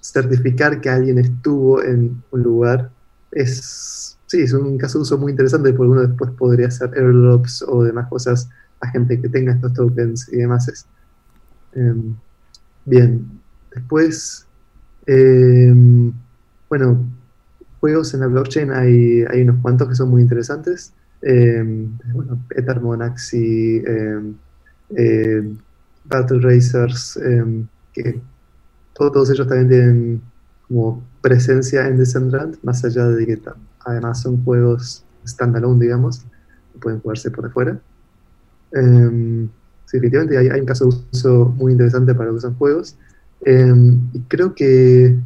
certificar 0.00 0.80
que 0.80 0.90
alguien 0.90 1.18
estuvo 1.18 1.82
en 1.82 2.22
un 2.30 2.42
lugar 2.42 2.90
es, 3.32 4.18
sí, 4.34 4.42
es 4.42 4.52
un 4.52 4.78
caso 4.78 4.98
de 4.98 5.02
uso 5.02 5.18
muy 5.18 5.30
interesante 5.30 5.72
porque 5.72 5.92
uno 5.92 6.00
después 6.02 6.30
podría 6.32 6.66
hacer 6.66 6.90
airdrops 6.94 7.62
o 7.68 7.84
demás 7.84 8.08
cosas 8.08 8.48
a 8.80 8.88
gente 8.88 9.20
que 9.20 9.28
tenga 9.28 9.52
estos 9.52 9.72
tokens 9.74 10.28
y 10.32 10.38
demás. 10.38 10.86
Em, 11.72 12.14
bien, 12.84 13.26
después, 13.72 14.46
em, 15.06 16.12
bueno, 16.68 17.06
juegos 17.80 18.12
en 18.14 18.20
la 18.20 18.26
blockchain 18.26 18.72
hay, 18.72 19.24
hay 19.30 19.42
unos 19.42 19.60
cuantos 19.62 19.88
que 19.88 19.94
son 19.94 20.10
muy 20.10 20.22
interesantes. 20.22 20.92
Em, 21.22 21.96
bueno, 22.12 22.38
Ether 22.50 22.80
Monaxi, 22.80 23.82
Battle 26.04 26.40
Racers, 26.40 27.18
que 27.92 28.20
todos 28.94 29.30
ellos 29.30 29.46
también 29.46 29.68
tienen 29.68 30.22
como 30.68 31.02
presencia 31.22 31.86
en 31.86 31.98
Decentraland, 31.98 32.56
más 32.62 32.84
allá 32.84 33.08
de 33.08 33.26
que 33.26 33.38
además 33.84 34.22
son 34.22 34.42
juegos 34.44 35.04
standalone, 35.26 35.84
digamos, 35.84 36.24
pueden 36.80 37.00
jugarse 37.00 37.30
por 37.30 37.46
afuera. 37.46 37.80
Eh, 38.72 39.48
sí, 39.86 39.96
efectivamente 39.96 40.36
hay, 40.36 40.60
un 40.60 40.66
caso 40.66 40.88
de 40.88 40.96
uso 41.12 41.54
muy 41.56 41.72
interesante 41.72 42.14
para 42.14 42.30
los 42.30 42.44
juegos. 42.58 42.96
Em, 43.44 44.00
y 44.12 44.20
creo 44.20 44.54
que, 44.54 45.16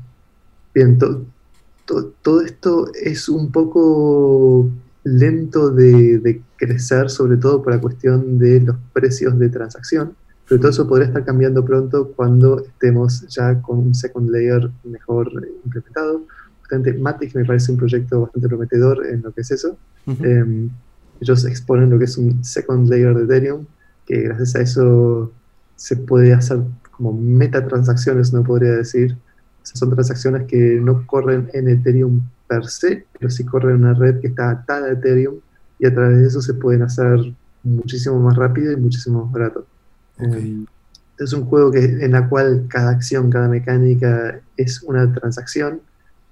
bien, 0.75 0.99
todo 0.99 2.41
esto 2.43 2.91
es 2.95 3.29
un 3.29 3.51
poco 3.51 4.69
lento 5.05 5.71
de, 5.71 6.19
de, 6.19 6.43
crecer, 6.57 7.09
sobre 7.09 7.37
todo 7.37 7.63
por 7.63 7.73
la 7.73 7.81
cuestión 7.81 8.37
de 8.37 8.61
los 8.61 8.77
precios 8.93 9.39
de 9.39 9.49
transacción. 9.49 10.17
Pero 10.49 10.61
todo 10.61 10.71
eso 10.71 10.89
podría 10.89 11.07
estar 11.07 11.25
cambiando 11.25 11.65
pronto 11.65 12.13
cuando 12.17 12.59
estemos 12.61 13.27
ya 13.29 13.63
con 13.63 13.79
un 13.79 13.95
second 13.95 14.29
layer 14.31 14.69
mejor 14.83 15.31
implementado. 15.65 16.23
Matic 16.99 17.35
me 17.35 17.45
parece 17.45 17.73
un 17.73 17.79
proyecto 17.79 18.23
bastante 18.23 18.49
prometedor 18.49 19.07
en 19.07 19.23
lo 19.23 19.33
que 19.33 19.41
es 19.41 19.51
eso. 19.51 19.77
Em, 20.07 20.71
ellos 21.21 21.45
exponen 21.45 21.91
lo 21.91 21.99
que 21.99 22.05
es 22.05 22.17
un 22.17 22.45
second 22.45 22.89
layer 22.89 23.15
de 23.15 23.25
Ethereum, 23.25 23.67
que 24.07 24.23
gracias 24.23 24.55
a 24.57 24.61
eso 24.61 25.33
se 25.77 25.97
puede 25.97 26.33
hacer 26.33 26.61
como 26.91 27.13
metatransacciones, 27.13 28.33
no 28.33 28.43
podría 28.43 28.73
decir. 28.73 29.17
O 29.63 29.67
sea, 29.67 29.77
son 29.77 29.91
transacciones 29.91 30.47
que 30.47 30.81
no 30.81 31.07
corren 31.07 31.51
en 31.53 31.69
Ethereum 31.69 32.23
per 32.47 32.67
se, 32.67 33.07
pero 33.19 33.31
sí 33.31 33.45
corren 33.45 33.77
en 33.77 33.85
una 33.85 33.95
red 33.95 34.21
que 34.21 34.29
está 34.29 34.51
atada 34.51 34.87
a 34.87 34.93
Ethereum 34.93 35.37
y 35.79 35.87
a 35.87 35.95
través 35.95 36.19
de 36.19 36.27
eso 36.27 36.41
se 36.41 36.55
pueden 36.55 36.83
hacer 36.83 37.19
muchísimo 37.63 38.19
más 38.19 38.37
rápido 38.37 38.73
y 38.73 38.77
muchísimo 38.77 39.25
más 39.25 39.33
barato. 39.33 39.67
Eh, 40.19 40.65
es 41.19 41.33
un 41.33 41.45
juego 41.45 41.71
que, 41.71 41.85
en 41.85 42.13
la 42.13 42.29
cual 42.29 42.67
cada 42.69 42.91
acción, 42.91 43.31
cada 43.31 43.49
mecánica 43.49 44.41
es 44.57 44.83
una 44.83 45.13
transacción. 45.13 45.81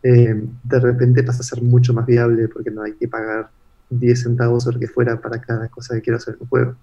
Eh, 0.03 0.45
de 0.63 0.81
repente 0.81 1.23
pasa 1.23 1.41
a 1.41 1.43
ser 1.43 1.63
mucho 1.63 1.93
más 1.93 2.07
viable 2.07 2.49
porque 2.49 2.71
no 2.71 2.83
hay 2.83 2.93
que 2.95 3.09
pagar 3.09 3.51
10 3.91 4.23
centavos 4.23 4.67
o 4.67 4.73
lo 4.73 4.79
que 4.79 4.89
fuera 4.89 5.21
para 5.21 5.41
cada 5.41 5.69
cosa 5.69 5.95
que 5.95 6.03
quiero 6.03 6.19
hacer 6.19 6.35
en 6.35 6.43
un 6.43 6.49
juego. 6.49 6.75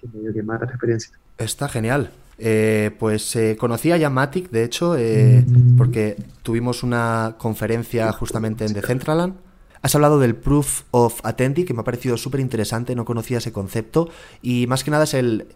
Que 0.00 0.08
medio 0.08 0.32
que 0.32 0.42
mata 0.42 0.66
la 0.66 0.72
experiencia. 0.72 1.16
Está 1.38 1.68
genial. 1.68 2.10
Eh, 2.38 2.90
pues 2.98 3.34
eh, 3.36 3.56
conocía 3.58 3.96
ya 3.96 4.10
Matic, 4.10 4.50
de 4.50 4.64
hecho, 4.64 4.94
mm. 4.94 5.76
porque 5.76 6.16
tuvimos 6.42 6.82
una 6.82 7.36
conferencia 7.38 8.12
justamente 8.12 8.66
en 8.66 8.74
Decentraland. 8.74 9.34
Has 9.80 9.94
hablado 9.94 10.18
del 10.18 10.34
Proof 10.34 10.82
of 10.90 11.20
Attendee, 11.22 11.64
que 11.64 11.72
me 11.72 11.80
ha 11.80 11.84
parecido 11.84 12.16
súper 12.16 12.40
interesante, 12.40 12.94
no 12.94 13.04
conocía 13.04 13.38
ese 13.38 13.52
concepto. 13.52 14.10
Y 14.42 14.66
más 14.66 14.84
que 14.84 14.90
nada 14.90 15.04
es 15.04 15.14
el 15.14 15.46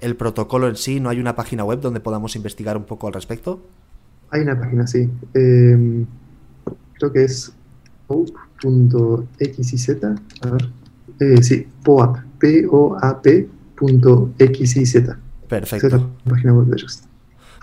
el 0.00 0.16
protocolo 0.16 0.68
en 0.68 0.76
sí? 0.76 1.00
¿No 1.00 1.10
hay 1.10 1.20
una 1.20 1.36
página 1.36 1.64
web 1.64 1.80
donde 1.80 2.00
podamos 2.00 2.36
investigar 2.36 2.76
un 2.76 2.84
poco 2.84 3.06
al 3.06 3.12
respecto? 3.12 3.62
Hay 4.30 4.40
una 4.42 4.58
página, 4.58 4.86
sí. 4.86 5.10
Creo 7.00 7.12
que 7.12 7.24
es 7.24 7.52
poap.xyz. 8.06 9.88
A 10.42 10.50
ver. 10.50 10.68
Eh, 11.18 11.42
sí, 11.42 11.66
poap. 11.82 12.18
P-O-A-P.xyz. 12.38 13.46
Perfecto. 15.48 16.10
página 16.28 16.52
web 16.52 16.66
de 16.66 16.76
ellos. 16.76 17.02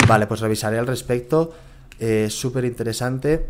Vale, 0.08 0.26
pues 0.26 0.42
revisaré 0.42 0.80
al 0.80 0.88
respecto. 0.88 1.54
Eh, 2.00 2.28
Súper 2.32 2.66
interesante. 2.66 3.46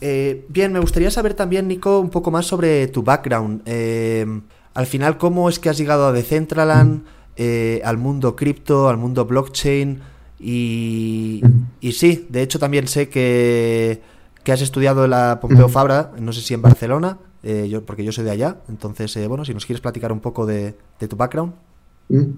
Eh, 0.00 0.46
bien, 0.48 0.72
me 0.72 0.78
gustaría 0.78 1.10
saber 1.10 1.34
también, 1.34 1.66
Nico, 1.66 1.98
un 1.98 2.10
poco 2.10 2.30
más 2.30 2.46
sobre 2.46 2.86
tu 2.88 3.02
background. 3.02 3.62
Em, 3.66 4.42
al 4.74 4.86
final, 4.86 5.18
¿cómo 5.18 5.48
es 5.48 5.58
que 5.58 5.68
has 5.68 5.76
llegado 5.76 6.06
a 6.06 6.12
Decentraland? 6.12 7.02
Eh, 7.36 7.80
al 7.84 7.98
mundo 7.98 8.36
cripto, 8.36 8.88
al 8.88 8.98
mundo 8.98 9.24
blockchain. 9.24 10.00
Y, 10.38 11.42
y, 11.80 11.92
sí, 11.92 12.26
de 12.28 12.42
hecho 12.42 12.60
también 12.60 12.86
sé 12.86 13.08
que, 13.08 14.00
que 14.44 14.52
has 14.52 14.60
estudiado 14.60 15.04
en 15.04 15.10
la 15.10 15.38
Pompeo 15.40 15.68
Fabra, 15.68 16.12
no 16.20 16.32
sé 16.32 16.42
si 16.42 16.54
en 16.54 16.62
Barcelona, 16.62 17.18
eh, 17.42 17.66
yo, 17.68 17.84
porque 17.84 18.04
yo 18.04 18.12
soy 18.12 18.24
de 18.24 18.30
allá. 18.30 18.58
Entonces, 18.68 19.16
eh, 19.16 19.26
bueno, 19.26 19.44
si 19.44 19.54
nos 19.54 19.64
quieres 19.64 19.80
platicar 19.80 20.12
un 20.12 20.20
poco 20.20 20.46
de, 20.46 20.76
tu 21.08 21.16
background. 21.16 21.54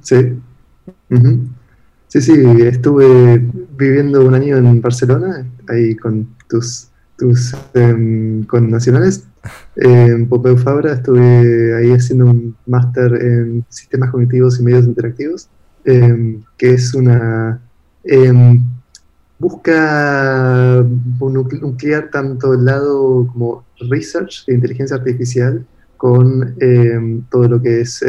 Sí. 0.02 0.38
Sí, 2.08 2.20
sí, 2.20 2.32
estuve 2.62 3.44
viviendo 3.76 4.24
un 4.24 4.34
año 4.34 4.56
en 4.56 4.80
Barcelona, 4.80 5.44
ahí 5.68 5.96
con 5.96 6.28
tus, 6.48 6.88
tus 7.18 7.54
em, 7.74 8.44
con 8.44 8.70
nacionales 8.70 9.24
en 9.76 10.28
Pompeu 10.28 10.56
Fabra 10.56 10.92
estuve 10.92 11.74
ahí 11.76 11.90
haciendo 11.90 12.26
un 12.26 12.56
máster 12.66 13.12
en 13.20 13.64
sistemas 13.68 14.12
cognitivos 14.12 14.60
y 14.60 14.62
medios 14.62 14.84
interactivos, 14.84 15.48
em, 15.84 16.42
que 16.56 16.74
es 16.74 16.94
una... 16.94 17.60
Em, 19.38 19.48
busca 19.48 20.84
nuclear 21.60 22.10
tanto 22.10 22.54
el 22.54 22.64
lado 22.64 23.26
como 23.32 23.64
research 23.90 24.46
de 24.46 24.54
inteligencia 24.54 24.96
artificial 24.96 25.66
con 25.96 26.54
em, 26.60 27.22
todo 27.30 27.48
lo 27.48 27.62
que 27.62 27.80
es 27.80 28.04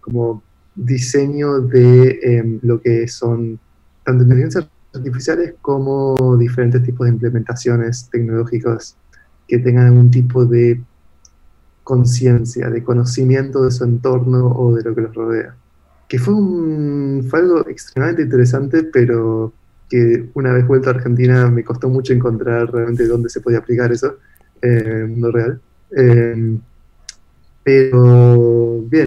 como 0.00 0.42
diseño 0.74 1.60
de 1.60 2.58
lo 2.62 2.80
que 2.80 3.08
son 3.08 3.58
tanto 4.04 4.22
inteligencias 4.22 4.68
artificiales 4.94 5.54
como 5.60 6.36
diferentes 6.38 6.82
tipos 6.82 7.06
de 7.06 7.12
implementaciones 7.12 8.08
tecnológicas 8.10 8.96
que 9.46 9.58
tengan 9.58 9.86
algún 9.86 10.10
tipo 10.10 10.44
de 10.44 10.80
conciencia, 11.82 12.68
de 12.70 12.84
conocimiento 12.84 13.64
de 13.64 13.70
su 13.70 13.84
entorno 13.84 14.52
o 14.52 14.74
de 14.74 14.82
lo 14.82 14.94
que 14.94 15.00
los 15.00 15.14
rodea. 15.14 15.56
Que 16.06 16.18
fue, 16.18 16.34
un, 16.34 17.26
fue 17.28 17.40
algo 17.40 17.66
extremadamente 17.66 18.22
interesante, 18.22 18.84
pero 18.84 19.52
que 19.88 20.28
una 20.34 20.52
vez 20.52 20.66
vuelto 20.66 20.90
a 20.90 20.94
Argentina 20.94 21.50
me 21.50 21.64
costó 21.64 21.88
mucho 21.88 22.12
encontrar 22.12 22.72
realmente 22.72 23.06
dónde 23.06 23.28
se 23.28 23.40
podía 23.40 23.58
aplicar 23.58 23.92
eso 23.92 24.16
en 24.60 24.86
el 24.86 25.08
mundo 25.08 25.32
real. 25.32 25.60
Em, 25.90 26.60
pero 27.62 28.82
bien, 28.82 29.06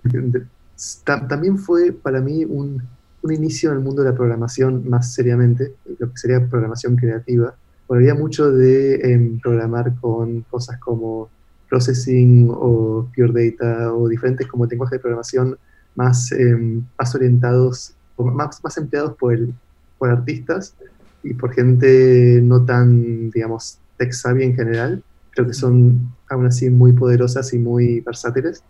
también 1.27 1.57
fue 1.57 1.91
para 1.91 2.21
mí 2.21 2.45
un, 2.45 2.82
un, 3.21 3.34
inicio 3.34 3.71
en 3.71 3.77
el 3.77 3.84
mundo 3.84 4.03
de 4.03 4.09
la 4.09 4.15
programación 4.15 4.88
más 4.89 5.13
seriamente, 5.13 5.73
lo 5.99 6.09
que 6.11 6.17
sería 6.17 6.47
programación 6.47 6.95
creativa, 6.95 7.55
había 7.95 8.13
mucho 8.15 8.51
de 8.51 8.95
em, 8.95 9.39
programar 9.39 9.95
con 9.99 10.41
cosas 10.43 10.77
como 10.79 11.29
processing 11.69 12.49
o 12.49 13.07
pure 13.15 13.51
data 13.51 13.93
o 13.93 14.07
diferentes 14.07 14.47
como 14.47 14.65
lenguajes 14.65 14.97
de 14.97 14.99
programación 14.99 15.57
más, 15.95 16.32
em, 16.32 16.84
más 16.97 17.15
orientados, 17.15 17.93
o 18.15 18.25
más, 18.25 18.63
más 18.63 18.77
empleados 18.77 19.15
por, 19.17 19.34
el, 19.34 19.53
por 20.02 20.10
artistas 20.10 20.74
y 21.22 21.36
por 21.36 21.54
gente 21.54 22.41
no 22.41 22.66
tan, 22.66 23.30
digamos, 23.30 23.78
tech 23.97 24.12
savvy 24.14 24.45
en 24.45 24.56
general. 24.56 25.04
Creo 25.30 25.45
que 25.45 25.54
son 25.54 26.12
aún 26.28 26.47
así 26.47 26.72
muy 26.72 26.91
poderosas 26.91 27.54
y 27.54 27.60
muy 27.60 27.99
versátiles. 27.99 28.64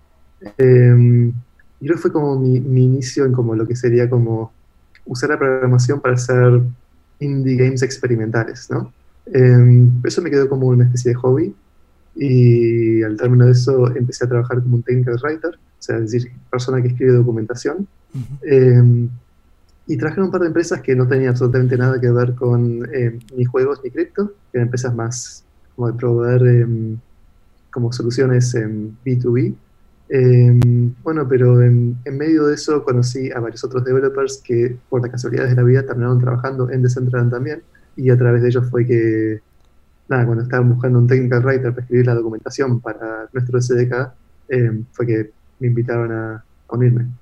Eh, 0.57 1.31
y 1.79 1.85
creo 1.85 1.95
que 1.95 2.01
fue 2.01 2.11
como 2.11 2.37
mi, 2.37 2.59
mi, 2.59 2.83
inicio 2.83 3.23
en 3.23 3.31
como 3.31 3.55
lo 3.55 3.65
que 3.65 3.77
sería 3.77 4.09
como 4.09 4.51
usar 5.05 5.29
la 5.29 5.39
programación 5.39 6.01
para 6.01 6.15
hacer 6.15 6.61
indie 7.21 7.55
games 7.55 7.81
experimentales, 7.81 8.69
¿no? 8.69 8.91
Em, 9.27 9.89
eso 10.03 10.21
me 10.21 10.29
quedó 10.29 10.49
como 10.49 10.67
una 10.67 10.83
especie 10.83 11.11
de 11.11 11.15
hobby 11.15 11.55
y 12.13 13.01
al 13.03 13.15
término 13.15 13.45
de 13.45 13.53
eso 13.53 13.95
empecé 13.95 14.25
a 14.25 14.27
trabajar 14.27 14.61
como 14.61 14.75
un 14.75 14.83
technical 14.83 15.17
writer, 15.23 15.51
o 15.55 15.81
sea, 15.81 15.95
es 15.97 16.11
decir, 16.11 16.29
persona 16.49 16.81
que 16.81 16.89
escribe 16.89 17.13
documentación. 17.13 17.87
Em, 18.41 19.07
y 19.91 19.95
en 19.95 20.23
un 20.23 20.31
par 20.31 20.39
de 20.39 20.47
empresas 20.47 20.79
que 20.81 20.95
no 20.95 21.05
tenían 21.05 21.31
absolutamente 21.31 21.77
nada 21.77 21.99
que 21.99 22.09
ver 22.09 22.33
con 22.33 22.87
em, 22.93 23.19
ni 23.35 23.43
juegos 23.43 23.81
ni 23.83 23.91
cripto, 23.91 24.31
eran 24.53 24.67
empresas 24.67 24.95
más 24.95 25.43
como 25.75 25.91
de 25.91 25.93
proveer 25.97 26.97
como 27.71 27.91
soluciones 27.91 28.55
en 28.55 28.97
B2B. 29.05 29.53
Em, 30.07 30.93
bueno, 31.03 31.27
pero 31.27 31.61
en, 31.61 31.97
medio 32.05 32.47
de 32.47 32.55
eso 32.55 32.85
conocí 32.85 33.31
a 33.31 33.41
varios 33.41 33.65
otros 33.65 33.83
developers 33.83 34.41
que 34.41 34.77
por 34.89 35.01
las 35.01 35.11
casualidades 35.11 35.51
de 35.51 35.57
la 35.57 35.63
vida 35.63 35.85
terminaron 35.85 36.19
trabajando 36.19 36.69
en 36.69 36.83
Decentraland 36.83 37.31
también 37.31 37.61
y 37.97 38.09
a 38.11 38.17
través 38.17 38.41
de 38.43 38.47
ellos 38.47 38.69
fue 38.69 38.85
que, 38.85 39.41
nada, 40.07 40.25
cuando 40.25 40.43
estaban 40.43 40.69
buscando 40.69 40.99
un 40.99 41.07
technical 41.07 41.43
writer 41.43 41.71
para 41.71 41.81
escribir 41.81 42.05
la 42.05 42.15
documentación 42.15 42.79
para 42.79 43.27
nuestro 43.33 43.59
SDK, 43.59 44.13
em, 44.47 44.85
fue 44.93 45.05
que 45.05 45.31
me 45.59 45.67
invitaron 45.67 46.13
a 46.13 46.45
unirme. 46.69 47.20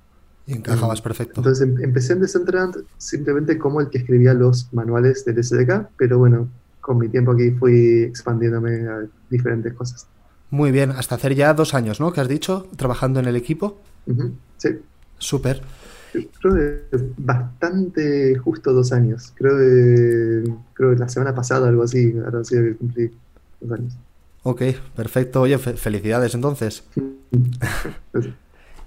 Y 0.50 0.54
encajabas 0.54 1.00
perfecto. 1.00 1.40
Entonces 1.40 1.68
em, 1.68 1.80
empecé 1.80 2.14
en 2.14 2.22
Decentraland 2.22 2.84
simplemente 2.98 3.56
como 3.56 3.80
el 3.80 3.88
que 3.88 3.98
escribía 3.98 4.34
los 4.34 4.72
manuales 4.72 5.24
del 5.24 5.42
SDK, 5.42 5.90
pero 5.96 6.18
bueno, 6.18 6.48
con 6.80 6.98
mi 6.98 7.08
tiempo 7.08 7.30
aquí 7.32 7.52
fui 7.52 8.02
expandiéndome 8.02 8.88
a 8.88 9.06
diferentes 9.30 9.72
cosas. 9.74 10.08
Muy 10.50 10.72
bien, 10.72 10.90
hasta 10.90 11.14
hacer 11.14 11.36
ya 11.36 11.54
dos 11.54 11.72
años, 11.74 12.00
¿no? 12.00 12.12
Que 12.12 12.20
has 12.20 12.26
dicho, 12.26 12.66
trabajando 12.76 13.20
en 13.20 13.26
el 13.26 13.36
equipo. 13.36 13.80
Sí. 14.56 14.80
Súper. 15.18 15.62
Creo 16.12 16.54
que 16.56 16.82
bastante 17.16 18.36
justo 18.38 18.72
dos 18.72 18.90
años. 18.90 19.32
Creo 19.36 19.56
que, 19.56 20.52
creo 20.74 20.90
que 20.90 20.96
la 20.96 21.08
semana 21.08 21.32
pasada 21.32 21.68
algo 21.68 21.84
así, 21.84 22.12
ahora 22.24 22.42
sí 22.42 22.56
que 22.56 22.74
cumplí 22.74 23.10
dos 23.60 23.78
años. 23.78 23.96
Ok, 24.42 24.62
perfecto. 24.96 25.42
Oye, 25.42 25.58
felicidades 25.58 26.34
entonces. 26.34 26.82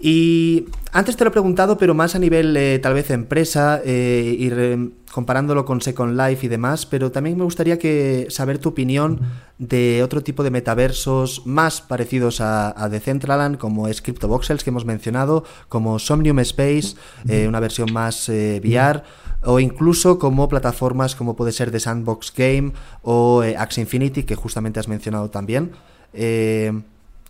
Y 0.05 0.65
antes 0.91 1.15
te 1.15 1.23
lo 1.23 1.29
he 1.29 1.31
preguntado, 1.31 1.77
pero 1.77 1.93
más 1.93 2.13
a 2.13 2.19
nivel 2.19 2.57
eh, 2.57 2.77
tal 2.79 2.93
vez 2.93 3.09
empresa, 3.09 3.79
eh, 3.85 4.35
ir 4.37 4.91
comparándolo 5.09 5.63
con 5.63 5.79
Second 5.79 6.19
Life 6.19 6.45
y 6.45 6.49
demás, 6.49 6.85
pero 6.85 7.09
también 7.09 7.37
me 7.37 7.45
gustaría 7.45 7.79
que 7.79 8.27
saber 8.29 8.57
tu 8.57 8.67
opinión 8.67 9.21
de 9.59 10.03
otro 10.03 10.21
tipo 10.21 10.43
de 10.43 10.51
metaversos 10.51 11.43
más 11.45 11.79
parecidos 11.79 12.41
a, 12.41 12.83
a 12.83 12.89
Decentraland, 12.89 13.57
como 13.57 13.87
es 13.87 14.01
CryptoVoxels 14.01 14.65
que 14.65 14.71
hemos 14.71 14.83
mencionado, 14.83 15.45
como 15.69 15.97
Somnium 15.99 16.39
Space, 16.39 16.97
eh, 17.29 17.47
una 17.47 17.61
versión 17.61 17.93
más 17.93 18.27
VR, 18.27 19.03
o 19.43 19.61
incluso 19.61 20.19
como 20.19 20.49
plataformas 20.49 21.15
como 21.15 21.37
puede 21.37 21.53
ser 21.53 21.71
The 21.71 21.79
Sandbox 21.79 22.33
Game 22.35 22.73
o 23.03 23.41
Axie 23.57 23.83
Infinity, 23.83 24.23
que 24.23 24.35
justamente 24.35 24.81
has 24.81 24.89
mencionado 24.89 25.29
también. 25.29 25.71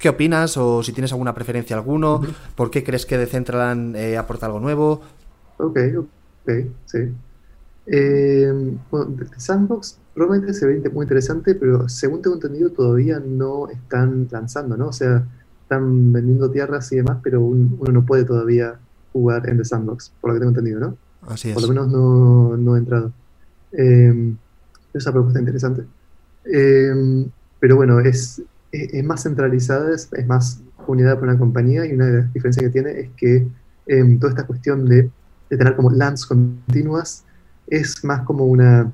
¿Qué 0.03 0.09
opinas 0.09 0.57
o 0.57 0.83
si 0.83 0.91
tienes 0.91 1.13
alguna 1.13 1.33
preferencia 1.33 1.77
alguno? 1.77 2.19
¿Por 2.57 2.69
qué 2.69 2.83
crees 2.83 3.05
que 3.05 3.17
Decentraland 3.17 3.95
eh, 3.95 4.17
aporta 4.17 4.47
algo 4.47 4.59
nuevo? 4.59 4.99
Ok, 5.55 5.79
ok, 5.97 6.51
sí. 6.83 6.97
Eh, 7.85 8.75
bueno, 8.91 9.15
Sandbox 9.37 9.99
probablemente 10.13 10.53
se 10.55 10.65
ve 10.65 10.89
muy 10.89 11.03
interesante, 11.05 11.55
pero 11.55 11.87
según 11.87 12.21
tengo 12.21 12.35
entendido 12.35 12.69
todavía 12.71 13.21
no 13.25 13.69
están 13.69 14.27
lanzando, 14.29 14.75
¿no? 14.75 14.89
O 14.89 14.91
sea, 14.91 15.25
están 15.61 16.11
vendiendo 16.11 16.51
tierras 16.51 16.91
y 16.91 16.97
demás, 16.97 17.19
pero 17.23 17.39
uno 17.39 17.93
no 17.93 18.05
puede 18.05 18.25
todavía 18.25 18.75
jugar 19.13 19.47
en 19.47 19.55
The 19.55 19.63
Sandbox, 19.63 20.11
por 20.19 20.31
lo 20.31 20.33
que 20.33 20.39
tengo 20.41 20.49
entendido, 20.49 20.79
¿no? 20.81 20.97
Así 21.21 21.47
es. 21.47 21.53
Por 21.53 21.63
lo 21.63 21.69
menos 21.69 21.87
no, 21.87 22.57
no 22.57 22.75
he 22.75 22.79
entrado. 22.79 23.13
Eh, 23.71 24.33
esa 24.93 25.13
propuesta 25.13 25.39
interesante. 25.39 25.85
Eh, 26.43 27.25
pero 27.61 27.77
bueno, 27.77 28.01
es, 28.01 28.41
es, 28.73 29.03
más 29.03 29.23
centralizada, 29.23 29.93
es, 29.93 30.09
más 30.27 30.61
unidad 30.87 31.19
por 31.19 31.29
una 31.29 31.37
compañía 31.37 31.85
y 31.85 31.93
una 31.93 32.07
de 32.07 32.17
las 32.19 32.33
diferencias 32.33 32.65
que 32.65 32.71
tiene 32.71 32.99
es 32.99 33.09
que 33.15 33.47
em, 33.87 34.19
toda 34.19 34.31
esta 34.31 34.47
cuestión 34.47 34.85
de, 34.85 35.09
tener 35.49 35.75
como 35.75 35.91
lands 35.91 36.25
continuas 36.25 37.23
es 37.67 38.03
más 38.03 38.21
como 38.21 38.45
una... 38.45 38.91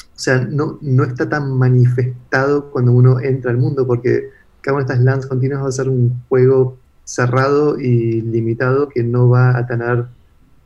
O 0.00 0.20
sea, 0.20 0.40
no, 0.40 0.78
no 0.80 1.04
está 1.04 1.28
tan 1.28 1.52
manifestado 1.52 2.70
cuando 2.70 2.92
uno 2.92 3.20
entra 3.20 3.50
al 3.50 3.58
mundo 3.58 3.86
porque 3.86 4.30
cada 4.62 4.78
una 4.78 4.86
de 4.86 4.92
estas 4.94 5.04
lands 5.04 5.26
continuas 5.26 5.62
va 5.62 5.68
a 5.68 5.72
ser 5.72 5.88
un 5.90 6.18
juego 6.28 6.78
cerrado 7.04 7.78
y 7.78 8.22
limitado 8.22 8.88
que 8.88 9.04
no 9.04 9.28
va 9.28 9.56
a 9.56 9.66
tener 9.66 10.06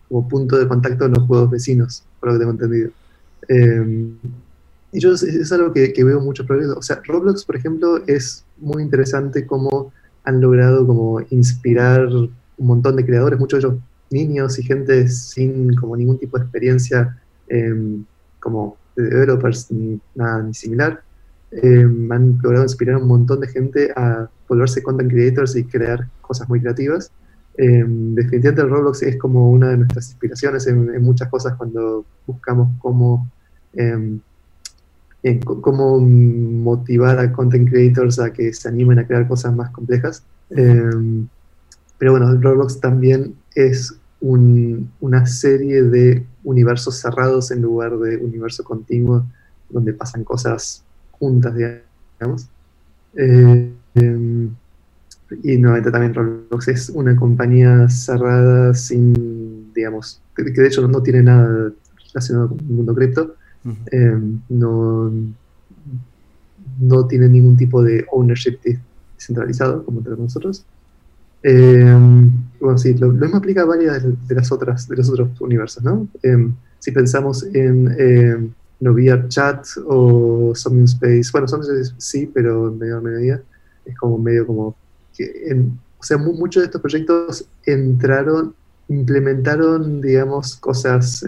como 0.08 0.28
punto 0.28 0.58
de 0.58 0.68
contacto 0.68 1.08
los 1.08 1.26
juegos 1.26 1.50
vecinos, 1.50 2.04
por 2.20 2.28
lo 2.28 2.34
que 2.34 2.38
tengo 2.38 2.52
entendido. 2.52 2.90
Eh, 3.48 4.12
y 4.92 5.00
yo 5.00 5.12
es, 5.12 5.52
algo 5.52 5.72
que, 5.72 6.04
veo 6.04 6.20
mucho 6.20 6.46
progreso. 6.46 6.76
O 6.78 6.82
sea, 6.82 7.00
Roblox, 7.04 7.44
por 7.46 7.56
ejemplo, 7.56 8.02
es 8.06 8.44
muy 8.58 8.82
interesante 8.82 9.46
cómo 9.46 9.90
han 10.24 10.40
logrado 10.40 10.86
como 10.86 11.20
inspirar 11.30 12.06
un 12.06 12.30
montón 12.58 12.96
de 12.96 13.04
creadores, 13.04 13.40
muchos 13.40 13.62
de 13.62 13.68
ellos 13.68 13.82
niños 14.10 14.58
y 14.58 14.62
gente 14.62 15.08
sin 15.08 15.74
como 15.74 15.96
ningún 15.96 16.18
tipo 16.18 16.36
de 16.36 16.44
experiencia 16.44 17.18
em, 17.48 18.04
como 18.38 18.76
de 18.94 19.04
developers 19.04 19.72
ni 19.72 19.98
nada 20.14 20.42
ni 20.42 20.52
similar. 20.52 21.02
Em, 21.50 22.12
han 22.12 22.38
logrado 22.42 22.64
inspirar 22.64 22.96
a 22.96 22.98
un 22.98 23.08
montón 23.08 23.40
de 23.40 23.48
gente 23.48 23.90
a 23.96 24.28
volverse 24.46 24.82
content 24.82 25.10
creators 25.10 25.56
y 25.56 25.64
crear 25.64 26.06
cosas 26.20 26.46
muy 26.50 26.60
creativas. 26.60 27.10
Em, 27.56 28.14
definitivamente 28.14 28.62
Roblox 28.62 29.02
es 29.02 29.16
como 29.16 29.50
una 29.50 29.70
de 29.70 29.78
nuestras 29.78 30.10
inspiraciones 30.10 30.66
en, 30.66 30.94
en 30.94 31.02
muchas 31.02 31.30
cosas 31.30 31.54
cuando 31.56 32.04
buscamos 32.26 32.68
cómo 32.78 33.30
cómo 35.44 36.00
motivar 36.00 37.18
a 37.18 37.32
content 37.32 37.68
creators 37.68 38.18
a 38.18 38.32
que 38.32 38.52
se 38.52 38.68
animen 38.68 38.98
a 38.98 39.06
crear 39.06 39.28
cosas 39.28 39.54
más 39.54 39.70
complejas. 39.70 40.24
Em, 40.50 41.28
pero 41.98 42.12
bueno, 42.12 42.34
Roblox 42.40 42.80
también 42.80 43.36
es 43.54 43.94
una 44.20 45.26
serie 45.26 45.82
de 45.82 46.24
universos 46.44 46.96
cerrados 47.00 47.50
en 47.50 47.62
lugar 47.62 47.96
de 47.98 48.16
universo 48.16 48.62
continuo 48.62 49.24
donde 49.68 49.92
pasan 49.92 50.24
cosas 50.24 50.84
juntas, 51.12 51.54
digamos. 51.54 52.48
Em, 53.14 54.50
y 55.42 55.56
nuevamente 55.56 55.90
también 55.90 56.14
Roblox 56.14 56.68
es 56.68 56.88
una 56.90 57.16
compañía 57.16 57.88
cerrada 57.88 58.74
sin, 58.74 59.72
digamos, 59.72 60.20
que 60.36 60.42
de 60.44 60.66
hecho 60.66 60.86
no 60.88 61.02
tiene 61.02 61.22
nada 61.22 61.72
relacionado 62.08 62.48
con 62.48 62.60
el 62.60 62.66
mundo 62.66 62.94
cripto, 62.94 63.36
Em, 63.90 64.40
no, 64.48 65.12
no 66.80 67.06
tiene 67.06 67.28
ningún 67.28 67.56
tipo 67.56 67.82
de 67.82 68.04
ownership 68.10 68.58
descentralizado 69.16 69.84
como 69.84 70.00
tenemos 70.00 70.24
nosotros. 70.24 70.64
Em, 71.42 72.30
bueno, 72.60 72.78
sí, 72.78 72.94
lo, 72.94 73.10
mismo 73.10 73.36
aplica 73.36 73.62
a 73.62 73.66
varias 73.66 74.02
de, 74.02 74.34
las 74.34 74.50
otras, 74.50 74.88
de 74.88 74.96
los 74.96 75.08
otros 75.10 75.40
universos, 75.40 75.82
¿no? 75.82 76.08
Em, 76.22 76.54
si 76.78 76.90
pensamos 76.90 77.44
en 77.54 78.52
Novia 78.80 79.28
Chat 79.28 79.66
o 79.86 80.52
Something 80.54 80.84
Space, 80.84 81.30
bueno, 81.32 81.46
Something 81.46 81.70
Space 81.70 81.94
sí, 81.98 82.30
pero 82.32 82.68
en 82.68 82.78
menor 82.78 83.02
medida, 83.02 83.42
es 83.84 83.96
como 83.96 84.18
medio 84.18 84.46
como 84.46 84.76
o 86.02 86.04
sea, 86.04 86.18
muchos 86.18 86.62
de 86.62 86.64
estos 86.64 86.80
proyectos 86.80 87.44
entraron, 87.64 88.56
implementaron, 88.92 90.00
digamos, 90.00 90.56
cosas 90.56 91.24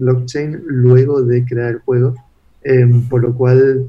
blockchain 0.00 0.62
luego 0.66 1.22
de 1.22 1.44
crear 1.44 1.72
el 1.72 1.78
juego, 1.80 2.14
em, 2.62 3.08
por 3.08 3.22
lo 3.22 3.34
cual 3.34 3.88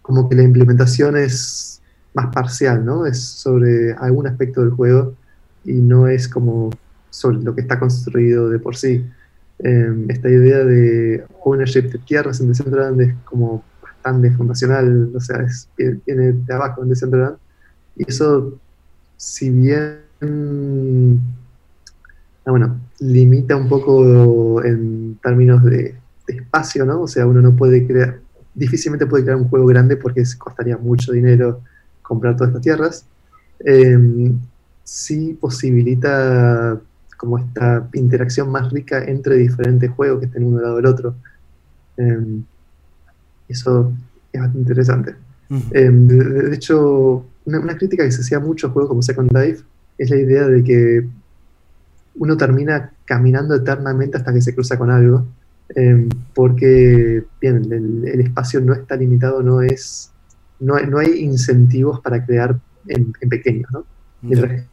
como 0.00 0.28
que 0.28 0.36
la 0.36 0.42
implementación 0.42 1.16
es 1.16 1.82
más 2.14 2.32
parcial, 2.34 2.84
¿no? 2.84 3.06
Es 3.06 3.20
sobre 3.20 3.92
algún 3.94 4.26
aspecto 4.26 4.62
del 4.62 4.70
juego 4.70 5.14
y 5.64 5.74
no 5.74 6.08
es 6.08 6.28
como 6.28 6.70
sobre 7.10 7.38
lo 7.42 7.54
que 7.54 7.62
está 7.62 7.78
construido 7.78 8.48
de 8.48 8.58
por 8.58 8.76
sí. 8.76 9.04
Em, 9.58 10.10
esta 10.10 10.28
idea 10.28 10.64
de 10.64 11.24
ownership 11.44 11.90
de 11.90 11.98
tierras 11.98 12.40
en 12.40 12.48
Decentraland 12.48 13.00
es 13.00 13.14
como 13.24 13.62
bastante 13.82 14.30
fundacional, 14.32 15.12
o 15.14 15.20
sea, 15.20 15.42
es, 15.42 15.68
viene 15.76 16.32
de 16.32 16.54
abajo 16.54 16.82
en 16.82 16.88
Decentraland. 16.88 17.36
Y 17.96 18.08
eso, 18.08 18.58
si 19.16 19.50
bien 19.50 20.00
Ah, 22.44 22.50
bueno, 22.50 22.80
limita 22.98 23.56
un 23.56 23.68
poco 23.68 24.62
en 24.64 25.18
términos 25.22 25.62
de, 25.64 25.94
espacio, 26.26 26.84
¿no? 26.84 27.02
O 27.02 27.08
sea, 27.08 27.26
uno 27.26 27.40
no 27.42 27.54
puede 27.54 27.86
crear, 27.86 28.20
difícilmente 28.54 29.06
puede 29.06 29.24
crear 29.24 29.38
un 29.38 29.48
juego 29.48 29.66
grande 29.66 29.96
porque 29.96 30.22
costaría 30.38 30.78
mucho 30.78 31.12
dinero 31.12 31.60
comprar 32.00 32.36
todas 32.36 32.50
estas 32.50 32.62
tierras. 32.62 33.06
Em, 33.60 34.38
sí 34.82 35.36
posibilita 35.40 36.80
como 37.16 37.38
esta 37.38 37.88
interacción 37.92 38.50
más 38.50 38.72
rica 38.72 39.04
entre 39.04 39.36
diferentes 39.36 39.90
juegos 39.90 40.20
que 40.20 40.26
estén 40.26 40.44
uno 40.44 40.58
al 40.58 40.62
lado 40.64 40.76
del 40.76 40.86
otro. 40.86 41.14
Em, 41.96 42.42
eso 43.48 43.92
es 44.32 44.40
bastante 44.40 44.58
interesante. 44.58 45.14
Em, 45.72 46.08
de, 46.08 46.54
hecho, 46.54 47.26
una, 47.44 47.60
una, 47.60 47.76
crítica 47.76 48.04
que 48.04 48.12
se 48.12 48.22
hacía 48.22 48.40
mucho 48.40 48.68
a 48.68 48.70
juegos 48.70 48.88
como 48.88 49.02
Second 49.02 49.30
Life 49.36 49.62
es 49.98 50.08
la 50.08 50.16
idea 50.16 50.48
de 50.48 50.64
que 50.64 51.06
uno 52.14 52.36
termina 52.36 52.92
caminando 53.04 53.54
eternamente 53.54 54.16
hasta 54.16 54.32
que 54.32 54.40
se 54.40 54.54
cruza 54.54 54.78
con 54.78 54.90
algo, 54.90 55.26
em, 55.74 56.08
porque 56.34 57.24
bien, 57.40 57.72
el, 57.72 58.20
espacio 58.20 58.60
no 58.60 58.74
está 58.74 58.96
limitado, 58.96 59.42
no 59.42 59.62
es 59.62 60.10
no, 60.60 60.78
no 60.78 60.98
hay 60.98 61.20
incentivos 61.20 62.00
para 62.00 62.24
crear 62.24 62.58
en, 62.86 63.12
pequeño, 63.28 63.66
¿no? 63.72 63.84
Mientras 64.20 64.64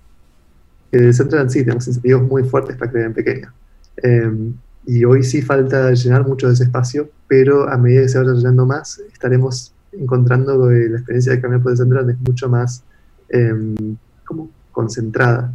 que 0.91 0.97
en 0.97 1.13
Central 1.13 1.49
sí 1.49 1.63
tenemos 1.63 1.87
incentivos 1.87 2.23
muy 2.23 2.43
fuertes 2.43 2.75
para 2.75 2.91
crear 2.91 3.07
en 3.07 3.13
pequeño. 3.13 3.53
Em, 3.97 4.53
y 4.85 5.03
hoy 5.03 5.23
sí 5.23 5.41
falta 5.41 5.91
llenar 5.93 6.27
mucho 6.27 6.47
de 6.47 6.53
ese 6.53 6.63
espacio, 6.63 7.09
pero 7.27 7.69
a 7.69 7.77
medida 7.77 8.01
que 8.01 8.09
se 8.09 8.19
vaya 8.19 8.33
llenando 8.33 8.65
más, 8.65 9.01
estaremos 9.11 9.73
encontrando 9.91 10.69
que 10.69 10.89
la 10.89 10.97
experiencia 10.97 11.31
de 11.33 11.41
caminar 11.41 11.63
por 11.63 11.71
el 11.71 11.77
Central 11.77 12.09
es 12.09 12.19
mucho 12.19 12.49
más 12.49 12.83
em, 13.29 13.97
como 14.25 14.49
concentrada, 14.71 15.51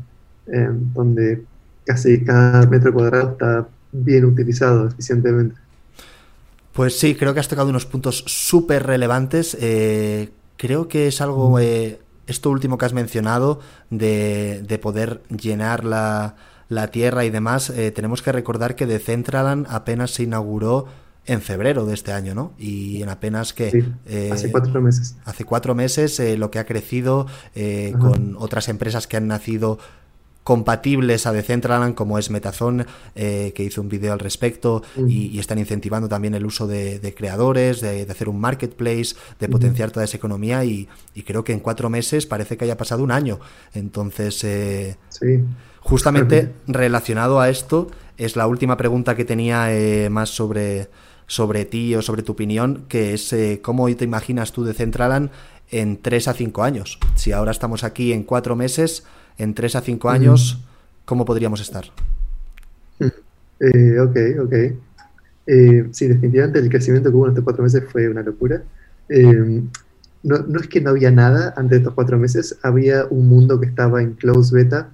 donde 0.94 1.42
casi 1.84 2.24
cada 2.24 2.66
metro 2.66 2.92
cuadrado 2.92 3.32
está 3.32 3.68
bien 3.92 4.24
utilizado 4.24 4.88
eficientemente. 4.88 5.56
Pues 6.74 6.98
sí, 6.98 7.14
creo 7.14 7.32
que 7.32 7.40
has 7.40 7.48
tocado 7.48 7.68
unos 7.70 7.86
puntos 7.86 8.24
súper 8.26 8.84
relevantes. 8.84 9.56
Eh, 9.60 10.30
creo 10.56 10.88
que 10.88 11.06
es 11.06 11.20
algo, 11.20 11.60
eh, 11.60 12.00
esto 12.26 12.50
último 12.50 12.78
que 12.78 12.84
has 12.84 12.92
mencionado, 12.92 13.60
de, 13.90 14.78
poder 14.82 15.22
llenar 15.28 15.84
la, 15.84 16.34
tierra 16.90 17.24
y 17.24 17.30
demás. 17.30 17.70
Eh, 17.70 17.92
tenemos 17.92 18.22
que 18.22 18.32
recordar 18.32 18.74
que 18.74 18.86
Decentraland 18.86 19.68
apenas 19.70 20.10
se 20.10 20.24
inauguró 20.24 20.86
en 21.26 21.40
febrero 21.40 21.86
de 21.86 21.94
este 21.94 22.12
año, 22.12 22.34
¿no? 22.34 22.52
Y 22.58 23.00
en 23.02 23.08
apenas 23.08 23.52
que... 23.52 23.86
hace 24.32 24.50
cuatro 24.50 24.82
meses. 24.82 25.14
Hace 25.24 25.44
cuatro 25.44 25.76
meses 25.76 26.20
lo 26.36 26.50
que 26.50 26.58
ha 26.58 26.66
crecido 26.66 27.28
con 28.00 28.34
otras 28.36 28.68
empresas 28.68 29.06
que 29.06 29.16
han 29.16 29.28
nacido 29.28 29.78
compatibles 30.44 31.26
a 31.26 31.32
Decentraland, 31.32 31.94
como 31.94 32.18
es 32.18 32.30
Metazone, 32.30 32.84
eh, 33.14 33.52
que 33.54 33.64
hizo 33.64 33.80
un 33.80 33.88
vídeo 33.88 34.12
al 34.12 34.18
respecto, 34.18 34.82
y, 35.08 35.38
están 35.38 35.58
incentivando 35.58 36.06
también 36.06 36.34
el 36.34 36.44
uso 36.44 36.66
de, 36.66 37.14
creadores, 37.16 37.80
de, 37.80 38.02
hacer 38.02 38.28
un 38.28 38.38
marketplace, 38.38 39.16
de 39.40 39.48
potenciar 39.48 39.90
toda 39.90 40.04
esa 40.04 40.18
economía, 40.18 40.64
y, 40.64 40.86
creo 41.24 41.42
que 41.42 41.52
en 41.52 41.60
cuatro 41.60 41.88
meses 41.88 42.26
parece 42.26 42.58
que 42.58 42.66
haya 42.66 42.76
pasado 42.76 43.02
un 43.02 43.10
año. 43.10 43.40
Entonces, 43.72 44.44
eh, 44.44 44.96
justamente 45.80 46.52
relacionado 46.66 47.40
a 47.40 47.48
esto, 47.48 47.90
es 48.18 48.36
la 48.36 48.46
última 48.46 48.76
pregunta 48.76 49.16
que 49.16 49.24
tenía 49.24 49.74
eh, 49.74 50.10
más 50.10 50.28
sobre, 50.28 50.90
sobre 51.26 51.64
ti 51.64 51.94
o 51.94 52.02
sobre 52.02 52.22
tu 52.22 52.32
opinión, 52.32 52.84
que 52.88 53.14
es 53.14 53.34
cómo 53.62 53.92
te 53.96 54.04
imaginas 54.04 54.52
tú 54.52 54.62
de 54.64 54.74
Centraland 54.74 55.30
en 55.70 55.96
tres 55.96 56.28
a 56.28 56.34
cinco 56.34 56.62
años. 56.62 56.98
Si 57.14 57.32
ahora 57.32 57.50
estamos 57.50 57.82
aquí 57.82 58.12
en 58.12 58.24
cuatro 58.24 58.56
meses, 58.56 59.04
en 59.38 59.54
3 59.54 59.76
a 59.76 59.80
5 59.80 60.10
años, 60.10 60.60
¿cómo 61.04 61.24
podríamos 61.24 61.60
estar? 61.60 61.84
Eh, 63.60 63.98
ok, 64.00 64.16
ok. 64.44 64.52
Eh, 65.46 65.88
sí, 65.92 66.08
definitivamente 66.08 66.58
el 66.58 66.68
crecimiento 66.68 67.08
que 67.08 67.16
hubo 67.16 67.26
en 67.26 67.30
estos 67.30 67.44
cuatro 67.44 67.62
meses 67.62 67.84
fue 67.88 68.08
una 68.08 68.20
locura. 68.20 68.62
Eh, 69.08 69.62
no, 70.22 70.38
no, 70.38 70.60
es 70.60 70.66
que 70.66 70.80
no 70.80 70.90
había 70.90 71.10
nada 71.12 71.54
antes 71.56 71.70
de 71.70 71.76
estos 71.78 71.94
cuatro 71.94 72.18
meses, 72.18 72.58
había 72.62 73.06
un 73.06 73.28
mundo 73.28 73.60
que 73.60 73.66
estaba 73.66 74.02
en 74.02 74.14
close 74.14 74.54
beta, 74.54 74.90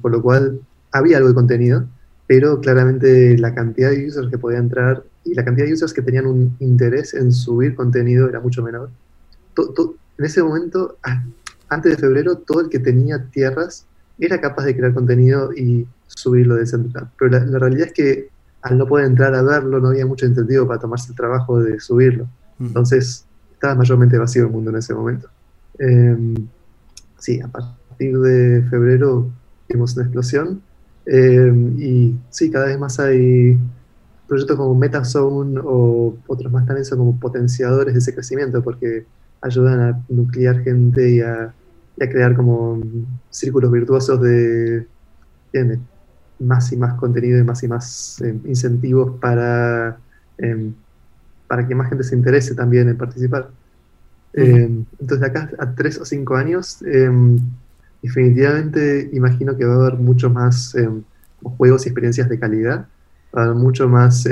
por 0.00 0.12
lo 0.12 0.22
cual 0.22 0.60
había 0.92 1.18
algo 1.18 1.28
de 1.28 1.34
contenido, 1.34 1.86
pero 2.26 2.60
claramente 2.60 3.36
la 3.38 3.54
cantidad 3.54 3.90
de 3.90 4.06
users 4.06 4.28
que 4.30 4.38
podían 4.38 4.64
entrar 4.64 5.04
y 5.24 5.34
la 5.34 5.44
cantidad 5.44 5.66
de 5.66 5.74
users 5.74 5.92
que 5.92 6.02
tenían 6.02 6.26
un 6.26 6.56
interés 6.60 7.14
en 7.14 7.32
subir 7.32 7.74
contenido 7.74 8.28
era 8.28 8.40
mucho 8.40 8.62
menor. 8.62 8.90
en 9.56 10.24
ese 10.24 10.42
momento, 10.42 10.96
ah, 11.02 11.24
antes 11.74 11.96
de 11.96 11.98
febrero, 11.98 12.36
todo 12.38 12.60
el 12.60 12.68
que 12.68 12.78
tenía 12.78 13.24
tierras 13.30 13.86
era 14.18 14.40
capaz 14.40 14.64
de 14.64 14.76
crear 14.76 14.94
contenido 14.94 15.52
y 15.52 15.86
subirlo 16.06 16.56
de 16.56 16.66
central. 16.66 17.10
Pero 17.18 17.30
la, 17.32 17.58
realidad 17.58 17.88
es 17.88 17.92
que 17.92 18.28
al 18.62 18.78
no 18.78 18.86
poder 18.86 19.06
entrar 19.06 19.34
a 19.34 19.42
verlo, 19.42 19.80
no 19.80 19.88
había 19.88 20.06
mucho 20.06 20.26
incentivo 20.26 20.66
para 20.66 20.80
tomarse 20.80 21.10
el 21.10 21.16
trabajo 21.16 21.60
de 21.60 21.80
subirlo. 21.80 22.26
Entonces, 22.58 23.26
estaba 23.52 23.74
mayormente 23.74 24.16
vacío 24.16 24.44
el 24.44 24.50
mundo 24.50 24.70
en 24.70 24.76
ese 24.76 24.94
momento. 24.94 25.28
Em, 25.78 26.34
sí, 27.18 27.40
a 27.40 27.48
partir 27.48 28.18
de 28.18 28.62
febrero 28.70 29.30
vimos 29.68 29.94
una 29.96 30.04
explosión. 30.04 30.62
Em, 31.04 31.78
y 31.78 32.16
sí, 32.30 32.50
cada 32.50 32.66
vez 32.66 32.78
más 32.78 32.98
hay 33.00 33.58
proyectos 34.26 34.56
como 34.56 34.74
MetaZone 34.74 35.60
o 35.62 36.16
otros 36.26 36.50
más 36.50 36.64
también 36.64 36.86
son 36.86 36.98
como 36.98 37.18
potenciadores 37.18 37.92
de 37.92 37.98
ese 37.98 38.14
crecimiento, 38.14 38.62
porque 38.62 39.04
ayudan 39.42 39.80
a 39.80 40.04
nuclear 40.08 40.62
gente 40.62 41.10
y 41.10 41.20
a, 41.20 41.52
crear 41.96 42.34
como 42.34 42.80
círculos 43.30 43.70
virtuosos 43.70 44.20
de, 44.20 44.86
más 46.40 46.72
y 46.72 46.76
más 46.76 46.94
contenido 46.94 47.38
y 47.38 47.44
más 47.44 47.62
y 47.62 47.68
más 47.68 48.20
em, 48.20 48.40
incentivos 48.44 49.18
para, 49.20 49.96
em, 50.38 50.74
para 51.46 51.66
que 51.66 51.74
más 51.74 51.88
gente 51.88 52.04
se 52.04 52.16
interese 52.16 52.54
también 52.54 52.88
en 52.88 52.96
participar. 52.96 53.50
Em, 54.32 54.84
entonces, 54.98 55.20
de 55.20 55.26
acá 55.26 55.50
a 55.58 55.74
tres 55.74 55.98
o 55.98 56.04
cinco 56.04 56.34
años, 56.34 56.82
definitivamente 58.02 59.08
imagino 59.12 59.56
que 59.56 59.64
va 59.64 59.74
a 59.74 59.86
haber 59.86 59.94
mucho 59.94 60.28
más 60.28 60.76
juegos 61.40 61.86
y 61.86 61.88
experiencias 61.88 62.28
de 62.28 62.38
calidad, 62.38 62.88
va 63.34 63.42
a 63.42 63.44
haber 63.44 63.56
mucho 63.56 63.88
más 63.88 64.26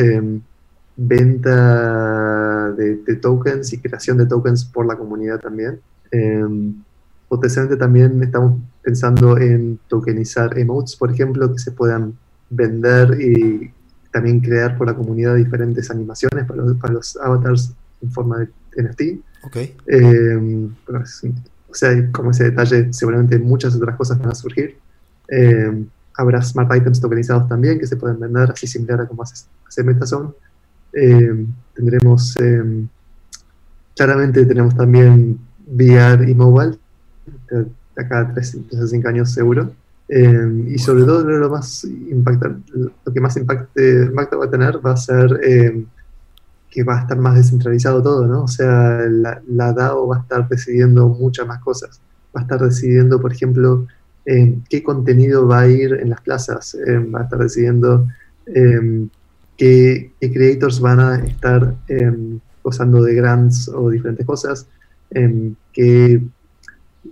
venta 0.97 2.73
de, 2.73 3.17
tokens 3.21 3.73
y 3.73 3.79
creación 3.79 4.19
de 4.19 4.27
tokens 4.27 4.65
por 4.65 4.87
la 4.87 4.97
comunidad 4.97 5.39
también. 5.39 5.81
Potencialmente 7.33 7.79
también 7.79 8.23
estamos 8.23 8.61
pensando 8.83 9.39
en 9.39 9.79
tokenizar 9.89 10.59
emotes, 10.59 10.97
por 10.97 11.11
ejemplo, 11.11 11.51
que 11.51 11.59
se 11.59 11.73
puedan 11.73 12.13
vender 12.51 13.19
y 13.23 13.73
también 14.11 14.39
crear 14.41 14.77
por 14.77 14.87
la 14.87 14.95
comunidad 14.95 15.37
diferentes 15.37 15.91
animaciones 15.91 16.45
para 16.45 16.63
los, 16.63 16.77
para 16.77 16.93
los 16.93 17.17
avatars 17.17 17.73
en 18.03 18.13
forma 18.13 18.41
de 18.41 18.49
NFT. 18.83 19.01
Okay. 19.45 19.75
Eh, 19.87 20.69
o 21.71 21.75
sea, 21.75 22.13
como 22.13 22.33
ese 22.33 22.45
detalle, 22.51 22.93
seguramente 22.93 23.39
muchas 23.39 23.75
otras 23.77 23.97
cosas 23.97 24.19
van 24.19 24.33
a 24.33 24.35
surgir. 24.35 24.77
Eh, 25.29 25.87
habrá 26.15 26.43
smart 26.43 26.71
items 26.77 27.01
tokenizados 27.01 27.49
también 27.49 27.79
que 27.79 27.87
se 27.87 27.97
pueden 27.97 28.21
vender, 28.21 28.51
así 28.51 28.67
similar 28.67 29.01
a 29.01 29.07
como 29.07 29.23
hace, 29.23 29.47
hace 29.67 29.83
Metazone. 29.83 30.33
Eh, 30.93 31.47
tendremos, 31.75 32.37
claramente 33.97 34.45
tenemos 34.45 34.77
también 34.77 35.39
VR 35.67 36.29
y 36.29 36.35
mobile, 36.35 36.77
a 37.97 38.33
3 38.33 38.57
a 38.81 38.87
5 38.87 39.09
años 39.09 39.31
seguro. 39.31 39.73
Eh, 40.09 40.65
y 40.69 40.79
sobre 40.79 41.05
todo 41.05 41.25
lo 41.25 41.49
más 41.49 41.85
impactante, 41.85 42.71
lo 42.75 43.13
que 43.13 43.21
más 43.21 43.37
impacte, 43.37 44.05
impacto 44.05 44.39
va 44.39 44.45
a 44.45 44.51
tener 44.51 44.85
va 44.85 44.93
a 44.93 44.97
ser 44.97 45.41
que 46.71 46.83
va 46.83 46.99
a 46.99 47.03
estar 47.03 47.19
más 47.19 47.37
descentralizado 47.37 48.03
todo, 48.03 48.27
¿no? 48.27 48.45
O 48.45 48.49
sea, 48.49 49.01
la, 49.09 49.43
la, 49.47 49.73
DAO 49.73 50.09
va 50.09 50.17
a 50.17 50.21
estar 50.21 50.49
decidiendo 50.49 51.09
muchas 51.09 51.47
más 51.47 51.61
cosas. 51.61 52.01
Va 52.35 52.41
a 52.41 52.45
estar 52.45 52.61
decidiendo, 52.61 53.21
por 53.21 53.33
ejemplo, 53.33 53.87
qué 54.25 54.83
contenido 54.83 55.47
va 55.47 55.61
a 55.61 55.69
ir 55.69 55.93
en 55.95 56.09
las 56.11 56.23
plazas. 56.23 56.77
va 57.15 57.21
a 57.21 57.23
estar 57.25 57.39
decidiendo 57.39 58.07
que, 59.57 60.13
creators 60.21 60.81
van 60.81 61.01
a 61.01 61.17
estar 61.17 61.75
eh, 61.89 62.39
gozando 62.63 63.03
de 63.03 63.15
grants 63.15 63.69
o 63.69 63.91
diferentes 63.91 64.27
cosas, 64.27 64.67
em, 65.11 65.55
que 65.73 66.23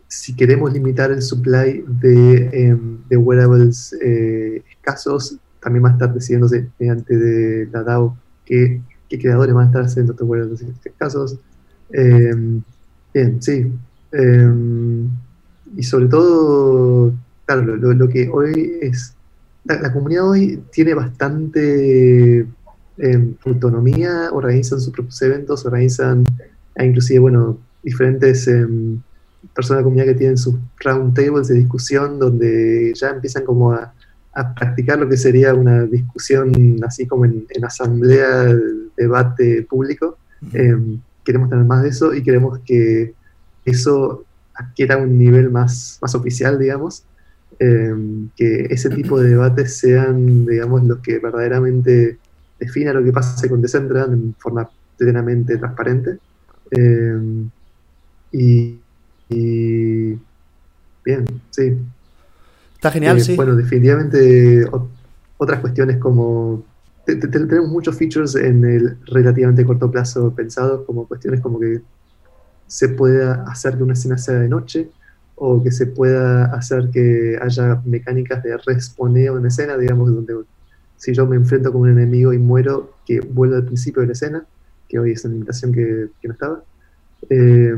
si 0.09 0.35
queremos 0.35 0.73
limitar 0.73 1.11
el 1.11 1.23
supply 1.23 1.85
de, 2.01 2.51
em, 2.53 2.99
de 3.09 3.17
wearables 3.17 3.93
eh, 4.01 4.63
escasos, 4.71 5.37
también 5.61 5.85
va 5.85 5.91
a 5.91 5.93
estar 5.93 6.13
decidiéndose 6.15 6.69
mediante 6.79 7.17
de 7.17 7.69
la 7.73 7.83
DAO 7.83 8.17
qué, 8.45 8.81
creadores 9.09 9.55
van 9.55 9.65
a 9.65 9.67
estar 9.67 9.83
haciendo 9.83 10.13
estos 10.13 10.29
wearables 10.29 10.65
escasos. 10.85 11.39
bien, 11.93 13.43
sí. 13.43 13.73
y 15.77 15.83
sobre 15.83 16.07
todo, 16.07 17.13
claro, 17.45 17.77
lo 17.77 18.09
que 18.09 18.29
hoy 18.29 18.79
es 18.81 19.15
la, 19.65 19.93
comunidad 19.93 20.29
hoy 20.29 20.63
tiene 20.73 20.95
bastante 20.95 22.47
em, 22.99 23.35
autonomía, 23.45 24.31
organizan 24.33 24.81
sus 24.81 24.93
propios 24.93 25.21
eventos, 25.23 25.65
organizan 25.67 26.25
inclusive, 26.79 27.21
bueno, 27.21 27.59
diferentes 27.83 28.49
em, 28.49 29.01
personas 29.55 29.79
de 29.79 29.83
la 29.83 29.85
comunidad 29.85 30.07
que 30.07 30.19
tienen 30.19 30.39
sus 30.39 30.57
round 30.85 31.15
tables 31.15 31.49
de 31.49 31.55
discusión 31.55 32.19
donde 32.19 32.93
ya 32.95 33.11
empiezan 33.11 33.45
como 33.45 33.73
a, 33.73 33.93
practicar 34.55 34.99
lo 34.99 35.09
que 35.09 35.17
sería 35.17 35.53
una 35.53 35.83
discusión 35.85 36.79
así 36.87 37.07
como 37.07 37.27
en, 37.27 37.47
asamblea, 37.63 38.55
debate 38.97 39.67
público. 39.69 40.17
Em, 40.53 41.01
queremos 41.25 41.51
tener 41.51 41.65
más 41.65 41.83
de 41.83 41.91
eso 41.91 42.15
y 42.15 42.23
queremos 42.23 42.61
que 42.61 43.13
eso 43.65 44.25
adquiera 44.55 44.97
un 44.97 45.19
nivel 45.19 45.51
más, 45.51 45.99
más 46.01 46.15
oficial, 46.15 46.59
digamos, 46.59 47.05
Em, 47.63 48.31
que 48.37 48.69
ese 48.71 48.89
tipo 48.89 49.21
de 49.21 49.29
debates 49.31 49.77
sean, 49.77 50.47
digamos, 50.47 50.83
los 50.85 51.01
que 51.01 51.19
verdaderamente 51.19 52.19
definan 52.59 52.97
lo 52.97 53.05
que 53.05 53.13
pasa 53.13 53.47
con 53.51 53.61
Decentraland 53.61 54.15
en 54.15 54.35
forma 54.39 54.71
plenamente 54.97 55.59
transparente. 55.59 56.17
Em, 56.71 57.51
y, 58.33 58.80
bien, 59.31 61.25
sí. 61.51 61.79
Está 62.75 62.91
genial, 62.91 63.19
eh, 63.19 63.21
sí. 63.21 63.37
Bueno, 63.37 63.55
definitivamente 63.55 64.67
otras 65.37 65.61
cuestiones 65.61 65.99
como... 65.99 66.65
tenemos 67.05 67.69
muchos 67.69 67.97
features 67.97 68.35
en 68.37 68.65
el 68.65 68.97
relativamente 69.07 69.65
corto 69.65 69.91
plazo 69.91 70.33
pensados, 70.35 70.85
como 70.87 71.07
cuestiones 71.07 71.41
como 71.41 71.59
que 71.61 71.81
se 72.67 72.89
pueda 72.89 73.45
hacer 73.49 73.77
que 73.77 73.83
una 73.83 73.95
escena 73.95 74.17
sea 74.17 74.35
de 74.35 74.49
noche, 74.49 74.89
o 75.43 75.63
que 75.63 75.73
se 75.73 75.87
pueda 75.87 76.45
hacer 76.55 76.91
que 76.91 77.39
haya 77.41 77.81
mecánicas 77.87 78.43
de 78.43 78.59
responeo 78.59 79.39
en 79.39 79.47
escena, 79.47 79.79
digamos, 79.79 80.15
donde 80.15 80.35
si 80.97 81.15
yo 81.15 81.27
me 81.27 81.37
enfrento 81.37 81.73
con 81.73 81.81
un 81.81 81.91
enemigo 81.91 82.35
y 82.35 82.39
muero, 82.39 82.93
que 83.07 83.21
vuelva 83.21 83.57
al 83.57 83.65
principio 83.65 84.03
de 84.03 84.09
la 84.09 84.13
escena, 84.13 84.47
que 84.87 84.99
hoy 84.99 85.13
es 85.13 85.25
una 85.25 85.33
limitación 85.33 85.73
que, 85.73 86.11
no 86.23 86.33
estaba. 86.33 86.63
Eh, 87.31 87.75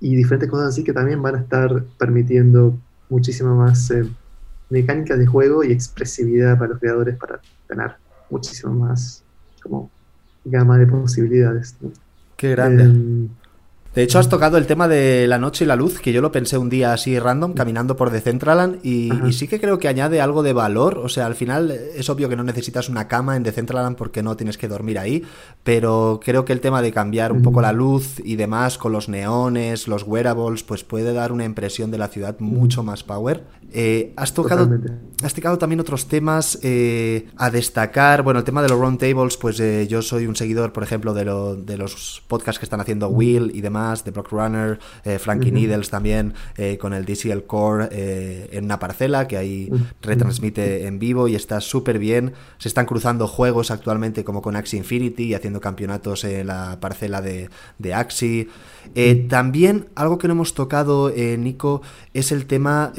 y 0.00 0.16
diferentes 0.16 0.48
cosas 0.48 0.68
así 0.68 0.82
que 0.84 0.92
también 0.92 1.20
van 1.22 1.36
a 1.36 1.40
estar 1.40 1.84
permitiendo 1.98 2.76
muchísima 3.08 3.54
más 3.54 3.90
eh, 3.90 4.04
mecánica 4.70 5.16
de 5.16 5.26
juego 5.26 5.62
y 5.64 5.72
expresividad 5.72 6.58
para 6.58 6.70
los 6.70 6.80
creadores 6.80 7.16
para 7.16 7.40
tener 7.66 7.92
muchísimo 8.30 8.72
más 8.72 9.22
como 9.62 9.90
gama 10.44 10.78
de 10.78 10.86
posibilidades. 10.86 11.76
Qué 12.36 12.50
grande. 12.50 12.84
Em, 12.84 13.28
de 13.94 14.04
hecho, 14.04 14.20
has 14.20 14.28
tocado 14.28 14.56
el 14.56 14.66
tema 14.66 14.86
de 14.86 15.26
la 15.26 15.38
noche 15.38 15.64
y 15.64 15.66
la 15.66 15.74
luz, 15.74 15.98
que 15.98 16.12
yo 16.12 16.20
lo 16.20 16.30
pensé 16.30 16.56
un 16.58 16.68
día 16.68 16.92
así 16.92 17.18
random, 17.18 17.54
caminando 17.54 17.96
por 17.96 18.10
Decentraland, 18.10 18.78
y, 18.84 19.10
y 19.26 19.32
sí 19.32 19.48
que 19.48 19.60
creo 19.60 19.80
que 19.80 19.88
añade 19.88 20.20
algo 20.20 20.44
de 20.44 20.52
valor. 20.52 20.98
O 20.98 21.08
sea, 21.08 21.26
al 21.26 21.34
final 21.34 21.72
es 21.72 22.08
obvio 22.08 22.28
que 22.28 22.36
no 22.36 22.44
necesitas 22.44 22.88
una 22.88 23.08
cama 23.08 23.34
en 23.34 23.42
Decentraland 23.42 23.96
porque 23.96 24.22
no 24.22 24.36
tienes 24.36 24.58
que 24.58 24.68
dormir 24.68 24.96
ahí, 24.96 25.24
pero 25.64 26.20
creo 26.22 26.44
que 26.44 26.52
el 26.52 26.60
tema 26.60 26.82
de 26.82 26.92
cambiar 26.92 27.32
un 27.32 27.42
poco 27.42 27.60
la 27.60 27.72
luz 27.72 28.20
y 28.24 28.36
demás 28.36 28.78
con 28.78 28.92
los 28.92 29.08
neones, 29.08 29.88
los 29.88 30.04
wearables, 30.04 30.62
pues 30.62 30.84
puede 30.84 31.12
dar 31.12 31.32
una 31.32 31.44
impresión 31.44 31.90
de 31.90 31.98
la 31.98 32.06
ciudad 32.06 32.36
mucho 32.38 32.84
más 32.84 33.02
power. 33.02 33.44
Eh, 33.72 34.12
has 34.16 34.34
tocado 34.34 34.68
has 35.22 35.34
tocado 35.34 35.58
también 35.58 35.80
otros 35.80 36.06
temas 36.06 36.58
eh, 36.62 37.28
a 37.36 37.50
destacar. 37.50 38.22
Bueno, 38.22 38.38
el 38.38 38.44
tema 38.44 38.62
de 38.62 38.68
los 38.68 38.78
roundtables, 38.78 39.36
pues 39.36 39.60
eh, 39.60 39.86
yo 39.88 40.02
soy 40.02 40.26
un 40.26 40.36
seguidor, 40.36 40.72
por 40.72 40.82
ejemplo, 40.82 41.14
de, 41.14 41.24
lo, 41.24 41.56
de 41.56 41.76
los 41.76 42.22
podcasts 42.26 42.58
que 42.58 42.64
están 42.64 42.80
haciendo 42.80 43.08
Will 43.08 43.50
y 43.54 43.60
demás, 43.60 44.04
de 44.04 44.10
Brock 44.10 44.30
Runner, 44.30 44.78
Frankie 45.18 45.52
Needles 45.52 45.90
también, 45.90 46.34
con 46.78 46.92
el 46.92 47.04
DCL 47.04 47.42
Core 47.46 47.88
en 48.56 48.64
una 48.64 48.78
parcela 48.78 49.26
que 49.28 49.36
ahí 49.36 49.70
retransmite 50.02 50.86
en 50.86 50.98
vivo 50.98 51.28
y 51.28 51.34
está 51.34 51.60
súper 51.60 51.98
bien. 51.98 52.32
Se 52.58 52.68
están 52.68 52.86
cruzando 52.86 53.26
juegos 53.26 53.70
actualmente 53.70 54.24
como 54.24 54.42
con 54.42 54.56
Axie 54.56 54.78
Infinity 54.78 55.24
y 55.24 55.34
haciendo 55.34 55.60
campeonatos 55.60 56.24
en 56.24 56.46
la 56.46 56.78
parcela 56.80 57.20
de, 57.20 57.50
de 57.78 57.94
Axie. 57.94 58.48
también 59.28 59.88
algo 59.94 60.18
que 60.18 60.28
no 60.28 60.34
hemos 60.34 60.54
tocado, 60.54 61.10
Nico, 61.10 61.82
es 62.14 62.32
el 62.32 62.46
tema 62.46 62.92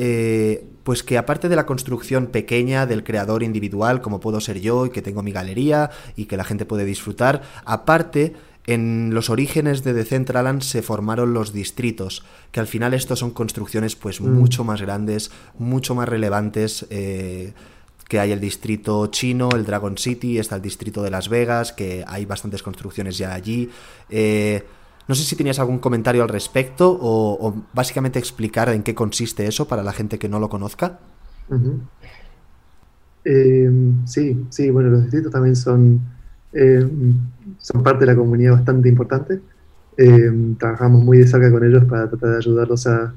pues 0.83 1.03
que 1.03 1.17
aparte 1.17 1.49
de 1.49 1.55
la 1.55 1.65
construcción 1.65 2.27
pequeña 2.27 2.85
del 2.85 3.03
creador 3.03 3.43
individual, 3.43 4.01
como 4.01 4.19
puedo 4.19 4.41
ser 4.41 4.61
yo 4.61 4.85
y 4.85 4.89
que 4.89 5.01
tengo 5.01 5.23
mi 5.23 5.31
galería 5.31 5.91
y 6.15 6.25
que 6.25 6.37
la 6.37 6.43
gente 6.43 6.65
puede 6.65 6.85
disfrutar, 6.85 7.41
aparte 7.65 8.33
en 8.67 9.13
los 9.13 9.29
orígenes 9.29 9.83
de 9.83 9.93
Decentraland 9.93 10.61
se 10.61 10.81
formaron 10.81 11.33
los 11.33 11.51
distritos, 11.51 12.23
que 12.51 12.59
al 12.59 12.67
final 12.67 12.93
estos 12.93 13.19
son 13.19 13.31
construcciones 13.31 13.95
pues 13.95 14.21
mm. 14.21 14.29
mucho 14.29 14.63
más 14.63 14.81
grandes, 14.81 15.31
mucho 15.57 15.95
más 15.95 16.07
relevantes. 16.07 16.85
Eh, 16.89 17.53
que 18.07 18.19
hay 18.19 18.33
el 18.33 18.41
distrito 18.41 19.07
chino, 19.07 19.51
el 19.53 19.65
Dragon 19.65 19.97
City, 19.97 20.37
está 20.37 20.57
el 20.57 20.61
distrito 20.61 21.01
de 21.01 21.09
Las 21.09 21.29
Vegas, 21.29 21.71
que 21.71 22.03
hay 22.05 22.25
bastantes 22.25 22.61
construcciones 22.61 23.17
ya 23.17 23.33
allí. 23.33 23.69
Eh, 24.09 24.65
no 25.11 25.15
sé 25.15 25.25
si 25.25 25.35
tenías 25.35 25.59
algún 25.59 25.79
comentario 25.79 26.23
al 26.23 26.29
respecto 26.29 26.97
o, 27.01 27.53
básicamente 27.73 28.17
explicar 28.17 28.69
en 28.69 28.81
qué 28.81 28.95
consiste 28.95 29.45
eso 29.45 29.67
para 29.67 29.83
la 29.83 29.91
gente 29.91 30.17
que 30.17 30.29
no 30.29 30.39
lo 30.39 30.47
conozca. 30.47 30.99
Em, 33.25 34.07
sí, 34.07 34.45
sí, 34.49 34.69
bueno, 34.69 34.89
los 34.89 35.01
distritos 35.01 35.33
también 35.33 35.57
son, 35.57 35.99
em, 36.53 37.13
son 37.57 37.83
parte 37.83 38.05
de 38.05 38.13
la 38.13 38.15
comunidad 38.15 38.53
bastante 38.53 38.87
importante. 38.87 39.41
Em, 39.97 40.55
trabajamos 40.55 41.03
muy 41.03 41.17
de 41.17 41.27
cerca 41.27 41.51
con 41.51 41.65
ellos 41.65 41.83
para 41.83 42.07
tratar 42.09 42.29
de 42.29 42.37
ayudarlos 42.37 42.87
a, 42.87 43.13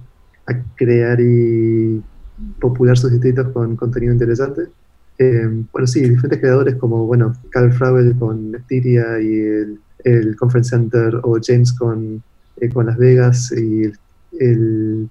crear 0.74 1.20
y 1.20 2.02
popular 2.60 2.98
sus 2.98 3.12
distritos 3.12 3.52
con 3.52 3.76
contenido 3.76 4.12
interesante. 4.12 4.62
bueno, 5.72 5.86
sí, 5.86 6.00
diferentes 6.00 6.40
creadores 6.40 6.74
como, 6.74 7.06
bueno, 7.06 7.34
Carl 7.50 7.72
Fravel 7.72 8.16
con 8.18 8.52
Estiria 8.56 9.20
y 9.20 9.32
el 9.38 9.80
el 10.04 10.36
Conference 10.36 10.70
Center 10.70 11.20
o 11.22 11.38
James 11.42 11.72
con, 11.72 12.22
eh, 12.60 12.68
con 12.68 12.86
Las 12.86 12.98
Vegas 12.98 13.52
y 13.52 13.90
el, 14.38 15.08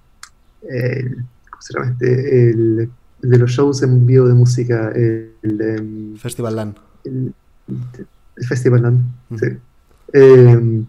¿cómo 0.62 1.62
se 1.62 1.74
llama 1.74 1.92
este? 1.92 2.50
El, 2.50 2.90
de 3.22 3.38
los 3.38 3.52
shows 3.52 3.82
en 3.84 4.06
vivo 4.06 4.28
de 4.28 4.34
música, 4.34 4.92
el, 4.92 6.16
Festival 6.18 6.56
Land. 6.56 6.76
El, 7.06 7.34
Festival 8.48 8.82
Land, 8.82 9.02
sí. 9.40 9.48
Em, 10.12 10.86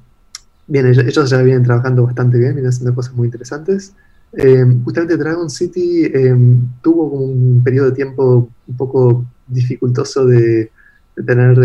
bien, 0.66 0.86
ellos 0.86 1.30
ya 1.30 1.42
vienen 1.42 1.62
trabajando 1.62 2.05
bastante 2.05 2.38
bien, 2.38 2.55
vienen 2.55 2.70
haciendo 2.70 2.94
cosas 2.94 3.14
muy 3.14 3.26
interesantes. 3.26 3.94
Em, 4.32 4.82
justamente 4.82 5.16
Dragon 5.16 5.48
City 5.48 6.07
em, 6.12 6.66
tuvo 6.82 7.05
un 7.05 7.62
periodo 7.62 7.90
de 7.90 7.96
tiempo 7.96 8.50
un 8.66 8.76
poco 8.76 9.24
dificultoso 9.46 10.26
de, 10.26 10.70
de 11.16 11.22
tener 11.24 11.57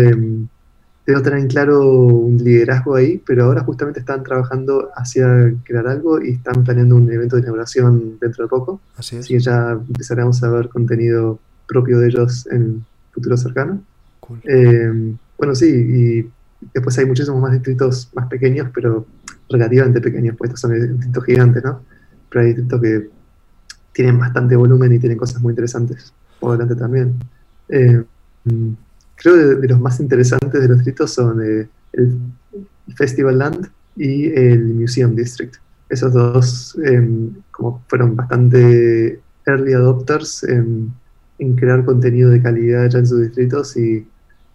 no 1.14 1.22
tener 1.22 1.40
en 1.40 1.48
claro 1.48 1.88
un 1.88 2.36
liderazgo 2.38 2.94
ahí, 2.94 3.22
pero 3.26 3.44
ahora 3.44 3.62
justamente 3.62 4.00
están 4.00 4.22
trabajando 4.22 4.90
hacia 4.94 5.52
crear 5.64 5.86
algo 5.86 6.22
y 6.22 6.32
están 6.32 6.64
planeando 6.64 6.96
un 6.96 7.10
evento 7.10 7.36
de 7.36 7.42
inauguración 7.42 8.18
dentro 8.20 8.44
de 8.44 8.48
poco. 8.48 8.80
Así 8.96 9.16
es. 9.16 9.24
Así 9.24 9.34
que 9.34 9.40
ya 9.40 9.72
empezaremos 9.72 10.42
a 10.42 10.50
ver 10.50 10.68
contenido 10.68 11.38
propio 11.66 11.98
de 11.98 12.08
ellos 12.08 12.46
en 12.50 12.84
futuro 13.12 13.36
cercano. 13.36 13.82
Eh, 14.44 15.14
bueno, 15.38 15.54
sí, 15.54 15.66
y 15.68 16.30
después 16.74 16.96
hay 16.98 17.06
muchísimos 17.06 17.40
más 17.40 17.52
distritos 17.52 18.10
más 18.14 18.28
pequeños, 18.28 18.68
pero 18.74 19.06
relativamente 19.48 20.00
pequeños, 20.00 20.36
pues 20.36 20.50
estos 20.50 20.60
son 20.60 20.72
distritos 20.96 21.24
gigantes, 21.24 21.64
¿no? 21.64 21.82
Pero 22.28 22.42
hay 22.42 22.46
distritos 22.48 22.80
que 22.80 23.10
tienen 23.92 24.18
bastante 24.18 24.56
volumen 24.56 24.92
y 24.92 24.98
tienen 24.98 25.18
cosas 25.18 25.40
muy 25.42 25.52
interesantes 25.52 26.12
por 26.38 26.52
delante 26.52 26.76
también. 26.76 27.14
Eh, 27.68 28.02
creo 29.20 29.36
de, 29.36 29.56
de, 29.56 29.68
los 29.68 29.78
más 29.78 30.00
interesantes 30.00 30.62
de 30.62 30.68
los 30.68 30.78
distritos 30.78 31.12
son 31.12 31.42
eh, 31.44 31.68
el 31.92 32.18
Festival 32.96 33.38
Land 33.38 33.70
y 33.96 34.30
el 34.30 34.74
Museum 34.74 35.14
District. 35.14 35.56
Esos 35.90 36.12
dos 36.12 36.78
em, 36.84 37.34
como 37.50 37.82
fueron 37.86 38.16
bastante 38.16 39.20
early 39.46 39.74
adopters 39.74 40.44
en, 40.44 40.94
crear 41.56 41.84
contenido 41.84 42.30
de 42.30 42.42
calidad 42.42 42.88
ya 42.88 42.98
en 42.98 43.06
sus 43.06 43.20
distritos 43.22 43.76
y 43.76 44.06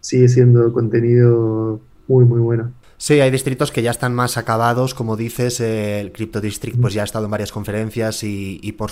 sigue 0.01 0.27
siendo 0.29 0.71
contenido 0.71 1.79
muy 2.07 2.25
muy 2.25 2.39
bueno. 2.39 2.71
Sí, 2.97 3.19
hay 3.19 3.31
distritos 3.31 3.71
que 3.71 3.81
ya 3.81 3.91
están 3.91 4.13
más 4.13 4.37
acabados, 4.37 4.93
como 4.93 5.17
dices, 5.17 5.59
el 5.59 6.11
Crypto 6.11 6.41
District 6.41 6.79
pues 6.79 6.93
ya 6.93 7.01
ha 7.01 7.05
estado 7.05 7.25
en 7.25 7.31
varias 7.31 7.51
conferencias 7.51 8.23
y, 8.23 8.59
y 8.63 8.71
por, 8.73 8.91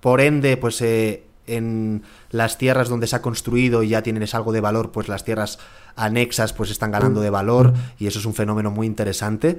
por 0.00 0.20
ende 0.20 0.56
pues 0.56 0.80
eh, 0.82 1.24
en 1.46 2.02
las 2.30 2.58
tierras 2.58 2.88
donde 2.88 3.06
se 3.06 3.16
ha 3.16 3.22
construido 3.22 3.82
y 3.82 3.88
ya 3.90 4.02
tienes 4.02 4.34
algo 4.34 4.52
de 4.52 4.60
valor, 4.60 4.92
pues 4.92 5.08
las 5.08 5.24
tierras 5.24 5.58
anexas 5.96 6.52
pues 6.52 6.70
están 6.70 6.90
ganando 6.90 7.20
de 7.20 7.30
valor 7.30 7.74
y 7.98 8.06
eso 8.06 8.18
es 8.18 8.24
un 8.24 8.34
fenómeno 8.34 8.70
muy 8.70 8.86
interesante. 8.86 9.58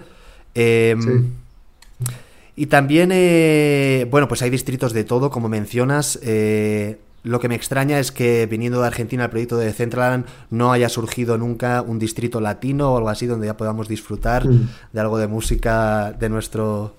Em, 0.54 1.34
y 2.56 2.68
también, 2.68 3.10
eh, 3.14 4.08
bueno, 4.10 4.28
pues 4.28 4.42
hay 4.42 4.50
distritos 4.50 4.94
de 4.94 5.04
todo, 5.04 5.30
como 5.30 5.50
mencionas. 5.50 6.20
Eh, 6.24 7.00
lo 7.24 7.40
que 7.40 7.50
me 7.50 7.56
extraña 7.56 8.00
es 8.00 8.12
que 8.12 8.46
viniendo 8.46 8.82
de 8.82 8.88
Argentina 8.88 9.26
el 9.26 9.30
proyecto 9.32 9.58
de 9.58 9.74
Centraland 9.74 10.26
no 10.52 10.72
haya 10.72 10.90
surgido 10.90 11.38
nunca 11.38 11.82
un 11.82 11.98
distrito 11.98 12.40
latino 12.40 12.94
o 12.94 12.98
algo 12.98 13.10
así 13.10 13.26
donde 13.26 13.48
ya 13.48 13.58
podamos 13.58 13.88
disfrutar 13.88 14.48
mm. 14.48 14.70
de 14.94 15.00
algo 15.02 15.18
de 15.18 15.28
música 15.28 16.14
de 16.14 16.30
nuestro 16.30 16.96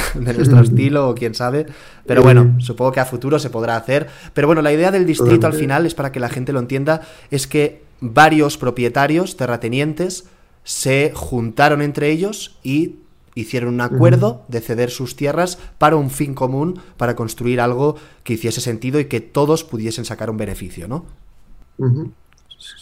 de 0.14 0.34
nuestro 0.34 0.60
estilo 0.62 1.08
o 1.08 1.14
quién 1.14 1.34
sabe. 1.34 1.66
Pero 2.06 2.22
bueno, 2.22 2.56
supongo 2.60 2.92
que 2.92 3.00
a 3.00 3.04
futuro 3.04 3.38
se 3.38 3.50
podrá 3.50 3.76
hacer. 3.76 4.08
Pero 4.34 4.46
bueno, 4.46 4.62
la 4.62 4.72
idea 4.72 4.90
del 4.90 5.06
distrito 5.06 5.46
al 5.46 5.54
final 5.54 5.86
es 5.86 5.94
para 5.94 6.12
que 6.12 6.20
la 6.20 6.28
gente 6.28 6.52
lo 6.52 6.60
entienda, 6.60 7.02
es 7.30 7.46
que 7.46 7.82
varios 8.00 8.58
propietarios, 8.58 9.36
terratenientes, 9.36 10.24
se 10.64 11.12
juntaron 11.14 11.80
entre 11.82 12.10
ellos 12.10 12.58
y 12.62 12.96
hicieron 13.36 13.74
un 13.74 13.80
acuerdo 13.82 14.44
de 14.48 14.60
ceder 14.60 14.90
sus 14.90 15.14
tierras 15.14 15.58
para 15.78 15.96
un 15.96 16.10
fin 16.10 16.34
común, 16.34 16.80
para 16.96 17.14
construir 17.14 17.60
algo 17.60 17.96
que 18.24 18.32
hiciese 18.32 18.60
sentido 18.60 18.98
y 18.98 19.04
que 19.04 19.20
todos 19.20 19.62
pudiesen 19.62 20.04
sacar 20.04 20.30
un 20.30 20.38
beneficio, 20.38 20.88
¿no? 20.88 21.04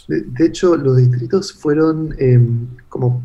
de, 0.09 0.47
hecho, 0.47 0.77
los 0.77 0.97
distritos 0.97 1.53
fueron 1.53 2.15
em, 2.19 2.69
como 2.89 3.23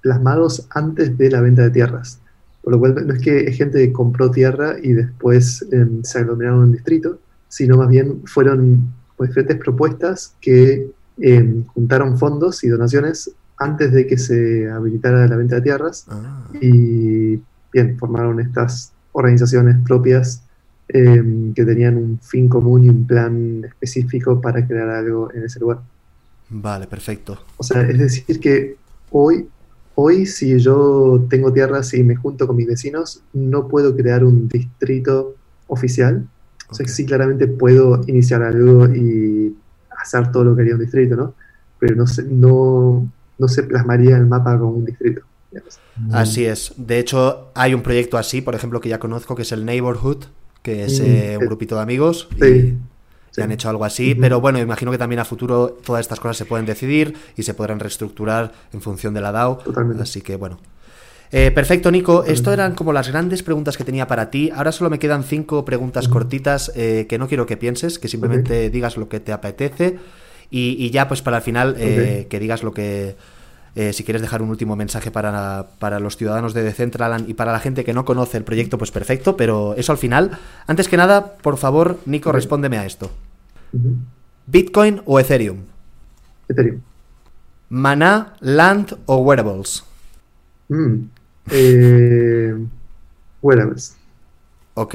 plasmados 0.00 0.66
antes 0.70 1.18
de 1.18 1.30
la 1.30 1.40
venta 1.40 1.62
de 1.62 1.70
tierras. 1.70 2.20
Por 2.68 2.74
lo 2.74 2.80
cual 2.80 3.06
no 3.06 3.14
es 3.14 3.22
que 3.22 3.50
gente 3.50 3.78
que 3.78 3.94
compró 3.94 4.30
tierra 4.30 4.76
y 4.82 4.92
después 4.92 5.66
em, 5.72 6.02
se 6.02 6.18
aglomeraron 6.18 6.58
en 6.58 6.64
un 6.64 6.72
distrito, 6.72 7.18
sino 7.48 7.78
más 7.78 7.88
bien 7.88 8.20
fueron 8.26 8.92
pues, 9.16 9.30
diferentes 9.30 9.56
propuestas 9.56 10.34
que 10.38 10.90
em, 11.16 11.64
juntaron 11.64 12.18
fondos 12.18 12.62
y 12.64 12.68
donaciones 12.68 13.30
antes 13.56 13.90
de 13.90 14.06
que 14.06 14.18
se 14.18 14.68
habilitara 14.68 15.26
la 15.26 15.36
venta 15.36 15.54
de 15.54 15.62
tierras 15.62 16.04
ah. 16.10 16.46
y 16.60 17.40
bien, 17.72 17.96
formaron 17.98 18.38
estas 18.38 18.92
organizaciones 19.12 19.76
propias 19.82 20.42
em, 20.88 21.54
que 21.54 21.64
tenían 21.64 21.96
un 21.96 22.18
fin 22.20 22.50
común 22.50 22.84
y 22.84 22.90
un 22.90 23.06
plan 23.06 23.64
específico 23.64 24.42
para 24.42 24.66
crear 24.66 24.90
algo 24.90 25.32
en 25.32 25.44
ese 25.44 25.58
lugar. 25.58 25.78
Vale, 26.50 26.86
perfecto. 26.86 27.38
O 27.56 27.62
sea, 27.62 27.80
es 27.80 27.96
decir 27.96 28.38
que 28.38 28.76
hoy 29.10 29.48
Hoy, 30.00 30.26
si 30.26 30.56
yo 30.60 31.26
tengo 31.28 31.52
tierras 31.52 31.92
y 31.92 32.04
me 32.04 32.14
junto 32.14 32.46
con 32.46 32.54
mis 32.54 32.68
vecinos, 32.68 33.20
no 33.32 33.66
puedo 33.66 33.96
crear 33.96 34.22
un 34.22 34.46
distrito 34.46 35.34
oficial. 35.66 36.24
O 36.70 36.74
sea, 36.74 36.86
sí, 36.86 37.04
claramente 37.04 37.48
puedo 37.48 38.02
iniciar 38.06 38.44
algo 38.44 38.86
y 38.94 39.56
hacer 40.00 40.30
todo 40.30 40.44
lo 40.44 40.54
que 40.54 40.62
haría 40.62 40.74
un 40.74 40.82
distrito, 40.82 41.16
¿no? 41.16 41.34
Pero 41.80 41.96
no 41.96 42.06
se, 42.06 42.22
no, 42.22 43.10
no 43.38 43.48
se 43.48 43.64
plasmaría 43.64 44.16
el 44.16 44.26
mapa 44.26 44.56
como 44.56 44.70
un 44.70 44.84
distrito. 44.84 45.22
Así 46.12 46.44
es. 46.44 46.74
De 46.76 47.00
hecho, 47.00 47.50
hay 47.56 47.74
un 47.74 47.82
proyecto 47.82 48.18
así, 48.18 48.40
por 48.40 48.54
ejemplo, 48.54 48.80
que 48.80 48.88
ya 48.88 49.00
conozco, 49.00 49.34
que 49.34 49.42
es 49.42 49.50
el 49.50 49.64
Neighborhood, 49.64 50.26
que 50.62 50.84
es 50.84 51.00
eh, 51.00 51.36
un 51.40 51.46
grupito 51.46 51.74
de 51.74 51.82
amigos. 51.82 52.28
Y... 52.36 52.74
Sí. 53.38 53.44
han 53.44 53.52
hecho 53.52 53.68
algo 53.68 53.84
así, 53.84 54.14
pero 54.14 54.40
bueno, 54.40 54.58
imagino 54.58 54.90
que 54.90 54.98
también 54.98 55.20
a 55.20 55.24
futuro 55.24 55.78
todas 55.84 56.00
estas 56.00 56.20
cosas 56.20 56.36
se 56.36 56.44
pueden 56.44 56.66
decidir 56.66 57.14
y 57.36 57.42
se 57.42 57.54
podrán 57.54 57.80
reestructurar 57.80 58.52
en 58.72 58.80
función 58.80 59.14
de 59.14 59.20
la 59.20 59.32
DAO. 59.32 59.58
Totalmente. 59.58 60.02
Así 60.02 60.20
que 60.20 60.36
bueno. 60.36 60.58
Eh, 61.30 61.50
perfecto, 61.50 61.90
Nico. 61.90 62.24
Esto 62.24 62.52
eran 62.52 62.74
como 62.74 62.92
las 62.92 63.08
grandes 63.08 63.42
preguntas 63.42 63.76
que 63.76 63.84
tenía 63.84 64.06
para 64.06 64.30
ti. 64.30 64.50
Ahora 64.54 64.72
solo 64.72 64.88
me 64.88 64.98
quedan 64.98 65.24
cinco 65.24 65.64
preguntas 65.64 66.08
cortitas 66.08 66.72
eh, 66.74 67.06
que 67.06 67.18
no 67.18 67.28
quiero 67.28 67.44
que 67.44 67.58
pienses, 67.58 67.98
que 67.98 68.08
simplemente 68.08 68.70
digas 68.70 68.96
lo 68.96 69.10
que 69.10 69.20
te 69.20 69.32
apetece 69.32 69.98
y, 70.50 70.76
y 70.78 70.90
ya 70.90 71.06
pues 71.06 71.20
para 71.20 71.36
el 71.36 71.42
final 71.42 71.76
eh, 71.78 72.26
que 72.30 72.40
digas 72.40 72.62
lo 72.62 72.72
que... 72.72 73.14
si 73.92 74.02
quieres 74.04 74.22
dejar 74.22 74.40
un 74.40 74.48
último 74.48 74.74
mensaje 74.74 75.10
para, 75.10 75.66
para 75.78 76.00
los 76.00 76.16
ciudadanos 76.16 76.54
de 76.54 76.62
Decentraland 76.62 77.28
y 77.28 77.34
para 77.34 77.52
la 77.52 77.60
gente 77.60 77.84
que 77.84 77.92
no 77.92 78.04
conoce 78.04 78.38
el 78.38 78.44
proyecto, 78.44 78.78
pues 78.78 78.90
perfecto, 78.90 79.36
pero 79.36 79.74
eso 79.76 79.92
al 79.92 79.98
final. 79.98 80.38
Antes 80.66 80.88
que 80.88 80.96
nada, 80.96 81.34
por 81.36 81.58
favor, 81.58 81.98
Nico, 82.06 82.32
respóndeme 82.32 82.78
a 82.78 82.86
esto. 82.86 83.10
¿Bitcoin 84.46 85.02
o 85.04 85.18
Ethereum? 85.20 85.58
Ethereum. 86.48 86.80
¿Maná, 87.70 88.34
Land 88.40 88.96
o 89.06 89.18
Wearables? 89.18 89.84
Mm. 90.68 90.96
Eh, 91.50 92.54
wearables. 93.42 93.96
Ok, 94.74 94.94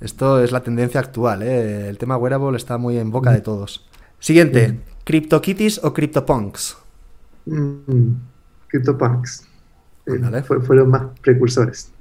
esto 0.00 0.42
es 0.42 0.52
la 0.52 0.62
tendencia 0.62 1.00
actual, 1.00 1.42
¿eh? 1.42 1.88
El 1.88 1.98
tema 1.98 2.16
wearable 2.16 2.56
está 2.56 2.78
muy 2.78 2.98
en 2.98 3.10
boca 3.10 3.30
de 3.32 3.40
todos. 3.40 3.86
Siguiente, 4.18 4.72
Mm. 4.72 4.78
¿CryptoKitties 5.04 5.82
o 5.84 5.92
CryptoPunks? 5.92 6.76
Mm. 7.46 8.12
CryptoPunks. 8.68 9.46
Eh, 10.06 10.18
Vale. 10.18 10.42
fue- 10.42 10.60
fueron 10.60 10.90
más 10.90 11.02
precursores. 11.20 11.92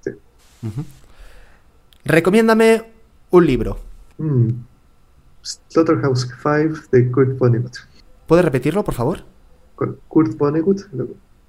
Sí. 0.00 0.10
Recomiéndame 2.04 2.84
un 3.30 3.46
libro. 3.46 3.78
Slaughterhouse 5.42 6.28
5 6.42 6.80
de 6.92 7.10
Kurt 7.10 7.38
Vonnegut. 7.38 7.76
¿Puedes 8.26 8.44
repetirlo, 8.44 8.84
por 8.84 8.94
favor? 8.94 9.20
Kurt 10.08 10.36
Vonnegut. 10.36 10.82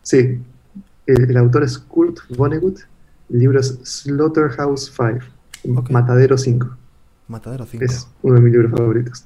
Sí, 0.01 0.39
el, 1.05 1.29
el 1.29 1.37
autor 1.37 1.63
es 1.63 1.77
Kurt 1.77 2.19
Vonnegut. 2.37 2.79
El 3.29 3.39
libro 3.39 3.59
es 3.59 3.79
Slaughterhouse 3.83 4.91
5, 4.95 5.79
Ok. 5.79 5.89
Matadero 5.91 6.37
5. 6.37 6.67
Matadero 7.27 7.65
5. 7.65 7.83
Es 7.85 8.07
uno 8.21 8.35
de 8.35 8.41
mis 8.41 8.51
libros 8.53 8.71
favoritos. 8.71 9.25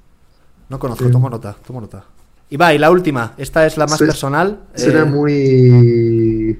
No 0.69 0.79
conozco, 0.79 1.05
Sí. 1.05 1.11
tomo 1.11 1.29
nota, 1.29 1.55
tomo 1.65 1.79
nota. 1.81 2.03
Y 2.49 2.57
va, 2.57 2.73
y 2.73 2.77
la 2.77 2.91
última, 2.91 3.33
esta 3.37 3.65
es 3.65 3.77
la 3.77 3.85
más 3.87 3.99
personal. 3.99 4.59
Suena 4.75 5.01
eh, 5.01 5.05
muy, 5.05 6.59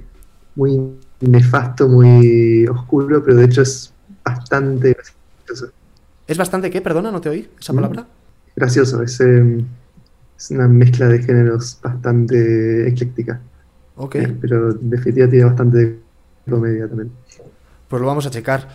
muy 0.56 1.00
nefasto, 1.22 1.88
muy 1.88 2.66
oscuro, 2.68 3.24
pero 3.24 3.38
de 3.38 3.46
hecho 3.46 3.62
es 3.62 3.94
bastante 4.24 4.94
gracioso. 4.94 5.72
¿Es 6.28 6.38
bastante 6.38 6.70
qué? 6.70 6.82
Perdona, 6.82 7.12
no 7.12 7.22
te 7.22 7.30
oí 7.30 7.50
esa 7.60 7.74
Mm. 7.74 7.76
palabra. 7.76 8.08
Gracioso, 8.56 9.02
es, 9.04 9.20
eh, 9.22 9.66
es 10.38 10.52
una 10.52 10.68
mezcla 10.68 11.08
de 11.08 11.22
géneros 11.24 11.80
bastante 11.84 12.88
ecléctica, 12.88 13.42
Ok, 13.96 14.16
eh, 14.16 14.38
pero 14.40 14.74
definitivamente 14.74 15.28
tiene 15.38 15.46
bastante 15.46 15.78
de 15.78 16.00
comedia 16.50 16.88
también. 16.88 17.12
pues 17.88 18.02
lo 18.02 18.08
vamos 18.08 18.26
a 18.26 18.30
checar. 18.32 18.68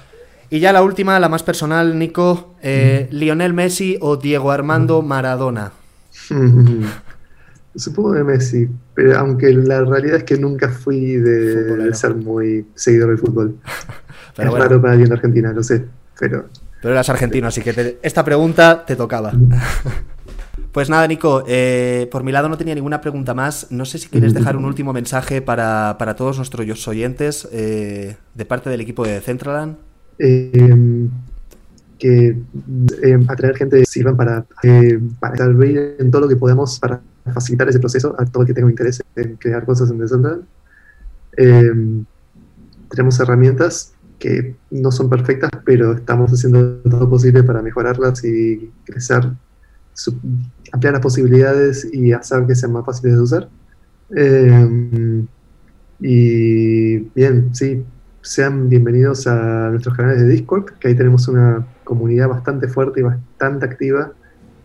Y 0.51 0.61
ya 0.61 0.73
la 0.73 0.83
última, 0.83 1.19
la 1.21 1.29
más 1.29 1.43
personal, 1.43 1.99
Nico. 1.99 2.55
eh, 2.63 3.09
¿Lionel 3.11 3.53
Messi 3.53 3.99
o 4.01 4.17
Diego 4.17 4.51
Armando 4.51 5.03
Maradona? 5.03 5.73
Supongo 7.77 8.15
que 8.15 8.25
Messi, 8.25 8.69
pero 8.95 9.19
aunque 9.19 9.53
la 9.53 9.85
realidad 9.85 10.17
es 10.17 10.25
que 10.25 10.37
nunca 10.39 10.69
fui 10.69 11.15
de, 11.17 11.77
de 11.77 11.95
ser 11.95 12.15
muy 12.17 12.67
seguidor 12.75 13.11
del 13.11 13.19
fútbol. 13.19 13.57
Pero 14.37 14.49
es 14.49 14.51
bueno. 14.51 14.65
raro 14.65 14.81
para 14.81 14.93
alguien 14.93 15.09
de 15.11 15.15
Argentina, 15.17 15.53
lo 15.53 15.63
sé, 15.65 15.85
pero 16.19 16.47
Pero 16.81 16.95
eras 16.95 17.09
argentino, 17.09 17.49
así 17.49 17.61
que 17.63 17.99
esta 18.03 18.25
pregunta 18.25 18.85
te 18.87 18.97
tocaba. 18.97 19.33
Pues 20.73 20.91
nada, 20.91 21.07
Nico, 21.07 21.45
eh, 21.49 22.09
por 22.13 22.23
mi 22.23 22.31
lado 22.31 22.49
no 22.49 22.59
tenía 22.59 22.75
ninguna 22.75 23.01
pregunta 23.01 23.33
más. 23.35 23.69
No 23.71 23.85
sé 23.85 23.99
si 23.99 24.09
quieres 24.09 24.35
dejar 24.35 24.57
un 24.57 24.65
último 24.65 24.93
mensaje 24.93 25.41
para, 25.41 25.97
para 25.99 26.15
todos 26.15 26.37
nuestros 26.37 26.87
oyentes 26.87 27.49
eh, 27.53 28.17
de 28.35 28.45
parte 28.45 28.69
del 28.71 28.81
equipo 28.83 29.05
de 29.05 29.13
Decentraland. 29.15 29.77
eh, 30.19 31.09
que 31.99 32.37
eh, 33.03 33.19
atraer 33.29 33.57
gente 33.57 33.85
sirvan 33.87 34.17
para, 34.17 34.45
eh, 34.63 35.01
para 35.19 35.35
intervenir 35.35 35.97
en 35.99 36.11
todo 36.11 36.23
lo 36.23 36.29
que 36.29 36.37
podamos 36.37 36.79
para 36.79 37.01
facilitar 37.35 37.69
ese 37.69 37.81
proceso 37.81 38.15
a 38.19 38.25
todo 38.25 38.43
el 38.43 38.47
que 38.47 38.55
tenga 38.55 38.71
interés 38.71 39.03
en 39.17 39.37
crear 39.37 39.65
cosas 39.65 39.91
en 39.91 39.99
Decentraland. 39.99 40.45
Eh, 41.37 41.73
tenemos 42.91 43.19
herramientas 43.21 43.95
que 44.19 44.57
no 44.71 44.91
son 44.91 45.09
perfectas, 45.09 45.51
pero 45.65 45.93
estamos 45.93 46.33
haciendo 46.33 46.77
todo 46.79 47.01
lo 47.01 47.11
posible 47.11 47.43
para 47.43 47.63
mejorarlas 47.63 48.25
y 48.25 48.71
crecer, 48.85 49.31
ampliar 50.73 50.95
las 50.95 51.03
posibilidades 51.03 51.89
y 51.93 52.13
hacer 52.13 52.47
que 52.47 52.55
sean 52.55 52.73
más 52.73 52.85
fáciles 52.85 53.17
de 53.17 53.23
usar. 53.23 53.49
Eh, 54.17 55.25
y 56.01 56.99
bien, 56.99 57.55
sí, 57.55 57.85
sean 58.21 58.69
bienvenidos 58.69 59.27
a 59.27 59.71
nuestros 59.71 59.97
canales 59.97 60.21
de 60.21 60.29
Discord, 60.29 60.73
que 60.79 60.89
ahí 60.89 60.95
tenemos 60.95 61.29
una 61.29 61.67
comunidad 61.85 62.29
bastante 62.29 62.69
fuerte 62.69 63.01
y 63.01 63.03
bastante 63.03 63.65
activa, 63.65 64.13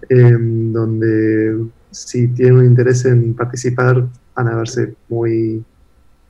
eh, 0.10 0.38
donde 0.38 1.66
si 1.92 2.28
tienen 2.28 2.58
un 2.58 2.66
interés 2.66 3.06
en 3.06 3.34
participar, 3.34 4.08
van 4.36 4.48
a 4.48 4.56
verse 4.56 4.96
muy, 5.10 5.64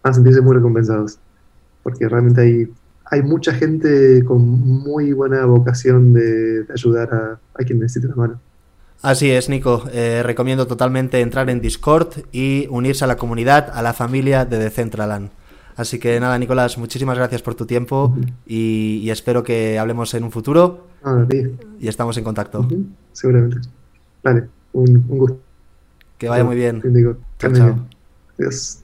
van 0.04 0.12
a 0.12 0.14
sentirse 0.14 0.42
muy 0.42 0.56
recompensados, 0.56 1.20
porque 1.82 2.08
realmente 2.08 2.42
hay, 2.42 2.72
hay 3.14 3.22
mucha 3.22 3.54
gente 3.54 4.24
con 4.26 4.42
muy 4.88 5.14
buena 5.14 5.46
vocación 5.46 6.14
de, 6.14 6.64
de 6.64 6.74
ayudar 6.74 7.08
a, 7.14 7.40
a 7.60 7.64
quien 7.66 7.80
necesite 7.80 8.08
la 8.08 8.16
mano. 8.16 8.36
Así 9.02 9.30
es, 9.32 9.50
Nico. 9.50 9.84
Eh, 9.92 10.24
recomiendo 10.24 10.66
totalmente 10.66 11.20
entrar 11.20 11.50
en 11.50 11.60
Discord 11.62 12.08
y 12.32 12.68
unirse 12.70 13.04
a 13.04 13.08
la 13.08 13.18
comunidad, 13.18 13.70
a 13.74 13.82
la 13.82 13.94
familia 13.94 14.46
de 14.46 14.58
Decentraland. 14.60 15.30
Así 15.76 16.00
que 16.00 16.20
nada, 16.20 16.38
Nicolás, 16.38 16.78
muchísimas 16.78 17.18
gracias 17.18 17.42
por 17.42 17.56
tu 17.56 17.66
tiempo 17.66 18.14
y, 18.46 19.00
y 19.04 19.10
espero 19.10 19.44
que 19.44 19.78
hablemos 19.80 20.14
en 20.14 20.24
un 20.24 20.32
futuro 20.32 20.88
Ah, 21.04 21.26
y 21.80 21.88
estamos 21.88 22.16
en 22.18 22.24
contacto. 22.24 22.60
ujú, 22.62 22.86
seguramente. 23.12 23.58
Vale, 24.24 24.48
un, 24.72 25.04
un 25.10 25.18
gusto. 25.18 25.40
Que 26.18 26.30
vaya 26.30 26.44
muy 26.46 26.56
bien. 26.56 26.82
Te 26.82 26.90
digo, 26.90 27.18
Chao, 27.40 27.52
chao. 27.52 27.66
bien. 27.66 27.86
Adiós. 28.40 28.83